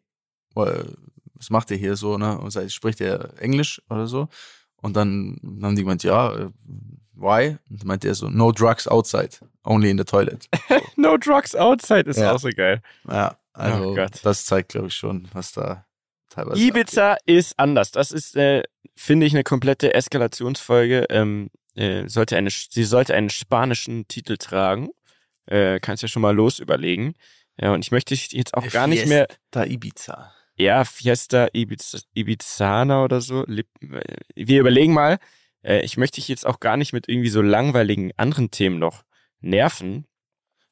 was 0.54 1.50
macht 1.50 1.70
ihr 1.70 1.76
hier 1.76 1.96
so, 1.96 2.16
ne? 2.16 2.38
Und 2.38 2.50
sagt, 2.50 2.72
spricht 2.72 3.00
er 3.00 3.38
Englisch 3.40 3.82
oder 3.90 4.06
so? 4.06 4.28
Und 4.84 4.96
dann 4.96 5.40
haben 5.62 5.76
die 5.76 5.82
gemeint, 5.82 6.02
ja, 6.02 6.34
äh, 6.34 6.50
why? 7.14 7.56
Und 7.70 7.80
dann 7.80 7.88
meinte 7.88 8.06
er 8.06 8.14
so, 8.14 8.28
no 8.28 8.52
drugs 8.52 8.86
outside, 8.86 9.30
only 9.64 9.88
in 9.88 9.96
the 9.96 10.04
toilet. 10.04 10.46
No 10.96 11.16
drugs 11.16 11.56
outside 11.56 12.02
ist 12.02 12.18
ja. 12.18 12.32
auch 12.32 12.38
so 12.38 12.50
geil. 12.54 12.82
Ja, 13.08 13.38
also 13.54 13.92
oh 13.92 14.06
das 14.22 14.44
zeigt, 14.44 14.72
glaube 14.72 14.88
ich, 14.88 14.94
schon, 14.94 15.26
was 15.32 15.52
da 15.52 15.86
teilweise 16.28 16.60
Ibiza 16.60 17.12
abgeht. 17.12 17.34
ist 17.34 17.58
anders. 17.58 17.92
Das 17.92 18.12
ist, 18.12 18.36
äh, 18.36 18.62
finde 18.94 19.24
ich, 19.24 19.32
eine 19.32 19.42
komplette 19.42 19.94
Eskalationsfolge. 19.94 21.06
Ähm, 21.08 21.48
äh, 21.76 22.06
sollte 22.06 22.36
eine, 22.36 22.50
sie 22.50 22.84
sollte 22.84 23.14
einen 23.14 23.30
spanischen 23.30 24.06
Titel 24.06 24.36
tragen. 24.36 24.90
Äh, 25.46 25.80
kannst 25.80 26.02
ja 26.02 26.10
schon 26.10 26.20
mal 26.20 26.36
los 26.36 26.58
überlegen. 26.58 27.14
Ja, 27.56 27.72
und 27.72 27.82
ich 27.86 27.90
möchte 27.90 28.14
jetzt 28.14 28.52
auch 28.52 28.68
gar 28.68 28.86
nicht 28.86 29.06
mehr. 29.06 29.28
Da 29.50 29.64
Ibiza 29.64 30.30
ja, 30.56 30.84
Fiesta 30.84 31.48
Ibiza, 31.52 31.98
Ibizana 32.14 33.04
oder 33.04 33.20
so. 33.20 33.44
Wir 33.46 34.60
überlegen 34.60 34.92
mal. 34.92 35.18
Äh, 35.62 35.80
ich 35.84 35.96
möchte 35.96 36.16
dich 36.16 36.28
jetzt 36.28 36.46
auch 36.46 36.60
gar 36.60 36.76
nicht 36.76 36.92
mit 36.92 37.08
irgendwie 37.08 37.28
so 37.28 37.42
langweiligen 37.42 38.12
anderen 38.16 38.50
Themen 38.50 38.78
noch 38.78 39.04
nerven. 39.40 40.06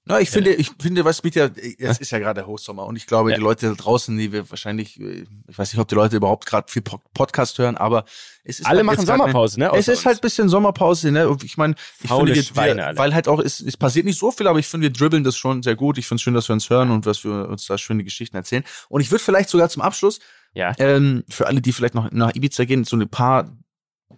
Na, 0.04 0.18
ich 0.20 0.30
finde, 0.30 0.52
ich 0.52 0.72
finde, 0.80 1.04
was 1.04 1.22
mit 1.22 1.36
ja, 1.36 1.48
es 1.78 1.98
ist 1.98 2.10
ja 2.10 2.18
gerade 2.18 2.40
der 2.40 2.48
Hochsommer 2.48 2.86
und 2.86 2.96
ich 2.96 3.06
glaube, 3.06 3.30
ja. 3.30 3.36
die 3.36 3.42
Leute 3.42 3.68
da 3.68 3.74
draußen, 3.74 4.18
die 4.18 4.32
wir 4.32 4.50
wahrscheinlich, 4.50 4.98
ich 4.98 5.28
weiß 5.56 5.72
nicht, 5.72 5.80
ob 5.80 5.86
die 5.86 5.94
Leute 5.94 6.16
überhaupt 6.16 6.44
gerade 6.44 6.70
viel 6.70 6.82
Podcast 6.82 7.56
hören, 7.58 7.76
aber 7.76 8.04
es 8.42 8.58
ist 8.58 8.66
alle 8.66 8.78
halt 8.78 8.86
machen 8.86 9.06
Sommerpause, 9.06 9.60
ne? 9.60 9.70
Es 9.74 9.86
ist 9.86 9.98
uns. 9.98 10.06
halt 10.06 10.20
bisschen 10.20 10.48
Sommerpause, 10.48 11.12
ne? 11.12 11.36
Ich 11.44 11.56
meine, 11.56 11.76
ich 12.00 12.08
Faule 12.08 12.34
finde, 12.34 12.56
wir, 12.56 12.76
wir, 12.76 12.96
weil 12.96 13.14
halt 13.14 13.28
auch 13.28 13.38
es, 13.38 13.60
es 13.60 13.76
passiert 13.76 14.04
nicht 14.04 14.18
so 14.18 14.32
viel, 14.32 14.48
aber 14.48 14.58
ich 14.58 14.66
finde, 14.66 14.88
wir 14.88 14.92
dribbeln 14.92 15.22
das 15.22 15.36
schon 15.36 15.62
sehr 15.62 15.76
gut. 15.76 15.98
Ich 15.98 16.08
finde 16.08 16.16
es 16.16 16.22
schön, 16.22 16.34
dass 16.34 16.48
wir 16.48 16.54
uns 16.54 16.68
hören 16.68 16.90
und 16.90 17.06
dass 17.06 17.22
wir 17.22 17.48
uns 17.48 17.66
da 17.66 17.78
schöne 17.78 18.02
Geschichten 18.02 18.36
erzählen. 18.36 18.64
Und 18.88 19.02
ich 19.02 19.10
würde 19.12 19.22
vielleicht 19.22 19.50
sogar 19.50 19.68
zum 19.68 19.82
Abschluss, 19.82 20.18
ja, 20.52 20.72
ähm, 20.78 21.22
für 21.28 21.46
alle, 21.46 21.60
die 21.60 21.72
vielleicht 21.72 21.94
noch 21.94 22.10
nach 22.10 22.34
Ibiza 22.34 22.64
gehen, 22.64 22.82
so 22.82 22.96
ein 22.96 23.08
paar 23.08 23.56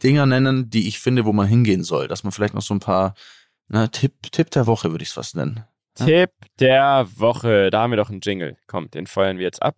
Dinger 0.02 0.24
nennen, 0.24 0.70
die 0.70 0.88
ich 0.88 0.98
finde, 0.98 1.26
wo 1.26 1.34
man 1.34 1.46
hingehen 1.46 1.84
soll, 1.84 2.08
dass 2.08 2.24
man 2.24 2.32
vielleicht 2.32 2.54
noch 2.54 2.62
so 2.62 2.72
ein 2.72 2.80
paar 2.80 3.14
na, 3.68 3.88
Tipp, 3.88 4.14
Tipp 4.32 4.50
der 4.50 4.66
Woche 4.66 4.90
würde 4.90 5.02
ich 5.02 5.08
es 5.10 5.14
fast 5.14 5.36
nennen. 5.36 5.64
Tipp 5.94 6.30
der 6.58 7.06
Woche. 7.16 7.70
Da 7.70 7.82
haben 7.82 7.92
wir 7.92 7.96
doch 7.96 8.10
einen 8.10 8.20
Jingle. 8.20 8.56
Komm, 8.66 8.90
den 8.90 9.06
feuern 9.06 9.38
wir 9.38 9.44
jetzt 9.44 9.62
ab. 9.62 9.76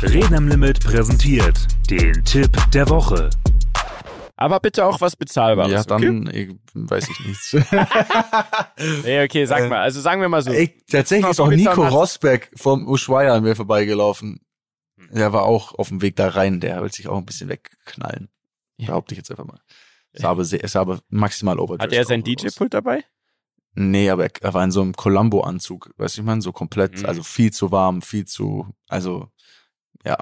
Reden 0.00 0.34
am 0.34 0.48
Limit 0.48 0.80
präsentiert 0.80 1.66
den 1.90 2.24
Tipp 2.24 2.56
der 2.72 2.88
Woche. 2.88 3.28
Aber 4.36 4.60
bitte 4.60 4.86
auch 4.86 5.00
was 5.02 5.14
Bezahlbares. 5.16 5.72
Ja, 5.72 5.82
dann 5.82 6.28
okay? 6.28 6.56
weiß 6.72 7.08
ich 7.10 7.26
nichts. 7.26 7.52
nee, 9.04 9.22
okay, 9.24 9.44
sag 9.44 9.64
äh, 9.64 9.68
mal. 9.68 9.80
Also 9.80 10.00
sagen 10.00 10.22
wir 10.22 10.28
mal 10.28 10.40
so. 10.40 10.50
Ey, 10.50 10.78
tatsächlich 10.90 11.28
ist 11.28 11.40
auch 11.40 11.50
Nico 11.50 11.86
Rosberg 11.86 12.48
vom 12.54 12.88
Ushuaia 12.88 13.34
an 13.34 13.42
mir 13.42 13.56
vorbeigelaufen. 13.56 14.40
Der 15.10 15.32
war 15.34 15.42
auch 15.42 15.74
auf 15.74 15.88
dem 15.88 16.00
Weg 16.00 16.16
da 16.16 16.28
rein. 16.28 16.60
Der 16.60 16.80
wollte 16.80 16.96
sich 16.96 17.08
auch 17.08 17.18
ein 17.18 17.26
bisschen 17.26 17.50
wegknallen. 17.50 18.28
Behaupte 18.78 19.12
ich 19.12 19.18
jetzt 19.18 19.30
einfach 19.30 19.44
mal. 19.44 19.60
Es 20.12 20.24
habe, 20.24 20.42
es 20.42 20.74
habe 20.74 21.00
maximal 21.10 21.58
overdressed. 21.58 21.92
Hat 21.92 21.98
er 21.98 22.04
sein 22.04 22.22
DJ-Pult 22.22 22.72
dabei? 22.72 23.04
Nee, 23.74 24.10
aber 24.10 24.28
er, 24.40 24.54
war 24.54 24.64
in 24.64 24.70
so 24.70 24.82
einem 24.82 24.94
Columbo-Anzug, 24.94 25.92
weißt 25.96 26.16
du, 26.16 26.22
ich 26.22 26.26
meine, 26.26 26.42
so 26.42 26.52
komplett, 26.52 26.98
mhm. 26.98 27.06
also 27.06 27.22
viel 27.22 27.52
zu 27.52 27.70
warm, 27.70 28.02
viel 28.02 28.24
zu, 28.24 28.66
also, 28.88 29.28
ja, 30.04 30.16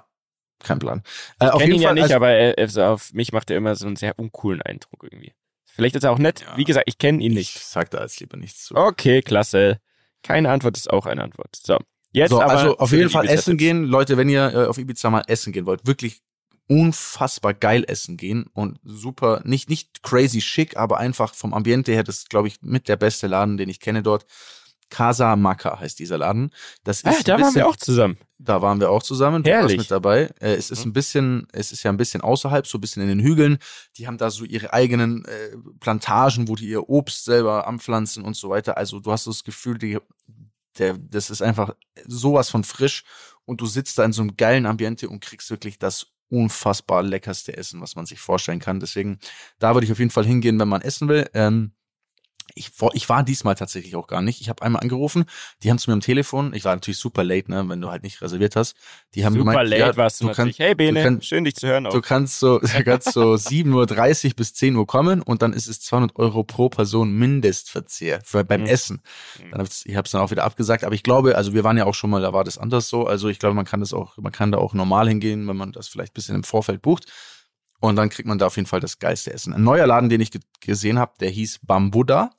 kein 0.62 0.78
Plan. 0.78 1.03
Äh, 1.40 1.47
ich 1.47 1.53
kenne 1.53 1.64
ihn 1.64 1.70
Fall, 1.74 1.82
ja 1.82 1.94
nicht, 1.94 2.03
also, 2.05 2.14
aber 2.16 2.30
er, 2.30 2.59
also 2.59 2.82
auf 2.84 3.12
mich 3.12 3.32
macht 3.32 3.51
er 3.51 3.57
immer 3.57 3.74
so 3.74 3.86
einen 3.86 3.97
sehr 3.97 4.18
uncoolen 4.18 4.62
Eindruck 4.62 5.05
irgendwie. 5.05 5.32
Vielleicht 5.64 5.94
ist 5.94 6.05
er 6.05 6.12
auch 6.12 6.18
nett. 6.18 6.40
Ja, 6.40 6.57
Wie 6.57 6.64
gesagt, 6.64 6.88
ich 6.88 6.97
kenne 6.97 7.22
ihn 7.22 7.34
nicht. 7.34 7.55
Ich 7.55 7.62
sag 7.62 7.90
da 7.90 7.99
als 7.99 8.18
lieber 8.18 8.38
nichts 8.38 8.64
zu. 8.64 8.74
Okay, 8.74 9.20
klasse. 9.20 9.78
Keine 10.22 10.51
Antwort 10.51 10.76
ist 10.76 10.90
auch 10.90 11.05
eine 11.05 11.22
Antwort. 11.22 11.55
So. 11.55 11.78
Jetzt 12.12 12.30
so, 12.30 12.40
aber 12.40 12.53
also 12.53 12.78
auf 12.78 12.92
jeden 12.92 13.11
Fall 13.11 13.28
essen 13.28 13.59
gehen. 13.59 13.84
Leute, 13.84 14.16
wenn 14.16 14.30
ihr 14.30 14.55
äh, 14.55 14.66
auf 14.66 14.78
Ibiza 14.78 15.11
mal 15.11 15.24
essen 15.26 15.53
gehen 15.53 15.66
wollt, 15.66 15.86
wirklich 15.86 16.22
unfassbar 16.69 17.55
geil 17.55 17.85
essen 17.87 18.17
gehen 18.17 18.47
und 18.53 18.79
super, 18.83 19.41
nicht, 19.45 19.69
nicht 19.69 20.03
crazy 20.03 20.41
schick, 20.41 20.77
aber 20.77 20.99
einfach 20.99 21.35
vom 21.35 21.55
Ambiente 21.55 21.93
her, 21.93 22.03
das 22.03 22.19
ist, 22.19 22.31
glaube 22.31 22.49
ich, 22.49 22.61
mit 22.62 22.89
der 22.89 22.97
beste 22.97 23.27
Laden, 23.27 23.57
den 23.57 23.69
ich 23.69 23.81
kenne 23.81 24.03
dort. 24.03 24.27
Casa 24.89 25.35
Maca 25.37 25.81
heißt 25.81 25.99
dieser 25.99 26.19
Laden. 26.19 26.51
Das 26.85 27.05
ah, 27.05 27.11
ist 27.11 27.21
ah, 27.21 27.23
da 27.25 27.37
bisschen, 27.37 27.43
waren 27.43 27.55
wir 27.55 27.69
auch 27.69 27.77
zusammen. 27.77 28.19
Da 28.39 28.62
waren 28.62 28.81
wir 28.81 28.91
auch 28.91 29.03
zusammen. 29.03 29.43
Du 29.43 29.51
Herrlich. 29.51 29.79
warst 29.79 29.79
mit 29.79 29.91
dabei. 29.91 30.31
Äh, 30.41 30.55
es 30.55 30.71
ist 30.71 30.85
mhm. 30.85 30.91
ein 30.91 30.93
bisschen, 30.93 31.49
es 31.53 31.73
ist 31.73 31.83
ja 31.83 31.91
ein 31.91 31.97
bisschen 31.97 32.21
außerhalb, 32.21 32.67
so 32.67 32.79
ein 32.79 32.81
bisschen 32.81 33.03
in 33.03 33.09
den 33.09 33.21
Hügeln. 33.21 33.59
Die 33.97 34.07
haben 34.07 34.19
da 34.19 34.31
so 34.31 34.45
ihre 34.45 34.73
eigenen 34.73 35.25
äh, 35.25 35.57
Plantagen, 35.81 36.49
wo 36.49 36.55
die 36.55 36.69
ihr 36.69 36.89
Obst 36.89 37.25
selber 37.25 37.67
anpflanzen 37.67 38.23
und 38.23 38.37
so 38.37 38.49
weiter. 38.49 38.77
Also 38.77 39.01
du 39.01 39.11
hast 39.11 39.27
das 39.27 39.43
Gefühl, 39.43 39.79
die, 39.79 39.99
der, 40.79 40.97
das 40.99 41.31
ist 41.31 41.43
einfach 41.43 41.75
sowas 42.07 42.49
von 42.51 42.62
frisch 42.62 43.05
und 43.45 43.61
du 43.61 43.67
sitzt 43.67 43.99
da 43.99 44.05
in 44.05 44.12
so 44.12 44.23
einem 44.23 44.37
geilen 44.37 44.67
Ambiente 44.67 45.09
und 45.09 45.21
kriegst 45.21 45.51
wirklich 45.51 45.79
das 45.79 46.07
unfassbar 46.29 47.03
leckerste 47.03 47.57
Essen, 47.57 47.81
was 47.81 47.97
man 47.97 48.07
sich 48.07 48.20
vorstellen 48.20 48.59
kann. 48.59 48.81
Deswegen, 48.81 49.18
da 49.59 49.74
würde 49.74 49.85
ich 49.85 49.93
auf 49.93 49.99
jeden 49.99 50.11
Fall 50.11 50.27
hingehen, 50.27 50.59
wenn 50.59 50.68
man 50.68 50.83
essen 50.83 51.09
will. 51.09 51.29
Ähm, 51.35 51.72
ich, 52.57 52.72
ich 52.94 53.09
war 53.09 53.22
diesmal 53.22 53.54
tatsächlich 53.54 53.94
auch 53.96 54.07
gar 54.07 54.22
nicht. 54.22 54.40
Ich 54.40 54.48
habe 54.48 54.62
einmal 54.62 54.82
angerufen, 54.82 55.26
die 55.62 55.70
haben 55.70 55.78
zu 55.78 55.90
mir 55.90 55.94
am 55.94 56.00
Telefon, 56.00 56.54
ich 56.54 56.64
war 56.64 56.74
natürlich 56.74 56.98
super 56.98 57.22
late, 57.22 57.50
ne, 57.50 57.68
wenn 57.68 57.80
du 57.80 57.90
halt 57.90 58.02
nicht 58.02 58.20
reserviert 58.22 58.57
hast. 58.57 58.74
Die 59.14 59.24
haben 59.24 59.34
super 59.34 59.50
gemeint, 59.50 59.68
late 59.68 59.82
ja, 59.82 59.96
warst 59.96 60.22
du, 60.22 60.28
du 60.28 60.34
kannst, 60.34 60.59
hey 60.59 60.74
Bene, 60.74 61.02
kann, 61.02 61.20
schön 61.20 61.44
dich 61.44 61.54
zu 61.54 61.66
hören. 61.66 61.86
Auch. 61.86 61.92
Du 61.92 62.00
kannst 62.00 62.40
so, 62.40 62.59
du 62.76 62.84
kannst 62.84 63.12
so 63.12 63.34
7.30 63.34 64.28
Uhr 64.28 64.34
bis 64.36 64.54
10 64.54 64.74
Uhr 64.74 64.86
kommen 64.86 65.20
und 65.20 65.42
dann 65.42 65.52
ist 65.52 65.68
es 65.68 65.80
200 65.80 66.16
Euro 66.16 66.44
pro 66.44 66.70
Person 66.70 67.12
Mindestverzehr 67.12 68.20
für, 68.24 68.42
beim 68.42 68.62
mhm. 68.62 68.66
Essen. 68.68 69.02
Mhm. 69.38 69.50
Dann 69.50 69.61
hab 69.61 69.68
ich 69.84 69.96
habe 69.96 70.07
es 70.07 70.12
dann 70.12 70.22
auch 70.22 70.30
wieder 70.30 70.44
abgesagt, 70.44 70.84
aber 70.84 70.94
ich 70.94 71.02
glaube, 71.02 71.36
also 71.36 71.52
wir 71.52 71.62
waren 71.62 71.76
ja 71.76 71.84
auch 71.84 71.94
schon 71.94 72.09
mal, 72.09 72.22
da 72.22 72.32
war 72.32 72.44
das 72.44 72.57
anders 72.57 72.88
so. 72.88 73.07
Also 73.07 73.28
ich 73.28 73.38
glaube, 73.38 73.54
man 73.54 73.66
kann 73.66 73.80
das 73.80 73.92
auch, 73.92 74.16
man 74.16 74.32
kann 74.32 74.50
da 74.50 74.59
auch 74.59 74.72
normal 74.72 75.09
hingehen, 75.09 75.46
wenn 75.46 75.57
man 75.57 75.72
das 75.72 75.88
vielleicht 75.88 76.14
bisschen 76.14 76.36
im 76.36 76.44
Vorfeld 76.44 76.80
bucht. 76.80 77.07
Und 77.81 77.97
dann 77.97 78.09
kriegt 78.09 78.29
man 78.29 78.39
da 78.39 78.47
auf 78.47 78.57
jeden 78.57 78.68
Fall 78.68 78.81
das 78.81 78.99
geilste 78.99 79.33
Essen. 79.33 79.53
Ein 79.53 79.64
neuer 79.64 79.87
Laden, 79.87 80.09
den 80.09 80.20
ich 80.20 80.31
gesehen 80.61 80.99
habe, 80.99 81.12
der 81.20 81.31
hieß 81.31 81.61
Bambuda. 81.62 82.31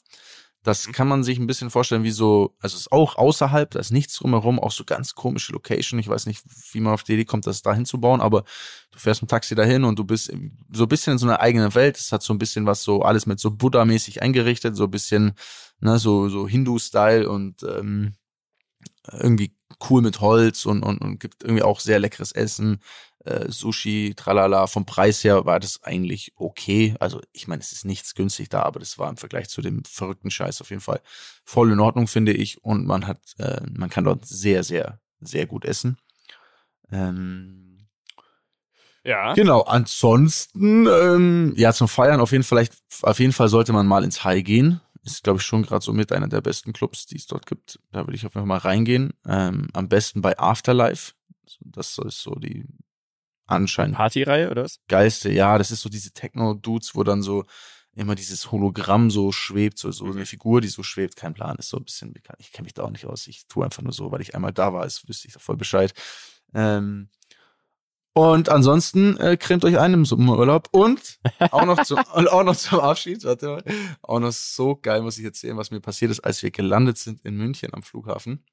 Das 0.67 0.85
mhm. 0.85 0.91
kann 0.91 1.07
man 1.07 1.23
sich 1.23 1.39
ein 1.39 1.47
bisschen 1.47 1.69
vorstellen 1.69 2.03
wie 2.03 2.11
so, 2.11 2.55
also 2.59 2.75
es 2.75 2.81
ist 2.81 2.91
auch 2.91 3.15
außerhalb, 3.15 3.71
da 3.71 3.79
ist 3.79 3.91
nichts 3.91 4.15
drumherum, 4.15 4.59
auch 4.59 4.71
so 4.71 4.83
ganz 4.83 5.15
komische 5.15 5.53
Location. 5.53 5.97
Ich 5.97 6.09
weiß 6.09 6.25
nicht, 6.25 6.43
wie 6.73 6.81
man 6.81 6.93
auf 6.93 7.03
die 7.03 7.13
Idee 7.13 7.23
kommt, 7.23 7.47
das 7.47 7.61
da 7.61 7.73
hinzubauen, 7.73 8.19
aber 8.19 8.43
du 8.91 8.99
fährst 8.99 9.21
mit 9.21 9.31
Taxi 9.31 9.55
dahin 9.55 9.85
und 9.85 9.97
du 9.97 10.03
bist 10.03 10.29
so 10.73 10.83
ein 10.83 10.89
bisschen 10.89 11.13
in 11.13 11.19
so 11.19 11.27
einer 11.27 11.39
eigenen 11.39 11.73
Welt. 11.73 11.97
Es 11.97 12.11
hat 12.11 12.21
so 12.21 12.33
ein 12.33 12.37
bisschen 12.37 12.65
was 12.65 12.83
so, 12.83 13.01
alles 13.01 13.25
mit 13.25 13.39
so 13.39 13.51
Buddha-mäßig 13.51 14.21
eingerichtet, 14.21 14.75
so 14.75 14.83
ein 14.83 14.91
bisschen, 14.91 15.35
ne, 15.79 15.99
so, 15.99 16.27
so 16.27 16.49
Hindu-Style 16.49 17.29
und 17.29 17.63
ähm, 17.63 18.15
irgendwie 19.13 19.56
cool 19.89 20.01
mit 20.01 20.21
Holz 20.21 20.65
und, 20.65 20.83
und, 20.83 20.99
und 20.99 21.19
gibt 21.19 21.43
irgendwie 21.43 21.63
auch 21.63 21.79
sehr 21.79 21.99
leckeres 21.99 22.31
Essen 22.31 22.79
äh, 23.27 23.51
Sushi, 23.51 24.13
tralala. 24.15 24.67
Vom 24.67 24.85
Preis 24.85 25.23
her 25.23 25.45
war 25.45 25.59
das 25.59 25.83
eigentlich 25.83 26.31
okay. 26.35 26.95
Also 26.99 27.21
ich 27.33 27.47
meine, 27.47 27.61
es 27.61 27.71
ist 27.71 27.85
nichts 27.85 28.15
günstig 28.15 28.49
da, 28.49 28.63
aber 28.63 28.79
das 28.79 28.97
war 28.97 29.09
im 29.09 29.17
Vergleich 29.17 29.49
zu 29.49 29.61
dem 29.61 29.83
verrückten 29.83 30.31
Scheiß 30.31 30.61
auf 30.61 30.69
jeden 30.69 30.81
Fall 30.81 31.01
voll 31.43 31.71
in 31.71 31.79
Ordnung, 31.79 32.07
finde 32.07 32.33
ich. 32.33 32.63
Und 32.63 32.85
man 32.85 33.05
hat, 33.05 33.19
äh, 33.37 33.61
man 33.69 33.89
kann 33.89 34.05
dort 34.05 34.25
sehr, 34.25 34.63
sehr, 34.63 34.99
sehr 35.19 35.45
gut 35.45 35.65
essen. 35.65 35.97
Ähm, 36.91 37.87
ja. 39.03 39.33
Genau. 39.33 39.61
Ansonsten, 39.61 40.87
ähm, 40.87 41.53
ja, 41.55 41.73
zum 41.73 41.87
Feiern 41.87 42.19
auf 42.19 42.31
jeden 42.31 42.43
Fall, 42.43 42.67
auf 43.03 43.19
jeden 43.19 43.33
Fall 43.33 43.49
sollte 43.49 43.73
man 43.73 43.87
mal 43.87 44.03
ins 44.03 44.23
High 44.23 44.43
gehen. 44.43 44.81
Ist, 45.07 45.23
glaube 45.23 45.39
ich, 45.39 45.45
schon 45.45 45.63
gerade 45.63 45.83
so 45.83 45.93
mit 45.93 46.11
einer 46.11 46.27
der 46.27 46.41
besten 46.41 46.73
Clubs, 46.73 47.05
die 47.05 47.15
es 47.15 47.27
dort 47.27 47.45
gibt. 47.45 47.79
Da 47.91 48.01
würde 48.01 48.15
ich 48.15 48.25
auf 48.25 48.33
jeden 48.35 48.41
Fall 48.41 48.45
mal 48.45 48.57
reingehen. 48.57 49.13
Ähm, 49.25 49.69
am 49.73 49.87
besten 49.87 50.21
bei 50.21 50.37
Afterlife. 50.37 51.13
Das 51.61 51.97
ist 51.97 52.21
so 52.21 52.35
die 52.35 52.65
anscheinend. 53.45 53.95
Partyreihe 53.95 54.51
oder 54.51 54.63
was? 54.65 54.81
Geiste, 54.89 55.31
ja, 55.31 55.57
das 55.57 55.71
ist 55.71 55.81
so 55.81 55.87
diese 55.87 56.11
Techno-Dudes, 56.11 56.93
wo 56.93 57.03
dann 57.03 57.21
so 57.21 57.45
immer 57.95 58.15
dieses 58.15 58.51
Hologramm 58.51 59.09
so 59.09 59.31
schwebt, 59.31 59.79
so, 59.79 59.91
so 59.91 60.05
eine 60.05 60.15
mhm. 60.15 60.25
Figur, 60.25 60.59
die 60.59 60.67
so 60.67 60.83
schwebt, 60.83 61.15
kein 61.15 61.33
Plan, 61.33 61.55
ist 61.57 61.69
so 61.69 61.77
ein 61.77 61.85
bisschen 61.85 62.13
bekannt. 62.13 62.39
Ich 62.41 62.51
kenne 62.51 62.65
mich 62.65 62.73
da 62.73 62.83
auch 62.83 62.91
nicht 62.91 63.05
aus. 63.05 63.27
Ich 63.27 63.47
tue 63.47 63.63
einfach 63.63 63.81
nur 63.81 63.93
so, 63.93 64.11
weil 64.11 64.21
ich 64.21 64.35
einmal 64.35 64.53
da 64.53 64.73
war, 64.73 64.85
ist, 64.85 65.07
wüsste 65.07 65.27
ich 65.27 65.33
da 65.33 65.39
voll 65.39 65.57
Bescheid. 65.57 65.93
Ähm, 66.53 67.09
und 68.17 68.49
ansonsten 68.49 69.15
äh, 69.17 69.37
cremt 69.37 69.63
euch 69.63 69.77
ein 69.77 69.93
im 69.93 70.03
Sommerurlaub 70.03 70.69
und 70.71 71.19
auch 71.51 71.65
noch 71.65 71.83
zum, 71.83 71.99
auch 71.99 72.43
noch 72.43 72.55
zum 72.55 72.79
Abschied, 72.79 73.23
warte 73.23 73.47
mal, 73.47 73.63
auch 74.01 74.19
noch 74.19 74.31
so 74.31 74.75
geil, 74.75 75.03
muss 75.03 75.19
ich 75.19 75.23
erzählen, 75.23 75.55
was 75.55 75.69
mir 75.69 75.81
passiert 75.81 76.09
ist, 76.09 76.21
als 76.21 76.41
wir 76.41 76.49
gelandet 76.49 76.97
sind 76.97 77.23
in 77.23 77.37
München 77.37 77.75
am 77.75 77.83
Flughafen. 77.83 78.43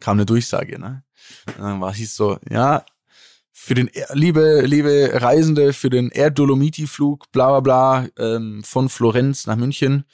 Kam 0.00 0.16
eine 0.16 0.24
Durchsage, 0.24 0.78
ne? 0.78 1.04
Und 1.48 1.58
dann 1.58 1.82
war 1.82 1.92
hieß 1.92 2.16
so, 2.16 2.38
ja, 2.48 2.86
für 3.52 3.74
den 3.74 3.90
liebe 4.14 4.62
liebe 4.62 5.10
Reisende 5.12 5.74
für 5.74 5.90
den 5.90 6.08
Air 6.08 6.30
Dolomiti 6.30 6.86
Flug 6.86 7.30
bla 7.30 7.60
bla 7.60 7.60
bla 7.60 8.08
ähm, 8.18 8.62
von 8.64 8.88
Florenz 8.88 9.46
nach 9.46 9.56
München. 9.56 10.04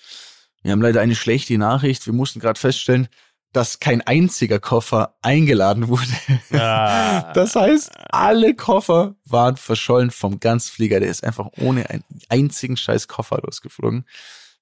Wir 0.62 0.72
haben 0.72 0.82
leider 0.82 1.00
eine 1.00 1.14
schlechte 1.14 1.56
Nachricht. 1.58 2.06
Wir 2.06 2.12
mussten 2.12 2.40
gerade 2.40 2.58
feststellen, 2.58 3.06
dass 3.54 3.78
kein 3.78 4.02
einziger 4.02 4.58
Koffer 4.58 5.14
eingeladen 5.22 5.88
wurde. 5.88 6.12
Ah. 6.52 7.04
Das 7.34 7.56
heißt, 7.56 7.92
alle 8.10 8.54
Koffer 8.54 9.14
waren 9.24 9.56
verschollen 9.56 10.10
vom 10.10 10.40
Ganzflieger. 10.40 11.00
Der 11.00 11.08
ist 11.08 11.24
einfach 11.24 11.48
ohne 11.60 11.88
einen 11.88 12.04
einzigen 12.28 12.76
scheiß 12.76 13.08
Koffer 13.08 13.40
losgeflogen. 13.42 14.04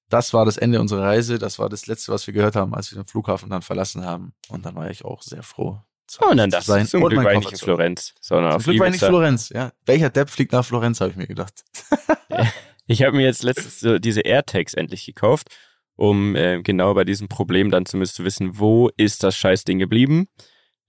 Das 0.09 0.33
war 0.33 0.45
das 0.45 0.57
Ende 0.57 0.79
unserer 0.79 1.03
Reise. 1.03 1.39
Das 1.39 1.59
war 1.59 1.69
das 1.69 1.87
Letzte, 1.87 2.11
was 2.11 2.27
wir 2.27 2.33
gehört 2.33 2.55
haben, 2.55 2.73
als 2.73 2.91
wir 2.91 3.01
den 3.01 3.07
Flughafen 3.07 3.49
dann 3.49 3.61
verlassen 3.63 4.05
haben. 4.05 4.33
Und 4.49 4.65
dann 4.65 4.75
war 4.75 4.89
ich 4.89 5.03
auch 5.03 5.21
sehr 5.23 5.43
froh, 5.43 5.79
Oh, 6.21 6.29
und 6.29 6.37
dann 6.37 6.51
das 6.51 6.65
sein. 6.65 6.85
Zum 6.85 7.03
Glück 7.03 7.23
war 7.23 7.33
ich 7.33 7.39
nicht 7.39 7.53
in 7.53 7.57
Florenz, 7.57 8.13
sondern 8.21 8.51
zum 8.51 8.57
auf 8.57 8.63
Glück 8.65 8.79
war 8.79 8.87
ich 8.87 8.93
nicht 8.93 9.05
Florenz, 9.05 9.49
ja. 9.49 9.71
Welcher 9.85 10.09
Depp 10.09 10.29
fliegt 10.29 10.51
nach 10.51 10.65
Florenz, 10.65 11.01
habe 11.01 11.11
ich 11.11 11.17
mir 11.17 11.27
gedacht. 11.27 11.63
ich 12.85 13.01
habe 13.01 13.15
mir 13.15 13.23
jetzt 13.23 13.41
letztens 13.41 13.79
so 13.79 13.97
diese 13.97 14.21
AirTags 14.21 14.73
endlich 14.73 15.05
gekauft, 15.05 15.47
um 15.95 16.35
äh, 16.35 16.61
genau 16.61 16.93
bei 16.93 17.03
diesem 17.03 17.27
Problem 17.27 17.71
dann 17.71 17.85
zumindest 17.85 18.15
zu 18.15 18.25
wissen, 18.25 18.59
wo 18.59 18.89
ist 18.97 19.23
das 19.23 19.35
Scheißding 19.35 19.79
geblieben. 19.79 20.27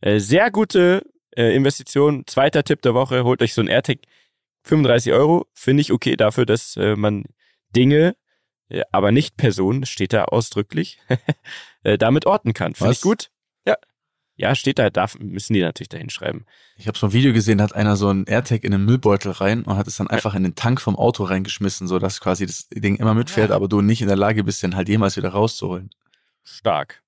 Äh, 0.01 0.19
sehr 0.19 0.51
gute 0.51 1.03
äh, 1.37 1.55
Investition. 1.55 2.25
Zweiter 2.27 2.65
Tipp 2.65 2.83
der 2.83 2.95
Woche, 2.95 3.25
holt 3.25 3.43
euch 3.43 3.55
so 3.55 3.61
ein 3.61 3.69
AirTag. 3.69 3.99
35 4.67 5.13
Euro, 5.13 5.47
finde 5.53 5.83
ich 5.83 5.93
okay 5.93 6.17
dafür, 6.17 6.47
dass 6.47 6.77
äh, 6.77 6.97
man 6.97 7.25
Dinge, 7.77 8.17
äh, 8.69 8.83
aber 8.93 9.13
nicht 9.13 9.37
Personen, 9.37 9.85
steht 9.85 10.13
da 10.15 10.25
ausdrücklich, 10.25 10.99
äh, 11.83 11.99
damit 11.99 12.27
orten 12.27 12.55
kann. 12.55 12.75
Finde 12.75 12.93
ich 12.93 13.03
gut. 13.03 13.31
Ja, 14.37 14.55
steht 14.57 14.81
da, 14.81 14.91
darf, 14.91 15.17
müssen 15.21 15.53
die 15.55 15.61
natürlich 15.61 15.89
da 15.91 15.97
hinschreiben. 15.99 16.45
Ich 16.77 16.89
habe 16.89 16.99
so 16.99 17.07
ein 17.07 17.13
Video 17.13 17.33
gesehen, 17.33 17.59
da 17.59 17.65
hat 17.65 17.75
einer 17.75 17.95
so 17.97 18.09
ein 18.11 18.25
AirTag 18.27 18.65
in 18.65 18.75
einen 18.75 18.85
Müllbeutel 18.85 19.31
rein 19.31 19.63
und 19.63 19.77
hat 19.77 19.87
es 19.87 19.97
dann 19.97 20.09
einfach 20.09 20.35
in 20.35 20.43
den 20.43 20.57
Tank 20.57 20.81
vom 20.81 20.97
Auto 20.97 21.23
reingeschmissen, 21.25 21.87
so 21.87 22.01
dass 22.01 22.21
quasi 22.21 22.45
das 22.45 22.67
Ding 22.69 22.97
immer 22.97 23.15
mitfährt, 23.15 23.53
aber 23.53 23.69
du 23.69 23.81
nicht 23.81 24.03
in 24.03 24.09
der 24.09 24.17
Lage 24.17 24.43
bist, 24.43 24.63
den 24.65 24.75
halt 24.75 24.89
jemals 24.89 25.17
wieder 25.17 25.29
rauszuholen. 25.29 25.91
Stark. 26.43 27.03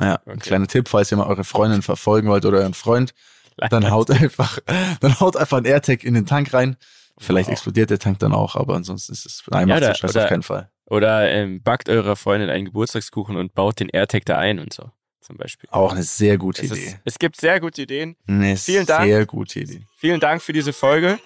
Ja, 0.00 0.20
ein 0.26 0.40
kleiner 0.40 0.66
Tipp, 0.66 0.88
falls 0.88 1.12
ihr 1.12 1.16
mal 1.18 1.26
eure 1.26 1.44
Freundin 1.44 1.82
verfolgen 1.82 2.28
wollt 2.28 2.44
oder 2.44 2.58
euren 2.58 2.74
Freund, 2.74 3.14
dann 3.70 3.90
haut 3.90 4.10
einfach, 4.10 4.58
dann 5.00 5.20
haut 5.20 5.36
einfach 5.36 5.58
ein 5.58 5.64
AirTag 5.64 6.02
in 6.02 6.14
den 6.14 6.26
Tank 6.26 6.52
rein. 6.54 6.76
Vielleicht 7.18 7.48
Wow. 7.48 7.52
explodiert 7.52 7.90
der 7.90 7.98
Tank 7.98 8.18
dann 8.18 8.32
auch, 8.32 8.56
aber 8.56 8.74
ansonsten 8.74 9.12
ist 9.12 9.26
es, 9.26 9.44
nein, 9.50 9.68
Ja, 9.68 9.74
macht 9.74 9.82
oder- 9.82 9.92
den 9.92 9.96
Scheiß 9.96 10.10
oder- 10.10 10.22
auf 10.24 10.28
keinen 10.28 10.42
Fall. 10.42 10.70
Oder 10.86 11.30
ähm, 11.30 11.62
backt 11.62 11.88
eurer 11.88 12.16
Freundin 12.16 12.50
einen 12.50 12.64
Geburtstagskuchen 12.64 13.36
und 13.36 13.54
baut 13.54 13.78
den 13.80 13.88
AirTag 13.90 14.24
da 14.24 14.38
ein 14.38 14.58
und 14.58 14.72
so, 14.72 14.90
zum 15.22 15.36
Beispiel. 15.36 15.68
Auch 15.72 15.92
eine 15.92 16.02
sehr 16.02 16.36
gute 16.38 16.62
Es, 16.64 16.70
Idee. 16.72 16.84
ist, 16.86 16.96
es 17.04 17.18
gibt 17.18 17.40
sehr 17.40 17.60
gute 17.60 17.82
Ideen. 17.82 18.16
Eine 18.26 18.56
Vielen 18.56 18.86
Dank. 18.86 19.04
sehr 19.06 19.24
gute 19.26 19.60
Idee. 19.60 19.82
Vielen 19.96 20.20
Dank 20.20 20.42
für 20.42 20.52
diese 20.52 20.72
Folge. 20.72 21.18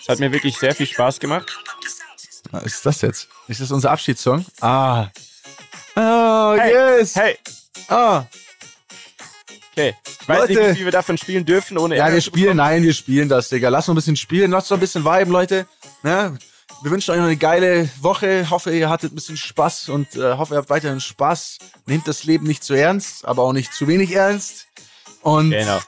Es 0.00 0.08
hat 0.08 0.18
mir 0.18 0.30
wirklich 0.32 0.56
sehr 0.58 0.74
viel 0.74 0.86
Spaß 0.86 1.18
gemacht. 1.20 1.56
Was 2.50 2.64
ist 2.64 2.86
das 2.86 3.00
jetzt? 3.02 3.28
Ist 3.48 3.60
das 3.60 3.70
unser 3.72 3.90
Abschiedssong? 3.90 4.44
Ah. 4.60 5.08
Oh, 5.96 6.54
Hey, 6.58 6.72
yes. 6.98 7.16
Hey, 7.16 7.36
Ah. 7.88 8.24
okay. 9.72 9.94
Ich 10.20 10.28
weiß 10.28 10.48
nicht, 10.48 10.56
Leute. 10.58 10.70
wie 10.72 10.76
viel 10.76 10.84
wir 10.84 10.92
davon 10.92 11.16
spielen 11.18 11.44
dürfen, 11.44 11.78
ohne 11.78 11.96
Ja, 11.96 12.02
Ärger 12.04 12.14
wir 12.16 12.20
spielen, 12.22 12.56
nein, 12.56 12.82
wir 12.82 12.92
spielen 12.94 13.28
das, 13.28 13.48
Digga. 13.48 13.68
Lass 13.68 13.86
noch 13.86 13.94
ein 13.94 13.96
bisschen 13.96 14.16
spielen, 14.16 14.50
lass 14.50 14.68
noch 14.70 14.76
ein 14.76 14.80
bisschen 14.80 15.04
viben, 15.04 15.30
Leute. 15.32 15.66
Ne? 16.02 16.36
Wir 16.82 16.90
wünschen 16.90 17.12
euch 17.12 17.18
noch 17.18 17.24
eine 17.26 17.36
geile 17.36 17.88
Woche. 18.00 18.50
Hoffe, 18.50 18.76
ihr 18.76 18.88
hattet 18.90 19.12
ein 19.12 19.14
bisschen 19.14 19.36
Spaß 19.36 19.88
und 19.88 20.14
äh, 20.16 20.34
hoffe, 20.36 20.54
ihr 20.54 20.58
habt 20.58 20.70
weiterhin 20.70 21.00
Spaß. 21.00 21.58
Nehmt 21.86 22.06
das 22.06 22.24
Leben 22.24 22.46
nicht 22.46 22.62
zu 22.62 22.74
ernst, 22.74 23.24
aber 23.24 23.42
auch 23.42 23.52
nicht 23.52 23.72
zu 23.72 23.86
wenig 23.88 24.12
ernst. 24.12 24.66
Und 25.22 25.50
Genau. 25.50 25.80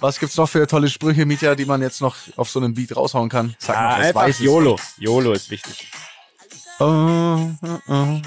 was 0.00 0.18
gibt's 0.18 0.36
noch 0.36 0.48
für 0.48 0.66
tolle 0.66 0.88
Sprüche, 0.90 1.26
Mieter, 1.26 1.54
die 1.54 1.64
man 1.64 1.80
jetzt 1.80 2.00
noch 2.00 2.16
auf 2.36 2.50
so 2.50 2.58
einem 2.58 2.74
Beat 2.74 2.96
raushauen 2.96 3.28
kann? 3.28 3.54
Sag 3.58 3.76
Ah, 3.76 3.82
mal, 3.98 4.00
einfach. 4.02 4.40
YOLO. 4.40 4.78
YOLO 4.98 5.32
ist 5.32 5.48
wichtig. 5.50 5.88
Oh, 6.80 6.84
oh, 7.62 7.78
oh. 7.88 8.20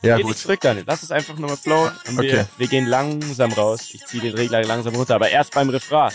Ja, 0.00 0.16
Geh 0.16 0.22
gut. 0.22 0.30
nicht 0.30 0.42
zurück, 0.42 0.60
Daniel. 0.60 0.84
Lass 0.86 1.02
es 1.02 1.10
einfach 1.10 1.36
nur 1.36 1.48
mal 1.50 1.56
flowen. 1.56 1.90
Und 2.06 2.18
Okay. 2.20 2.30
wir, 2.32 2.48
wir 2.56 2.68
gehen 2.68 2.86
langsam 2.86 3.52
raus. 3.52 3.88
Ich 3.92 4.06
ziehe 4.06 4.22
den 4.22 4.34
Regler 4.34 4.62
langsam 4.62 4.94
runter, 4.94 5.16
aber 5.16 5.28
erst 5.28 5.52
beim 5.54 5.68
Refrain. 5.70 6.12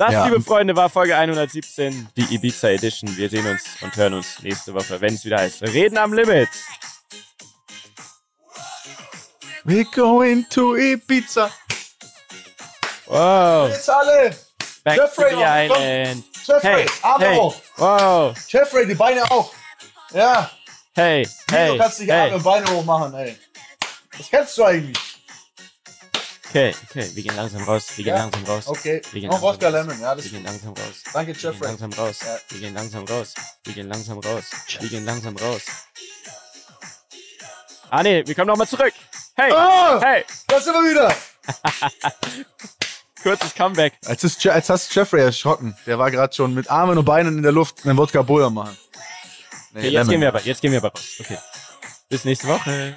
Das, 0.00 0.12
Ja. 0.14 0.24
liebe 0.24 0.40
Freunde, 0.40 0.74
war 0.74 0.88
Folge 0.88 1.14
117, 1.14 2.08
die 2.16 2.34
Ibiza 2.34 2.70
Edition. 2.70 3.14
Wir 3.18 3.28
sehen 3.28 3.46
uns 3.46 3.64
und 3.82 3.94
hören 3.96 4.14
uns 4.14 4.38
nächste 4.42 4.72
Woche, 4.72 4.98
wenn 4.98 5.12
es 5.12 5.26
wieder 5.26 5.36
heißt 5.36 5.60
Reden 5.60 5.98
am 5.98 6.14
Limit. 6.14 6.48
We're 9.66 9.84
going 9.94 10.46
to 10.48 10.74
Ibiza. 10.78 11.50
Wow. 13.08 13.68
Jetzt 13.68 13.90
alle. 13.90 14.34
Back 14.84 14.96
Jeffrey 14.96 15.30
to 15.32 15.36
the 15.36 15.44
island. 15.44 16.24
Jeffrey, 16.46 16.70
Hey, 16.70 16.86
Arme 17.02 17.26
hey. 17.26 17.36
hoch. 17.36 17.56
Wow. 17.76 18.34
Jeffrey, 18.48 18.86
die 18.86 18.94
Beine 18.94 19.30
auch. 19.30 19.52
Ja. 20.14 20.50
Hey, 20.94 21.28
hey, 21.50 21.72
du 21.72 21.76
kannst 21.78 21.98
dich 22.00 22.08
hey. 22.08 22.20
Arme 22.22 22.36
und 22.36 22.42
Beine 22.42 22.70
hoch 22.70 22.84
machen, 22.86 23.12
ey. 23.12 23.36
Das 24.16 24.30
kennst 24.30 24.56
du 24.56 24.64
eigentlich. 24.64 25.09
Okay, 26.50 26.74
okay, 26.90 27.10
wir 27.14 27.22
gehen 27.22 27.36
langsam 27.36 27.62
raus. 27.62 27.86
Wir 27.96 28.04
gehen 28.04 28.14
Ja. 28.14 28.22
langsam 28.22 28.44
raus. 28.44 28.66
Okay. 28.66 29.00
Wir 29.12 29.20
gehen 29.20 29.30
Noch 29.30 29.40
langsam 29.40 29.54
Wodka 29.54 29.66
raus. 29.68 29.86
Lemon, 29.86 30.00
ja, 30.00 30.14
das 30.14 30.24
Wir 30.24 30.30
gehen 30.32 30.44
langsam 30.44 30.70
raus. 30.74 31.02
Danke, 31.12 31.26
Wir 31.28 31.34
gehen 31.34 31.52
Jeffrey. 31.52 31.66
langsam 31.68 31.92
raus. 31.92 32.16
Ja. 32.22 32.36
Wir 32.48 32.60
gehen 32.60 32.74
langsam 32.74 33.04
raus. 33.04 33.34
Wir 33.64 33.72
gehen 33.74 33.88
langsam 33.88 34.18
raus. 34.18 34.44
Wir 34.80 34.88
gehen 34.88 35.04
langsam 35.04 35.36
raus. 35.36 35.62
Ah 37.90 38.02
nee, 38.02 38.22
wir 38.26 38.34
kommen 38.34 38.48
nochmal 38.48 38.68
zurück. 38.68 38.92
Hey, 39.36 39.52
Ah, 39.52 40.00
hey, 40.02 40.24
da 40.48 40.60
sind 40.60 40.74
wir 40.74 40.90
wieder. 40.90 41.14
kurzes 43.22 43.54
Comeback. 43.54 43.94
Jetzt, 44.08 44.24
ist, 44.24 44.42
jetzt 44.44 44.70
hast 44.70 44.94
du 44.94 45.00
Jeffrey 45.00 45.20
erschrocken. 45.22 45.76
Der 45.86 45.98
war 45.98 46.10
gerade 46.10 46.34
schon 46.34 46.54
mit 46.54 46.70
Armen 46.70 46.98
und 46.98 47.04
Beinen 47.04 47.36
in 47.38 47.42
der 47.42 47.52
Luft 47.52 47.84
einen 47.86 47.96
Wodka 47.98 48.22
Buller 48.22 48.50
machen. 48.50 48.76
Nee, 49.72 49.78
Okay, 49.80 49.88
jetzt 49.88 49.92
Lemon. 49.92 50.10
gehen 50.10 50.20
wir 50.20 50.28
aber, 50.28 50.42
jetzt 50.42 50.60
gehen 50.62 50.72
wir 50.72 50.78
aber 50.78 50.90
raus. 50.90 51.16
Okay. 51.20 51.38
Bis 52.08 52.24
nächste 52.24 52.48
Woche. 52.48 52.96